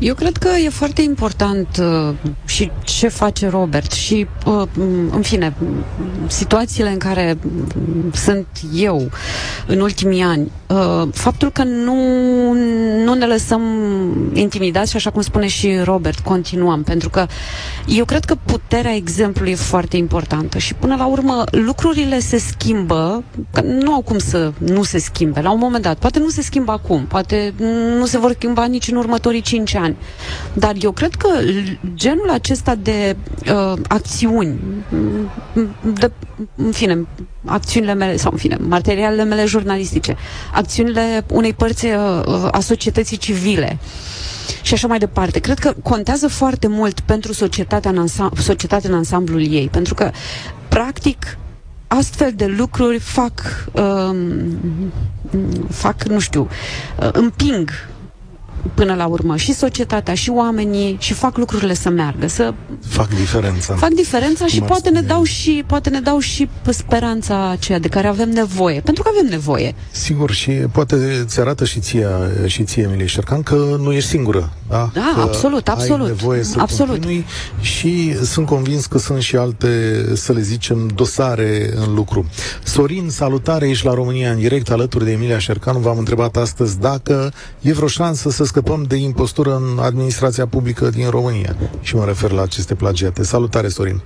Eu 0.02 0.14
cred 0.14 0.38
că 0.38 0.50
e 0.66 0.70
foarte 0.70 1.02
important 1.02 1.68
uh, 1.82 2.16
și 2.46 2.72
ce 2.84 3.08
face 3.08 3.48
Robert 3.48 3.92
și, 3.92 4.28
uh, 4.46 4.68
în 5.12 5.22
fine, 5.22 5.54
situațiile 6.28 6.90
în 6.90 6.98
care 6.98 7.38
mm, 7.42 8.12
sunt 8.14 8.48
eu 8.74 9.10
în 9.68 9.80
ultimii 9.80 10.22
ani. 10.22 10.52
Uh, 10.68 11.08
faptul 11.14 11.50
că 11.52 11.64
nu, 11.64 11.96
nu 13.04 13.14
ne 13.14 13.26
lăsăm 13.26 13.62
intimidați 14.34 14.90
și, 14.90 14.96
așa 14.96 15.10
cum 15.10 15.22
spune 15.22 15.48
și 15.48 15.78
Robert, 15.84 16.20
continuăm. 16.20 16.84
Pentru 16.84 17.10
că 17.10 17.26
eu 17.88 18.06
cred 18.06 18.26
că 18.26 18.36
puterea 18.46 18.96
exemplului 18.96 19.52
e 19.52 19.56
foarte 19.56 19.98
importantă 19.98 20.58
și, 20.58 20.74
până 20.74 20.96
la 20.96 21.06
urmă, 21.06 21.44
lucrurile 21.52 22.20
se 22.20 22.38
schimbă, 22.38 23.24
că 23.52 23.62
nu 23.62 23.94
au 23.94 24.02
cum 24.02 24.18
să 24.18 24.52
nu 24.58 24.84
se 24.84 25.00
schimbe 25.00 25.42
la 25.42 25.52
un 25.52 25.60
moment 25.60 25.84
dat. 25.84 25.98
Poate 25.98 26.20
nu 26.20 26.30
se 26.30 26.42
schimbă 26.42 26.72
acum, 26.72 27.06
poate 27.06 27.54
nu 27.98 28.06
se 28.06 28.18
vor 28.18 28.32
schimba 28.32 28.66
nici 28.66 28.88
în 28.88 28.98
următorii 28.98 29.42
cinci 29.42 29.76
ani. 29.76 29.91
Dar 30.54 30.74
eu 30.82 30.92
cred 30.92 31.14
că 31.16 31.28
genul 31.94 32.30
acesta 32.30 32.76
de 32.76 33.16
uh, 33.52 33.74
acțiuni, 33.88 34.60
de, 35.94 36.12
în 36.56 36.72
fine, 36.72 37.08
acțiunile 37.46 37.94
mele, 37.94 38.18
sau 38.18 38.32
în 38.32 38.38
fine, 38.38 38.58
materialele 38.68 39.24
mele 39.24 39.46
jurnalistice, 39.46 40.16
acțiunile 40.54 41.26
unei 41.32 41.54
părți 41.54 41.86
uh, 41.86 42.48
a 42.52 42.60
societății 42.60 43.18
civile, 43.18 43.78
și 44.62 44.74
așa 44.74 44.88
mai 44.88 44.98
departe. 45.00 45.40
Cred 45.40 45.60
că 45.60 45.74
contează 45.84 46.28
foarte 46.28 46.68
mult 46.68 47.00
pentru 47.00 47.34
societatea 47.34 47.92
în, 47.92 48.08
ansam- 48.08 48.38
societatea 48.40 48.90
în 48.90 48.96
ansamblul 48.96 49.42
ei, 49.54 49.68
pentru 49.72 49.94
că, 49.94 50.12
practic, 50.68 51.38
astfel 51.88 52.32
de 52.36 52.46
lucruri 52.46 53.00
fac, 53.00 53.66
um, 53.72 54.94
fac, 55.70 56.04
nu 56.04 56.20
știu, 56.20 56.48
uh, 57.00 57.10
împing 57.12 57.70
până 58.74 58.94
la 58.94 59.06
urmă 59.06 59.36
și 59.36 59.54
societatea 59.54 60.14
și 60.14 60.30
oamenii 60.30 60.98
și 61.00 61.14
fac 61.14 61.38
lucrurile 61.38 61.74
să 61.74 61.90
meargă, 61.90 62.28
să 62.28 62.54
fac 62.88 63.10
diferența. 63.10 63.74
Fac 63.74 63.90
diferența 63.90 64.46
și 64.46 64.62
poate 64.62 64.90
ne 64.90 65.02
dau 65.02 65.24
și 65.24 65.64
poate 65.68 65.90
ne 65.90 66.00
dau 66.00 66.20
și 66.20 66.50
speranța 66.70 67.50
aceea 67.50 67.80
de 67.80 67.88
care 67.88 68.08
avem 68.08 68.30
nevoie, 68.30 68.80
pentru 68.80 69.04
că 69.04 69.10
avem 69.14 69.30
nevoie. 69.30 69.76
Sigur 69.92 70.32
și 70.32 70.52
poate 70.52 71.24
ți 71.26 71.40
arată 71.40 71.66
și 71.66 71.80
ție 71.80 72.08
și 72.46 72.64
ție 72.64 72.84
Emilie 72.84 73.06
Șercan 73.06 73.44
că 73.44 73.78
nu 73.80 73.92
ești 73.92 74.10
singură, 74.10 74.54
da? 74.70 74.90
Da, 74.94 75.12
că 75.16 75.22
absolut, 75.22 75.68
absolut. 75.68 76.06
Ai 76.06 76.14
nevoie 76.16 76.44
să 76.44 76.56
absolut. 76.60 76.92
continui 76.92 77.26
și 77.60 78.16
sunt 78.26 78.46
convins 78.46 78.86
că 78.86 78.98
sunt 78.98 79.22
și 79.22 79.36
alte, 79.36 80.04
să 80.14 80.34
le 80.34 80.42
zicem, 80.42 80.88
dosare 80.96 81.74
în 81.76 81.94
lucru. 81.94 82.26
Sorin, 82.64 83.10
salutare, 83.10 83.70
ești 83.70 83.86
la 83.86 83.94
România 83.94 84.32
în 84.32 84.38
direct 84.38 84.70
alături 84.72 85.06
de 85.06 85.12
Emilia 85.12 85.40
Șercan. 85.40 85.82
V-am 85.82 85.98
întrebat 85.98 86.36
astăzi 86.38 86.80
dacă 86.80 87.32
e 87.62 87.74
vreo 87.74 87.88
șansă 87.88 88.30
să 88.30 88.44
scăpăm 88.52 88.82
de 88.94 88.98
impostură 89.10 89.52
în 89.62 89.68
administrația 89.90 90.48
publică 90.56 90.86
din 90.98 91.10
România. 91.18 91.52
Și 91.88 91.96
mă 91.96 92.06
refer 92.06 92.32
la 92.32 92.42
aceste 92.42 92.76
plagiate. 92.76 93.22
Salutare, 93.24 93.68
Sorin! 93.68 94.00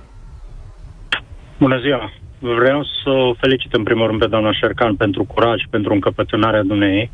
Bună 1.58 1.78
ziua! 1.84 2.12
Vreau 2.38 2.80
să 3.02 3.10
o 3.10 3.34
felicit 3.42 3.72
în 3.74 3.82
primul 3.82 4.06
rând 4.06 4.18
pe 4.20 4.26
doamna 4.26 4.52
Șercan 4.52 4.94
pentru 4.96 5.24
curaj, 5.24 5.60
pentru 5.70 5.92
încăpățânarea 5.92 6.62
dumneei. 6.62 7.10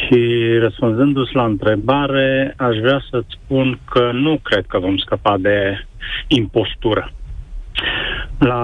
Și 0.00 0.20
răspunzându-ți 0.60 1.34
la 1.34 1.44
întrebare, 1.44 2.54
aș 2.56 2.76
vrea 2.76 3.00
să-ți 3.10 3.36
spun 3.38 3.78
că 3.90 4.10
nu 4.12 4.38
cred 4.42 4.64
că 4.66 4.78
vom 4.78 4.96
scăpa 4.96 5.36
de 5.38 5.86
impostură. 6.28 7.12
La, 8.38 8.62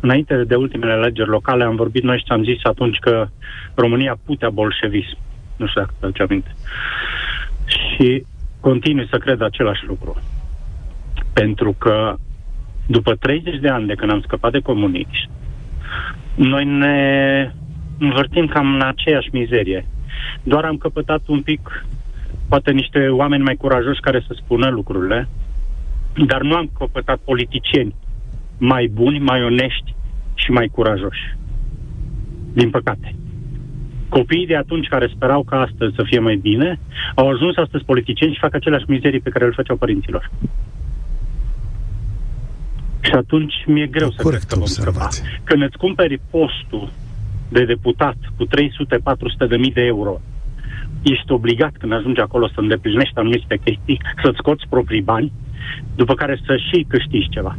înainte 0.00 0.44
de 0.44 0.54
ultimele 0.54 0.92
alegeri 0.92 1.28
locale 1.28 1.64
am 1.64 1.76
vorbit 1.76 2.02
noi 2.02 2.18
și 2.18 2.32
am 2.32 2.44
zis 2.44 2.58
atunci 2.62 2.98
că 2.98 3.26
România 3.74 4.18
putea 4.24 4.50
bolșevism. 4.50 5.18
Nu 5.58 5.66
știu 5.66 5.80
dacă 5.80 6.10
te 6.12 6.22
aminte. 6.22 6.54
Și 7.64 8.24
continui 8.60 9.08
să 9.10 9.18
cred 9.18 9.40
același 9.40 9.86
lucru. 9.86 10.16
Pentru 11.32 11.72
că 11.78 12.14
după 12.86 13.14
30 13.14 13.60
de 13.60 13.68
ani 13.68 13.86
de 13.86 13.94
când 13.94 14.10
am 14.10 14.20
scăpat 14.20 14.52
de 14.52 14.60
comuniști, 14.60 15.28
noi 16.34 16.64
ne 16.64 17.52
învârtim 17.98 18.46
cam 18.46 18.74
în 18.74 18.80
aceeași 18.80 19.28
mizerie. 19.32 19.86
Doar 20.42 20.64
am 20.64 20.76
căpătat 20.76 21.20
un 21.26 21.42
pic, 21.42 21.86
poate 22.48 22.70
niște 22.72 23.08
oameni 23.08 23.42
mai 23.42 23.54
curajoși 23.54 24.00
care 24.00 24.24
să 24.26 24.36
spună 24.36 24.68
lucrurile, 24.68 25.28
dar 26.26 26.42
nu 26.42 26.54
am 26.54 26.70
căpătat 26.78 27.18
politicieni 27.18 27.94
mai 28.58 28.90
buni, 28.92 29.18
mai 29.18 29.42
onești 29.44 29.94
și 30.34 30.50
mai 30.50 30.68
curajoși. 30.72 31.36
Din 32.52 32.70
păcate. 32.70 33.17
Copiii 34.08 34.46
de 34.46 34.56
atunci 34.56 34.88
care 34.88 35.12
sperau 35.14 35.42
ca 35.42 35.60
astăzi 35.60 35.94
să 35.94 36.02
fie 36.06 36.18
mai 36.18 36.36
bine, 36.36 36.80
au 37.14 37.28
ajuns 37.28 37.56
astăzi 37.56 37.84
politicieni 37.84 38.32
și 38.32 38.40
fac 38.40 38.54
aceleași 38.54 38.84
mizerii 38.88 39.20
pe 39.20 39.30
care 39.30 39.44
le 39.44 39.52
făceau 39.54 39.76
părinților. 39.76 40.30
Și 43.00 43.12
atunci 43.12 43.54
mi-e 43.66 43.86
greu 43.86 44.10
să 44.10 44.28
cred 44.28 44.42
că 44.42 44.56
vom 44.56 44.66
scăpa. 44.66 45.08
Când 45.44 45.62
îți 45.62 45.76
cumperi 45.76 46.20
postul 46.30 46.90
de 47.48 47.64
deputat 47.64 48.16
cu 48.36 48.44
300-400 48.46 48.48
de 49.48 49.56
mii 49.56 49.72
de 49.72 49.84
euro, 49.84 50.20
ești 51.02 51.32
obligat 51.32 51.72
când 51.78 51.92
ajungi 51.92 52.20
acolo 52.20 52.48
să 52.48 52.60
îndeplinești 52.60 53.18
anumite 53.18 53.60
chestii, 53.64 54.00
să-ți 54.22 54.36
scoți 54.36 54.68
proprii 54.68 55.02
bani, 55.02 55.32
după 55.96 56.14
care 56.14 56.40
să 56.46 56.56
și 56.56 56.86
câștigi 56.88 57.28
ceva. 57.28 57.56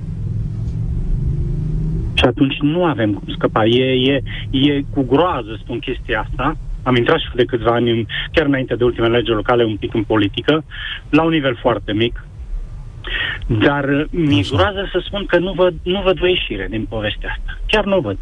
Și 2.29 2.35
atunci 2.35 2.57
nu 2.59 2.85
avem 2.85 3.13
cum 3.13 3.33
scăpa. 3.33 3.65
E, 3.65 4.11
e, 4.11 4.21
e 4.51 4.81
cu 4.93 5.01
groază 5.03 5.57
spun 5.59 5.79
chestia 5.79 6.27
asta. 6.29 6.57
Am 6.83 6.95
intrat 6.95 7.19
și 7.19 7.35
de 7.35 7.45
câțiva 7.45 7.71
ani, 7.71 8.05
chiar 8.31 8.45
înainte 8.45 8.75
de 8.75 8.83
ultimele 8.83 9.17
legi 9.17 9.29
locale, 9.29 9.63
un 9.63 9.75
pic 9.75 9.93
în 9.93 10.03
politică, 10.03 10.63
la 11.09 11.23
un 11.23 11.29
nivel 11.29 11.55
foarte 11.55 11.93
mic. 11.93 12.23
Dar 13.47 13.83
uh, 13.83 14.05
mi-e 14.09 14.43
groază 14.51 14.89
să 14.91 15.01
spun 15.05 15.25
că 15.25 15.37
nu 15.37 15.53
văd, 15.53 15.73
nu 15.83 16.01
văd 16.01 16.21
o 16.21 16.27
ieșire 16.27 16.67
din 16.69 16.85
povestea 16.85 17.29
asta. 17.37 17.59
Chiar 17.67 17.85
nu 17.85 17.99
văd. 17.99 18.17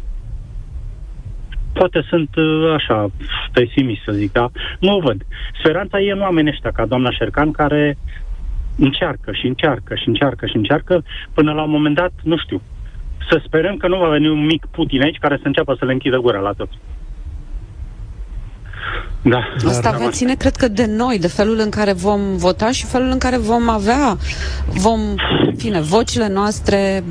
Poate 1.72 2.04
sunt 2.08 2.36
uh, 2.36 2.72
așa, 2.74 3.10
pesimist 3.52 4.02
să 4.02 4.12
zic, 4.12 4.32
dar 4.32 4.50
nu 4.80 4.96
o 4.96 5.00
văd. 5.00 5.22
Speranța 5.58 6.00
e 6.00 6.12
în 6.12 6.20
oamenii 6.20 6.50
ăștia, 6.50 6.70
ca 6.70 6.86
doamna 6.86 7.10
Șercan, 7.10 7.50
care 7.50 7.98
încearcă 8.78 9.32
și 9.32 9.46
încearcă 9.46 9.94
și 9.94 10.08
încearcă 10.08 10.46
și 10.46 10.56
încearcă 10.56 11.04
până 11.34 11.52
la 11.52 11.62
un 11.62 11.70
moment 11.70 11.94
dat, 11.94 12.12
nu 12.22 12.36
știu, 12.36 12.62
să 13.30 13.40
sperăm 13.46 13.76
că 13.76 13.88
nu 13.88 13.98
va 13.98 14.08
veni 14.08 14.28
un 14.28 14.44
mic 14.44 14.66
Putin 14.70 15.02
aici 15.02 15.18
care 15.20 15.36
să 15.36 15.46
înceapă 15.46 15.76
să 15.78 15.84
le 15.84 15.92
închidă 15.92 16.18
gura 16.18 16.38
la 16.38 16.52
toți. 16.52 16.78
Da. 19.22 19.40
Asta 19.66 19.90
va 19.90 20.10
ține, 20.10 20.34
cred 20.34 20.56
că, 20.56 20.68
de 20.68 20.86
noi, 20.86 21.18
de 21.18 21.28
felul 21.28 21.58
în 21.58 21.70
care 21.70 21.92
vom 21.92 22.20
vota 22.36 22.70
și 22.70 22.84
felul 22.84 23.08
în 23.10 23.18
care 23.18 23.36
vom 23.36 23.68
avea, 23.68 24.16
vom, 24.66 25.00
fine, 25.56 25.80
vocile 25.80 26.28
noastre, 26.28 27.04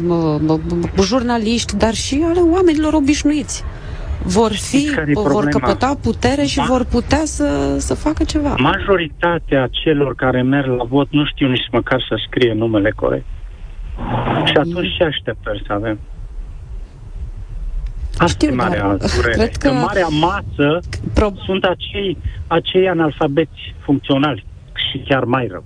jurnaliști, 1.04 1.78
dar 1.78 1.94
și 1.94 2.24
ale 2.26 2.40
oamenilor 2.40 2.94
obișnuiți. 2.94 3.64
Vor 4.24 4.52
fi, 4.52 4.92
vor 5.14 5.46
căpăta 5.46 5.98
putere 6.02 6.44
și 6.44 6.62
Ma- 6.62 6.68
vor 6.68 6.86
putea 6.86 7.22
să, 7.24 7.76
să 7.78 7.94
facă 7.94 8.24
ceva. 8.24 8.56
Majoritatea 8.58 9.68
celor 9.72 10.16
care 10.16 10.42
merg 10.42 10.78
la 10.78 10.84
vot 10.84 11.08
nu 11.12 11.26
știu 11.26 11.48
nici 11.48 11.68
măcar 11.72 12.06
să 12.10 12.16
scrie 12.28 12.54
numele 12.54 12.92
corect. 12.96 13.26
Și 14.46 14.58
atunci 14.58 14.96
ce 14.98 15.04
așteptări 15.04 15.64
să 15.68 15.74
avem? 15.74 16.00
Asta 18.18 18.26
Știu, 18.28 18.50
e 18.50 18.56
marea 18.56 18.96
dar, 18.96 19.10
cred 19.22 19.56
că... 19.56 19.68
În 19.68 19.80
marea 19.80 20.08
masă 20.08 20.80
Pro... 21.14 21.32
sunt 21.46 21.64
acei, 21.64 22.18
acei 22.48 22.90
analfabeți 22.90 23.76
funcționali 23.80 24.46
și 24.74 24.98
chiar 24.98 25.24
mai 25.24 25.48
rău. 25.52 25.64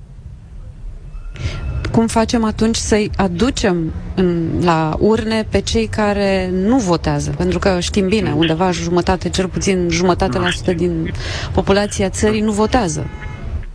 Cum 1.91 2.07
facem 2.07 2.43
atunci 2.43 2.75
să-i 2.75 3.09
aducem 3.17 3.93
în, 4.15 4.49
la 4.63 4.95
urne 4.99 5.45
pe 5.49 5.61
cei 5.61 5.87
care 5.87 6.49
nu 6.51 6.77
votează? 6.77 7.31
Pentru 7.37 7.59
că 7.59 7.79
știm 7.79 8.07
bine, 8.07 8.31
undeva 8.31 8.71
jumătate, 8.71 9.29
cel 9.29 9.47
puțin 9.47 9.87
jumătate 9.89 10.37
la 10.37 10.49
sută 10.49 10.73
din 10.73 11.11
populația 11.53 12.09
țării 12.09 12.41
nu 12.41 12.51
votează. 12.51 13.07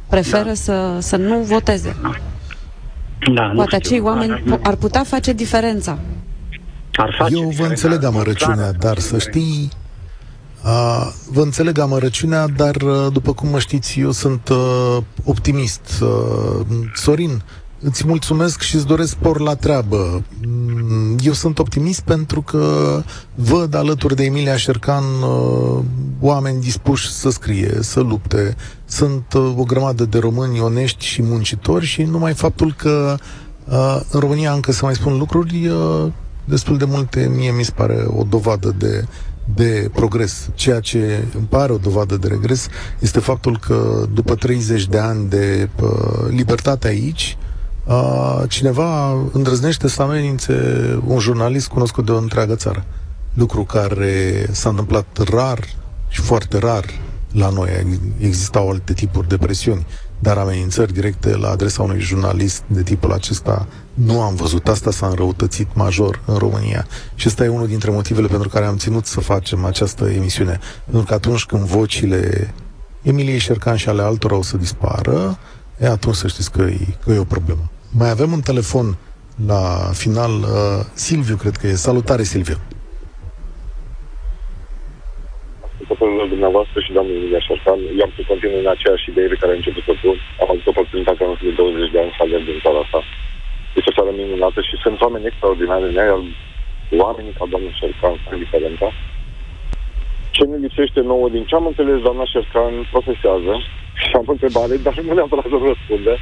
Preferă 0.08 0.44
da. 0.44 0.54
să, 0.54 0.96
să 0.98 1.16
nu 1.16 1.38
voteze. 1.38 1.96
Da, 2.02 2.10
Poate 3.54 3.76
acei 3.76 4.00
oameni 4.00 4.42
ar 4.62 4.74
putea 4.74 5.02
face 5.04 5.32
diferența. 5.32 5.98
Ar 6.92 7.14
face 7.18 7.34
Eu 7.34 7.48
vă 7.48 7.64
înțeleg 7.66 8.04
amărăciunea, 8.04 8.72
dar 8.72 8.98
să 8.98 9.18
știi, 9.18 9.70
Uh, 10.66 11.06
vă 11.30 11.42
înțeleg 11.42 11.78
amărăciunea, 11.78 12.46
dar 12.46 12.74
uh, 12.76 13.06
după 13.12 13.32
cum 13.32 13.48
mă 13.48 13.58
știți, 13.58 14.00
eu 14.00 14.10
sunt 14.10 14.48
uh, 14.48 14.96
optimist. 15.24 16.02
Uh, 16.02 16.66
Sorin, 16.94 17.42
îți 17.80 18.06
mulțumesc 18.06 18.60
și 18.60 18.74
îți 18.74 18.86
doresc 18.86 19.10
spor 19.10 19.40
la 19.40 19.54
treabă. 19.54 20.22
Mm, 20.46 21.16
eu 21.22 21.32
sunt 21.32 21.58
optimist 21.58 22.00
pentru 22.00 22.42
că 22.42 23.02
văd 23.34 23.74
alături 23.74 24.16
de 24.16 24.24
Emilia 24.24 24.56
Șercan 24.56 25.04
uh, 25.04 25.84
oameni 26.20 26.60
dispuși 26.60 27.12
să 27.12 27.30
scrie, 27.30 27.78
să 27.80 28.00
lupte. 28.00 28.56
Sunt 28.84 29.32
uh, 29.34 29.54
o 29.56 29.64
grămadă 29.64 30.04
de 30.04 30.18
români 30.18 30.60
onești 30.60 31.04
și 31.04 31.22
muncitori 31.22 31.84
și 31.84 32.02
numai 32.02 32.34
faptul 32.34 32.74
că 32.76 33.16
uh, 33.64 34.00
în 34.10 34.20
România 34.20 34.52
încă 34.52 34.72
se 34.72 34.84
mai 34.84 34.94
spun 34.94 35.18
lucruri 35.18 35.66
uh, 35.66 36.06
destul 36.44 36.78
de 36.78 36.84
multe, 36.84 37.30
mie 37.36 37.50
mi 37.50 37.64
se 37.64 37.72
pare 37.74 38.04
o 38.16 38.22
dovadă 38.22 38.74
de, 38.78 39.04
de 39.54 39.90
progres. 39.94 40.48
Ceea 40.54 40.80
ce 40.80 41.24
îmi 41.36 41.46
pare 41.48 41.72
o 41.72 41.76
dovadă 41.76 42.16
de 42.16 42.28
regres 42.28 42.68
este 42.98 43.20
faptul 43.20 43.58
că 43.58 44.06
după 44.12 44.34
30 44.34 44.86
de 44.86 44.98
ani 44.98 45.28
de 45.28 45.68
uh, 45.82 46.28
libertate 46.28 46.88
aici, 46.88 47.36
uh, 47.86 48.42
cineva 48.48 49.12
îndrăznește 49.32 49.88
să 49.88 50.02
amenințe 50.02 50.54
un 51.06 51.18
jurnalist 51.18 51.68
cunoscut 51.68 52.04
de 52.04 52.12
o 52.12 52.16
întreagă 52.16 52.54
țară. 52.54 52.84
Lucru 53.34 53.64
care 53.64 54.46
s-a 54.50 54.68
întâmplat 54.68 55.06
rar 55.30 55.58
și 56.08 56.20
foarte 56.20 56.58
rar 56.58 56.84
la 57.32 57.48
noi. 57.48 58.00
Existau 58.18 58.70
alte 58.70 58.92
tipuri 58.92 59.28
de 59.28 59.36
presiuni 59.36 59.86
dar 60.18 60.38
amenințări 60.38 60.92
directe 60.92 61.36
la 61.36 61.50
adresa 61.50 61.82
unui 61.82 62.00
jurnalist 62.00 62.62
de 62.66 62.82
tipul 62.82 63.12
acesta 63.12 63.66
nu 63.94 64.20
am 64.20 64.34
văzut. 64.34 64.68
Asta 64.68 64.90
s-a 64.90 65.06
înrăutățit 65.06 65.68
major 65.74 66.22
în 66.24 66.36
România. 66.36 66.86
Și 67.14 67.28
ăsta 67.28 67.44
e 67.44 67.48
unul 67.48 67.66
dintre 67.66 67.90
motivele 67.90 68.26
pentru 68.26 68.48
care 68.48 68.64
am 68.64 68.76
ținut 68.76 69.06
să 69.06 69.20
facem 69.20 69.64
această 69.64 70.10
emisiune. 70.10 70.58
Pentru 70.84 71.04
că 71.06 71.14
atunci 71.14 71.44
când 71.44 71.62
vocile 71.62 72.54
Emiliei 73.02 73.38
Șercan 73.38 73.76
și 73.76 73.88
ale 73.88 74.02
altora 74.02 74.36
o 74.36 74.42
să 74.42 74.56
dispară, 74.56 75.38
e 75.78 75.86
atunci 75.86 76.14
să 76.14 76.26
știți 76.26 76.50
că 76.50 76.62
e, 76.62 76.96
că 77.04 77.12
e 77.12 77.18
o 77.18 77.24
problemă. 77.24 77.70
Mai 78.00 78.10
avem 78.10 78.30
un 78.32 78.42
telefon 78.50 78.86
la 79.52 79.62
final. 80.02 80.32
Uh, 80.40 80.80
Silviu, 81.04 81.36
cred 81.36 81.56
că 81.60 81.66
e. 81.66 81.84
Salutare, 81.88 82.22
Silviu. 82.22 82.58
dumneavoastră 86.34 86.78
și 86.84 86.94
doamnul 86.96 87.16
Emilia 87.18 87.42
Șercan. 87.46 87.80
Eu 87.98 88.04
am 88.06 88.12
să 88.16 88.22
continui 88.30 88.62
în 88.64 88.72
aceeași 88.74 89.08
idee 89.10 89.28
pe 89.32 89.40
care 89.40 89.50
am 89.52 89.60
început-o 89.60 89.94
tu. 90.02 90.10
Am 90.42 90.48
avut 90.52 90.66
oportunitatea 90.72 91.26
în 91.26 91.36
de 91.48 91.52
20 91.62 91.92
de 91.94 91.98
ani 92.02 92.14
să 92.16 92.22
alerg 92.22 92.44
din 92.50 92.58
țara 92.64 92.78
asta. 92.84 93.00
Este 93.78 93.90
o 93.90 93.96
țară 93.98 94.10
minunată 94.20 94.58
și 94.68 94.74
sunt 94.84 94.96
oameni 95.04 95.28
extraordinari 95.30 95.88
în 95.90 95.96
ea, 96.02 96.18
oamenii 97.04 97.34
ca 97.38 97.44
domnul 97.54 97.74
Șercan, 97.80 98.14
indiferentă. 98.36 98.86
Ce 100.36 100.42
ne 100.50 100.56
lipsește 100.64 101.00
nouă 101.12 101.26
din 101.34 101.44
ce 101.48 101.54
am 101.54 101.66
înțeles, 101.70 101.98
doamna 102.06 102.24
Șercan 102.32 102.72
profesează 102.94 103.52
și 104.02 104.12
am 104.20 104.26
întrebare, 104.34 104.74
dar 104.84 104.94
nu 105.06 105.12
neapărat 105.14 105.46
să 105.52 105.58
răspunde 105.70 106.14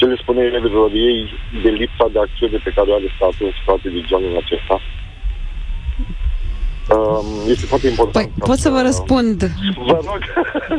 ce 0.00 0.06
le 0.06 0.16
spune 0.16 0.42
elevilor 0.44 0.90
ei 0.94 1.28
de 1.62 1.70
lipsa 1.70 2.08
de 2.08 2.18
acțiune 2.18 2.58
pe 2.64 2.70
care 2.70 2.90
o 2.90 2.94
are 2.94 3.12
statul 3.14 3.46
în 3.46 3.52
situații 3.58 3.90
de 3.90 4.02
genul 4.10 4.36
acesta. 4.36 4.80
Um, 6.96 7.24
este 7.48 7.66
foarte 7.66 7.86
important. 7.88 8.26
Păi, 8.32 8.46
pot 8.46 8.58
să 8.58 8.68
vă 8.68 8.80
răspund. 8.80 9.50
Vă 9.86 10.00
rog, 10.04 10.18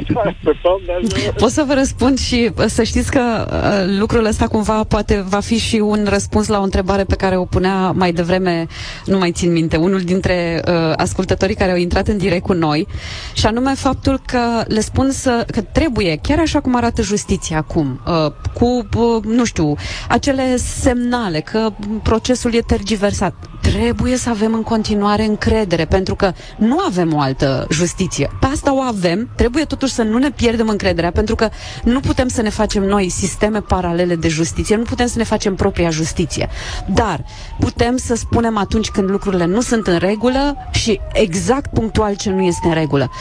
Pot 1.38 1.50
să 1.52 1.64
vă 1.68 1.74
răspund 1.74 2.20
și 2.20 2.52
uh, 2.58 2.66
să 2.68 2.84
știți 2.84 3.12
că 3.12 3.48
uh, 3.52 3.98
lucrul 4.00 4.26
ăsta 4.26 4.48
cumva 4.48 4.84
poate 4.84 5.24
va 5.30 5.40
fi 5.40 5.58
și 5.58 5.76
un 5.76 6.06
răspuns 6.10 6.48
la 6.48 6.60
o 6.60 6.64
întrebare 6.64 7.04
pe 7.04 7.16
care 7.16 7.38
o 7.38 7.46
punea 7.46 7.92
mai 7.92 8.12
devreme, 8.12 8.68
nu 9.06 9.18
mai 9.18 9.32
țin 9.32 9.52
minte, 9.52 9.78
unul 9.78 10.00
dintre 10.00 10.62
uh, 10.68 10.94
ascultătorii 10.96 11.56
care 11.56 11.72
au 11.72 11.78
intrat 11.78 12.08
în 12.08 12.18
direct 12.18 12.44
cu 12.44 12.54
noi, 12.54 12.88
și 13.34 13.46
anume 13.46 13.74
faptul 13.74 14.22
că 14.26 14.64
le 14.68 14.80
spun 14.80 15.12
să, 15.12 15.46
că 15.52 15.62
trebuie, 15.62 16.20
chiar 16.22 16.40
așa 16.40 16.60
cum 16.60 16.76
arată 16.76 17.02
justiția 17.02 17.58
acum, 17.58 18.02
uh, 18.08 18.32
cu, 18.54 18.88
uh, 18.98 19.24
nu 19.24 19.46
știu, 19.46 19.76
acele 20.08 20.56
semnale 20.58 21.40
că 21.40 21.70
procesul 22.04 22.54
e 22.54 22.60
tergiversat, 22.60 23.34
trebuie 23.62 24.16
să 24.16 24.30
avem 24.30 24.54
în 24.54 24.64
continuare 24.64 25.24
încredere, 25.24 25.86
pentru 25.86 26.01
că 26.16 26.32
nu 26.58 26.80
avem 26.80 27.14
o 27.14 27.20
altă 27.20 27.68
justiție. 27.70 28.30
Pe 28.40 28.46
asta 28.46 28.74
o 28.76 28.80
avem, 28.80 29.30
trebuie 29.36 29.64
totuși 29.64 29.94
să 29.94 30.04
nu 30.04 30.18
ne 30.18 30.32
pierdem 30.32 30.68
încrederea, 30.68 31.12
pentru 31.12 31.36
că 31.36 31.50
nu 31.84 32.00
putem 32.00 32.28
să 32.28 32.42
ne 32.42 32.50
facem 32.50 32.84
noi 32.84 33.10
sisteme 33.10 33.60
paralele 33.60 34.16
de 34.16 34.28
justiție, 34.28 34.76
nu 34.76 34.84
putem 34.84 35.08
să 35.08 35.18
ne 35.18 35.24
facem 35.24 35.56
propria 35.56 35.90
justiție. 35.90 36.50
Dar 36.94 37.24
putem 37.60 37.98
să 37.98 38.16
spunem 38.16 38.58
atunci 38.58 38.90
când 38.90 39.10
lucrurile 39.10 39.46
nu 39.46 39.62
sunt 39.62 39.88
în 39.88 39.98
regulă 39.98 40.56
și 40.72 41.00
exact 41.14 41.74
punctual 41.74 42.16
ce 42.16 42.30
nu 42.30 42.42
este 42.42 42.68
în 42.68 42.74
regulă. 42.74 43.12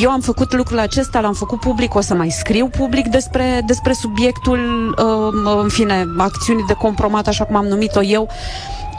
Eu 0.00 0.10
am 0.10 0.20
făcut 0.20 0.54
lucrul 0.54 0.78
acesta, 0.78 1.20
l-am 1.20 1.32
făcut 1.32 1.60
public, 1.60 1.94
o 1.94 2.00
să 2.00 2.14
mai 2.14 2.30
scriu 2.30 2.68
public 2.68 3.06
despre, 3.06 3.62
despre 3.66 3.92
subiectul, 3.92 4.58
uh, 4.98 5.60
în 5.62 5.68
fine, 5.68 6.04
acțiunii 6.18 6.64
de 6.66 6.72
compromat, 6.72 7.26
așa 7.26 7.44
cum 7.44 7.56
am 7.56 7.66
numit-o 7.66 8.02
eu, 8.02 8.28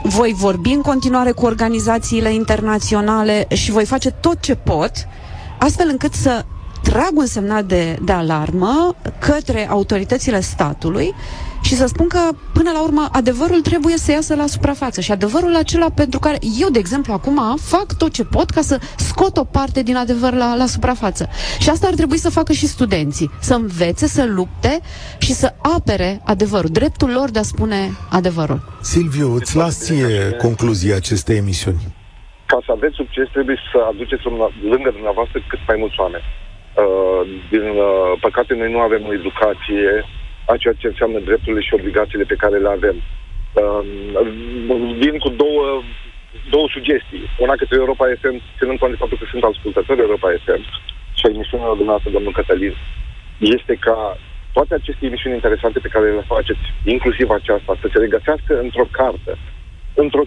voi 0.02 0.32
vorbi 0.36 0.70
în 0.70 0.80
continuare 0.80 1.30
cu 1.32 1.46
organizațiile 1.46 2.34
internaționale 2.34 3.46
și 3.54 3.70
voi 3.70 3.84
face 3.84 4.10
tot 4.10 4.40
ce 4.40 4.54
pot 4.54 4.92
astfel 5.58 5.88
încât 5.90 6.14
să 6.14 6.44
trag 6.82 7.10
un 7.14 7.26
semnal 7.26 7.64
de, 7.64 7.98
de 8.02 8.12
alarmă 8.12 8.94
către 9.18 9.68
autoritățile 9.68 10.40
statului 10.40 11.14
și 11.68 11.74
să 11.74 11.86
spun 11.86 12.08
că, 12.08 12.22
până 12.52 12.70
la 12.70 12.82
urmă, 12.82 13.08
adevărul 13.12 13.60
trebuie 13.60 13.96
să 13.96 14.10
iasă 14.12 14.34
la 14.34 14.46
suprafață. 14.46 15.00
Și 15.00 15.12
adevărul 15.12 15.54
acela 15.56 15.90
pentru 16.02 16.18
care 16.18 16.38
eu, 16.62 16.68
de 16.70 16.78
exemplu, 16.78 17.12
acum 17.12 17.38
fac 17.56 17.88
tot 17.98 18.12
ce 18.12 18.24
pot 18.24 18.50
ca 18.50 18.60
să 18.60 18.76
scot 18.96 19.36
o 19.36 19.44
parte 19.44 19.82
din 19.82 19.96
adevăr 19.96 20.32
la, 20.32 20.56
la 20.56 20.66
suprafață. 20.66 21.28
Și 21.60 21.68
asta 21.70 21.86
ar 21.86 21.94
trebui 21.94 22.16
să 22.16 22.30
facă 22.30 22.52
și 22.52 22.66
studenții. 22.66 23.30
Să 23.40 23.54
învețe, 23.54 24.06
să 24.06 24.24
lupte 24.26 24.80
și 25.18 25.32
să 25.32 25.48
apere 25.76 26.20
adevărul. 26.24 26.70
Dreptul 26.70 27.10
lor 27.18 27.30
de 27.30 27.38
a 27.38 27.52
spune 27.52 27.80
adevărul. 28.10 28.60
Silviu, 28.80 29.34
îți 29.34 29.56
las 29.56 29.74
ție 29.84 30.36
concluzia 30.44 30.96
acestei 30.96 31.36
emisiuni. 31.36 31.80
Ca 32.46 32.58
să 32.66 32.72
aveți 32.76 32.94
succes, 32.94 33.26
trebuie 33.32 33.58
să 33.72 33.78
aduceți 33.92 34.22
lângă 34.72 34.90
dumneavoastră 34.90 35.38
cât 35.48 35.58
mai 35.66 35.76
mulți 35.78 36.00
oameni. 36.00 36.24
Uh, 36.82 37.20
din 37.50 37.64
uh, 37.86 38.12
păcate, 38.20 38.54
noi 38.54 38.70
nu 38.72 38.80
avem 38.80 39.02
o 39.08 39.12
educație 39.20 40.04
a 40.52 40.56
ceea 40.56 40.74
ce 40.80 40.86
înseamnă 40.86 41.18
drepturile 41.18 41.62
și 41.66 41.74
obligațiile 41.74 42.24
pe 42.24 42.40
care 42.42 42.56
le 42.58 42.70
avem. 42.76 42.96
Uh, 43.62 43.82
vin 45.02 45.16
cu 45.24 45.28
două, 45.42 45.64
două 46.50 46.66
sugestii. 46.76 47.24
Una 47.44 47.54
către 47.60 47.76
Europa 47.76 48.04
FM, 48.20 48.36
ținând 48.58 48.78
cont 48.78 48.92
de 48.92 49.00
faptul 49.02 49.18
că 49.18 49.26
sunt 49.30 49.42
ascultători 49.42 50.00
Europa 50.00 50.28
FM 50.44 50.62
și 51.18 51.24
a 51.24 51.34
emisiunilor 51.34 51.76
dumneavoastră, 51.80 52.10
domnul 52.10 52.36
Cătălin, 52.38 52.74
este 53.38 53.74
ca 53.86 53.98
toate 54.52 54.74
aceste 54.74 55.06
emisiuni 55.06 55.34
interesante 55.34 55.78
pe 55.78 55.92
care 55.94 56.06
le 56.10 56.30
faceți, 56.34 56.64
inclusiv 56.84 57.28
aceasta, 57.30 57.72
să 57.80 57.86
se 57.92 57.98
regăsească 57.98 58.52
într-o 58.60 58.86
carte, 58.90 59.32
într-o 59.94 60.24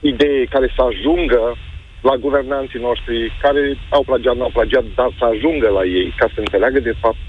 idee 0.00 0.44
care 0.54 0.72
să 0.76 0.82
ajungă 0.82 1.42
la 2.08 2.14
guvernanții 2.16 2.80
noștri 2.88 3.32
care 3.42 3.62
au 3.88 4.02
plagiat, 4.02 4.36
nu 4.36 4.42
au 4.42 4.56
plagiat, 4.58 4.84
dar 4.94 5.10
să 5.18 5.24
ajungă 5.24 5.68
la 5.68 5.84
ei 5.84 6.14
ca 6.16 6.26
să 6.34 6.40
înțeleagă 6.40 6.80
de 6.80 6.94
fapt 7.00 7.22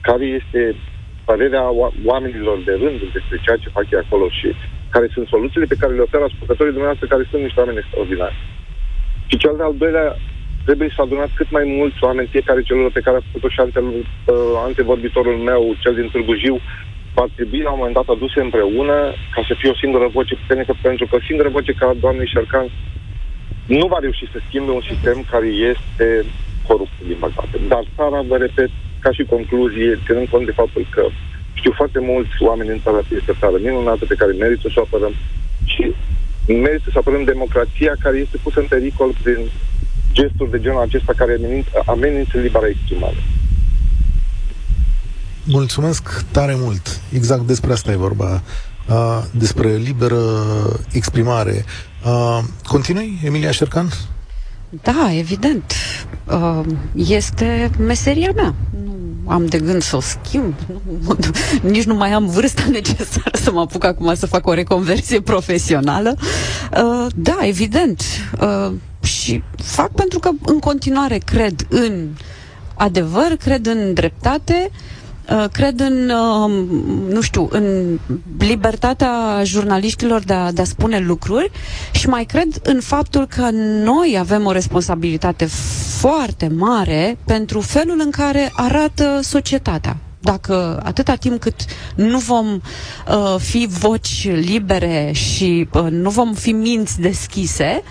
care 0.00 0.24
este 0.24 0.76
părerea 1.24 1.64
oamenilor 2.10 2.56
de 2.68 2.74
rând 2.82 2.98
despre 3.16 3.36
ceea 3.44 3.56
ce 3.62 3.74
fac 3.76 3.86
ei 3.90 4.02
acolo 4.04 4.26
și 4.38 4.48
care 4.94 5.06
sunt 5.14 5.26
soluțiile 5.28 5.66
pe 5.70 5.80
care 5.80 5.92
le 5.94 6.06
oferă 6.06 6.24
ascultătorii 6.24 6.76
dumneavoastră 6.76 7.06
care 7.06 7.24
sunt 7.30 7.42
niște 7.42 7.60
oameni 7.60 7.78
extraordinari. 7.78 8.36
Și 9.30 9.36
cel 9.36 9.54
de-al 9.56 9.74
doilea, 9.82 10.08
trebuie 10.64 10.90
să 10.94 11.00
adunați 11.02 11.34
cât 11.38 11.50
mai 11.50 11.64
mulți 11.78 12.04
oameni, 12.08 12.34
fiecare 12.34 12.62
celor 12.62 12.90
pe 12.92 13.04
care 13.06 13.16
a 13.16 13.26
făcut-o 13.26 13.48
și 13.54 13.60
ante, 13.60 13.80
uh, 13.80 14.34
antevorbitorul 14.68 15.38
meu, 15.50 15.62
cel 15.82 15.94
din 15.94 16.08
Târgu 16.12 16.34
Jiu, 16.42 16.56
va 17.14 17.26
trebui 17.34 17.60
la 17.62 17.70
un 17.70 17.78
moment 17.78 17.94
dat 17.94 18.08
aduse 18.08 18.40
împreună 18.40 18.96
ca 19.34 19.40
să 19.48 19.54
fie 19.58 19.70
o 19.70 19.80
singură 19.82 20.06
voce 20.16 20.34
puternică, 20.34 20.72
pentru 20.82 21.06
că 21.06 21.14
o 21.16 21.26
singură 21.28 21.48
voce 21.48 21.72
ca 21.72 21.94
doamnei 22.00 22.32
Șercan 22.32 22.66
nu 23.66 23.86
va 23.86 23.98
reuși 24.00 24.32
să 24.32 24.38
schimbe 24.46 24.70
un 24.70 24.84
sistem 24.90 25.24
care 25.30 25.46
este 25.46 26.06
corupt, 26.66 26.96
din 27.06 27.16
păcate. 27.20 27.56
Dar 27.68 27.84
țara, 27.96 28.20
vă 28.30 28.36
repet, 28.36 28.70
ca 29.04 29.10
și 29.16 29.32
concluzie, 29.34 30.00
ținând 30.06 30.28
cont 30.32 30.44
de 30.46 30.58
faptul 30.60 30.84
că 30.94 31.02
știu 31.60 31.72
foarte 31.80 32.00
mulți 32.10 32.34
oameni 32.48 32.74
în 32.74 32.80
țara 32.84 33.00
este 33.18 33.30
o 33.30 33.40
țară 33.42 33.56
minunată 33.66 34.02
pe 34.04 34.18
care 34.20 34.32
merită 34.32 34.66
să 34.68 34.78
o 34.80 34.86
apărăm 34.86 35.14
și 35.72 35.84
merită 36.66 36.88
să 36.92 36.98
apărăm 36.98 37.24
democrația 37.24 37.92
care 38.04 38.16
este 38.18 38.36
pusă 38.44 38.58
în 38.60 38.66
pericol 38.74 39.10
prin 39.22 39.40
gesturi 40.12 40.50
de 40.50 40.60
genul 40.64 40.80
acesta 40.80 41.12
care 41.16 41.34
amenință 41.86 42.38
libera 42.38 42.68
exprimare. 42.68 43.20
Mulțumesc 45.44 46.24
tare 46.30 46.54
mult. 46.56 47.00
Exact 47.12 47.42
despre 47.42 47.72
asta 47.72 47.90
e 47.90 48.06
vorba. 48.08 48.42
Uh, 48.88 49.22
despre 49.30 49.76
liberă 49.76 50.22
exprimare. 50.92 51.64
Uh, 52.04 52.38
continui, 52.62 53.20
Emilia 53.24 53.50
Șercan? 53.50 53.88
Da, 54.82 55.10
evident. 55.12 55.72
Uh, 56.24 56.60
este 56.94 57.70
meseria 57.78 58.30
mea. 58.34 58.54
Nu 58.84 58.93
am 59.26 59.46
de 59.46 59.58
gând 59.58 59.82
să 59.82 59.96
o 59.96 60.00
schimb. 60.00 60.54
Nu, 61.06 61.16
nici 61.62 61.84
nu 61.84 61.94
mai 61.94 62.12
am 62.12 62.26
vârsta 62.26 62.62
necesară 62.72 63.36
să 63.42 63.52
mă 63.52 63.60
apuc 63.60 63.84
acum 63.84 64.14
să 64.14 64.26
fac 64.26 64.46
o 64.46 64.52
reconversie 64.54 65.20
profesională. 65.20 66.16
Uh, 66.18 67.06
da, 67.14 67.36
evident. 67.40 68.02
Uh, 68.40 68.72
și 69.02 69.42
fac 69.56 69.90
pentru 69.90 70.18
că 70.18 70.30
în 70.44 70.58
continuare 70.58 71.18
cred 71.18 71.66
în 71.68 72.08
adevăr, 72.74 73.36
cred 73.38 73.66
în 73.66 73.92
dreptate, 73.94 74.70
uh, 74.70 74.76
Uh, 74.76 75.03
cred 75.52 75.80
în, 75.80 76.10
uh, 76.10 76.50
nu 77.12 77.20
știu, 77.20 77.48
în 77.50 77.98
libertatea 78.38 79.40
jurnaliștilor 79.44 80.20
de 80.22 80.32
a, 80.32 80.52
de 80.52 80.60
a 80.60 80.64
spune 80.64 80.98
lucruri 80.98 81.50
și 81.92 82.08
mai 82.08 82.24
cred 82.24 82.60
în 82.62 82.80
faptul 82.80 83.26
că 83.26 83.48
noi 83.84 84.16
avem 84.18 84.46
o 84.46 84.52
responsabilitate 84.52 85.44
foarte 85.98 86.48
mare 86.48 87.18
pentru 87.24 87.60
felul 87.60 88.00
în 88.04 88.10
care 88.10 88.50
arată 88.54 89.18
societatea. 89.22 89.96
Dacă 90.20 90.80
atâta 90.84 91.14
timp 91.14 91.40
cât 91.40 91.54
nu 91.94 92.18
vom 92.18 92.46
uh, 92.54 93.34
fi 93.38 93.66
voci 93.70 94.28
libere 94.32 95.10
și 95.14 95.68
uh, 95.72 95.86
nu 95.90 96.10
vom 96.10 96.32
fi 96.34 96.52
minți 96.52 97.00
deschise, 97.00 97.82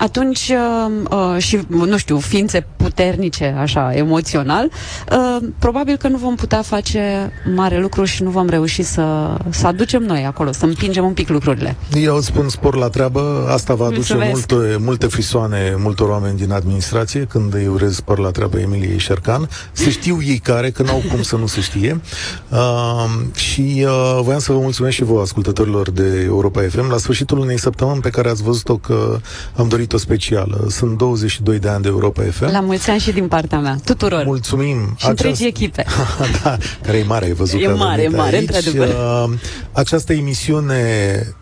atunci 0.00 0.52
uh, 0.52 0.92
uh, 1.10 1.42
și, 1.42 1.58
nu 1.68 1.96
știu, 1.96 2.18
ființe 2.18 2.66
puternice, 2.76 3.56
așa, 3.58 3.92
emoțional, 3.94 4.70
uh, 5.10 5.48
probabil 5.58 5.96
că 5.96 6.08
nu 6.08 6.16
vom 6.16 6.34
putea 6.34 6.62
face 6.62 7.32
mare 7.54 7.80
lucru 7.80 8.04
și 8.04 8.22
nu 8.22 8.30
vom 8.30 8.48
reuși 8.48 8.82
să, 8.82 9.36
să 9.50 9.66
aducem 9.66 10.02
noi 10.02 10.24
acolo, 10.26 10.52
să 10.52 10.64
împingem 10.64 11.04
un 11.04 11.12
pic 11.12 11.28
lucrurile. 11.28 11.76
Eu 11.94 12.16
îți 12.16 12.26
spun 12.26 12.48
spor 12.48 12.76
la 12.76 12.88
treabă, 12.88 13.48
asta 13.52 13.74
va 13.74 13.86
aduce 13.86 14.14
multe, 14.14 14.76
multe 14.78 15.06
frisoane 15.06 15.74
multor 15.78 16.08
oameni 16.08 16.38
din 16.38 16.52
administrație 16.52 17.24
când 17.24 17.54
îi 17.54 17.66
urez 17.66 17.94
spor 17.94 18.18
la 18.18 18.30
treabă 18.30 18.58
Emiliei 18.58 18.98
Șercan. 18.98 19.48
Să 19.72 19.88
știu 19.88 20.18
ei 20.22 20.38
care, 20.38 20.70
că 20.70 20.82
n-au 20.82 21.02
cum 21.10 21.22
să 21.22 21.36
nu 21.36 21.46
se 21.46 21.60
știe. 21.60 22.00
Uh, 22.48 23.04
și 23.34 23.84
uh, 23.86 24.20
voiam 24.22 24.40
să 24.40 24.52
vă 24.52 24.58
mulțumesc 24.58 24.94
și 24.94 25.04
vouă, 25.04 25.20
ascultătorilor 25.20 25.90
de 25.90 26.22
Europa 26.24 26.60
FM, 26.68 26.90
la 26.90 26.96
sfârșitul 26.96 27.38
unei 27.38 27.58
săptămâni 27.58 28.00
pe 28.00 28.10
care 28.10 28.28
ați 28.28 28.42
văzut-o 28.42 28.76
că 28.76 29.18
am 29.56 29.68
dorit 29.68 29.89
o 29.92 29.98
specială. 29.98 30.66
Sunt 30.68 30.98
22 30.98 31.58
de 31.58 31.68
ani 31.68 31.82
de 31.82 31.88
Europa 31.88 32.22
FM. 32.30 32.44
La 32.44 32.60
mulți 32.60 32.90
ani 32.90 33.00
și 33.00 33.12
din 33.12 33.28
partea 33.28 33.58
mea, 33.58 33.76
tuturor. 33.84 34.24
Mulțumim. 34.24 34.76
Și 34.76 34.92
Aceast... 34.94 35.08
întregii 35.08 35.46
echipe. 35.46 35.84
da, 36.42 36.56
care 36.82 36.98
e 36.98 37.02
mare, 37.02 37.24
ai 37.24 37.32
văzut. 37.32 37.62
E 37.62 37.68
mare, 37.68 38.02
e 38.02 38.08
mare, 38.08 38.36
aici. 38.36 38.48
într-adevăr. 38.48 38.88
Uh, 38.88 39.38
această 39.72 40.12
emisiune, 40.12 40.82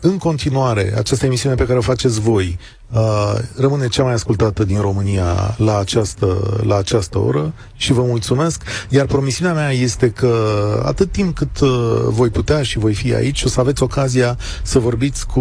în 0.01 0.18
continuare, 0.18 0.94
această 0.96 1.26
emisiune 1.26 1.55
pe 1.55 1.66
care 1.66 1.78
o 1.78 1.82
faceți 1.82 2.20
voi, 2.20 2.59
uh, 2.59 2.77
rămâne 3.57 3.89
cea 3.89 4.03
mai 4.03 4.12
ascultată 4.12 4.64
din 4.64 4.80
România 4.80 5.55
la 5.57 5.78
această, 5.78 6.59
la 6.66 6.76
această 6.76 7.18
oră 7.18 7.53
și 7.76 7.93
vă 7.93 8.03
mulțumesc. 8.03 8.62
Iar 8.89 9.07
promisiunea 9.07 9.55
mea 9.55 9.70
este 9.72 10.11
că 10.11 10.32
atât 10.84 11.12
timp 11.12 11.36
cât 11.36 11.61
uh, 11.61 11.68
voi 12.07 12.28
putea 12.28 12.62
și 12.62 12.78
voi 12.78 12.95
fi 12.95 13.14
aici, 13.14 13.43
o 13.43 13.49
să 13.49 13.61
aveți 13.61 13.82
ocazia 13.82 14.39
să 14.62 14.78
vorbiți 14.78 15.26
cu 15.26 15.41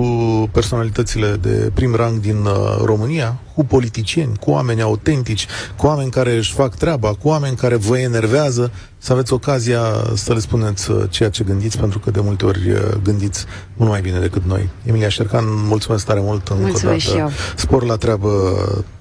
personalitățile 0.52 1.36
de 1.42 1.72
prim 1.74 1.96
rang 1.96 2.20
din 2.20 2.46
uh, 2.46 2.82
România, 2.84 3.40
cu 3.56 3.66
politicieni, 3.66 4.38
cu 4.40 4.52
oameni 4.52 4.82
autentici, 4.82 5.48
cu 5.76 5.86
oameni 5.86 6.12
care 6.12 6.36
își 6.36 6.54
fac 6.54 6.76
treaba, 6.76 7.14
cu 7.14 7.28
oameni 7.28 7.56
care 7.56 7.76
vă 7.76 7.98
enervează, 7.98 8.72
să 8.98 9.12
aveți 9.14 9.34
ocazia 9.34 9.82
să 10.14 10.34
le 10.34 10.40
spuneți 10.40 10.92
uh, 10.92 11.04
ceea 11.10 11.30
ce 11.30 11.44
gândiți, 11.44 11.78
pentru 11.78 12.00
că 12.00 12.12
de 12.12 12.20
multe 12.20 12.46
ori 12.46 12.72
uh, 12.72 12.80
gândiți 13.04 13.46
mult 13.74 13.90
mai 13.90 14.02
bine 14.02 14.20
decât 14.20 14.46
noi. 14.46 14.70
Emilia 14.86 15.10
Șercan, 15.10 15.44
mulțumesc 15.48 16.06
tare 16.06 16.20
mult 16.20 16.48
încă 16.48 16.62
Mulțumesc 16.62 17.14
o 17.14 17.18
dată. 17.18 17.32
Spor 17.56 17.84
la 17.84 17.96
treabă 17.96 18.30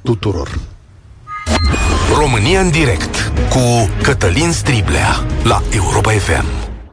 tuturor. 0.03 0.59
România 2.19 2.61
în 2.61 2.71
direct 2.71 3.33
cu 3.51 3.91
Cătălin 4.03 4.53
Striblea 4.53 5.27
la 5.45 5.63
Europa 5.71 6.11
FM. 6.11 6.66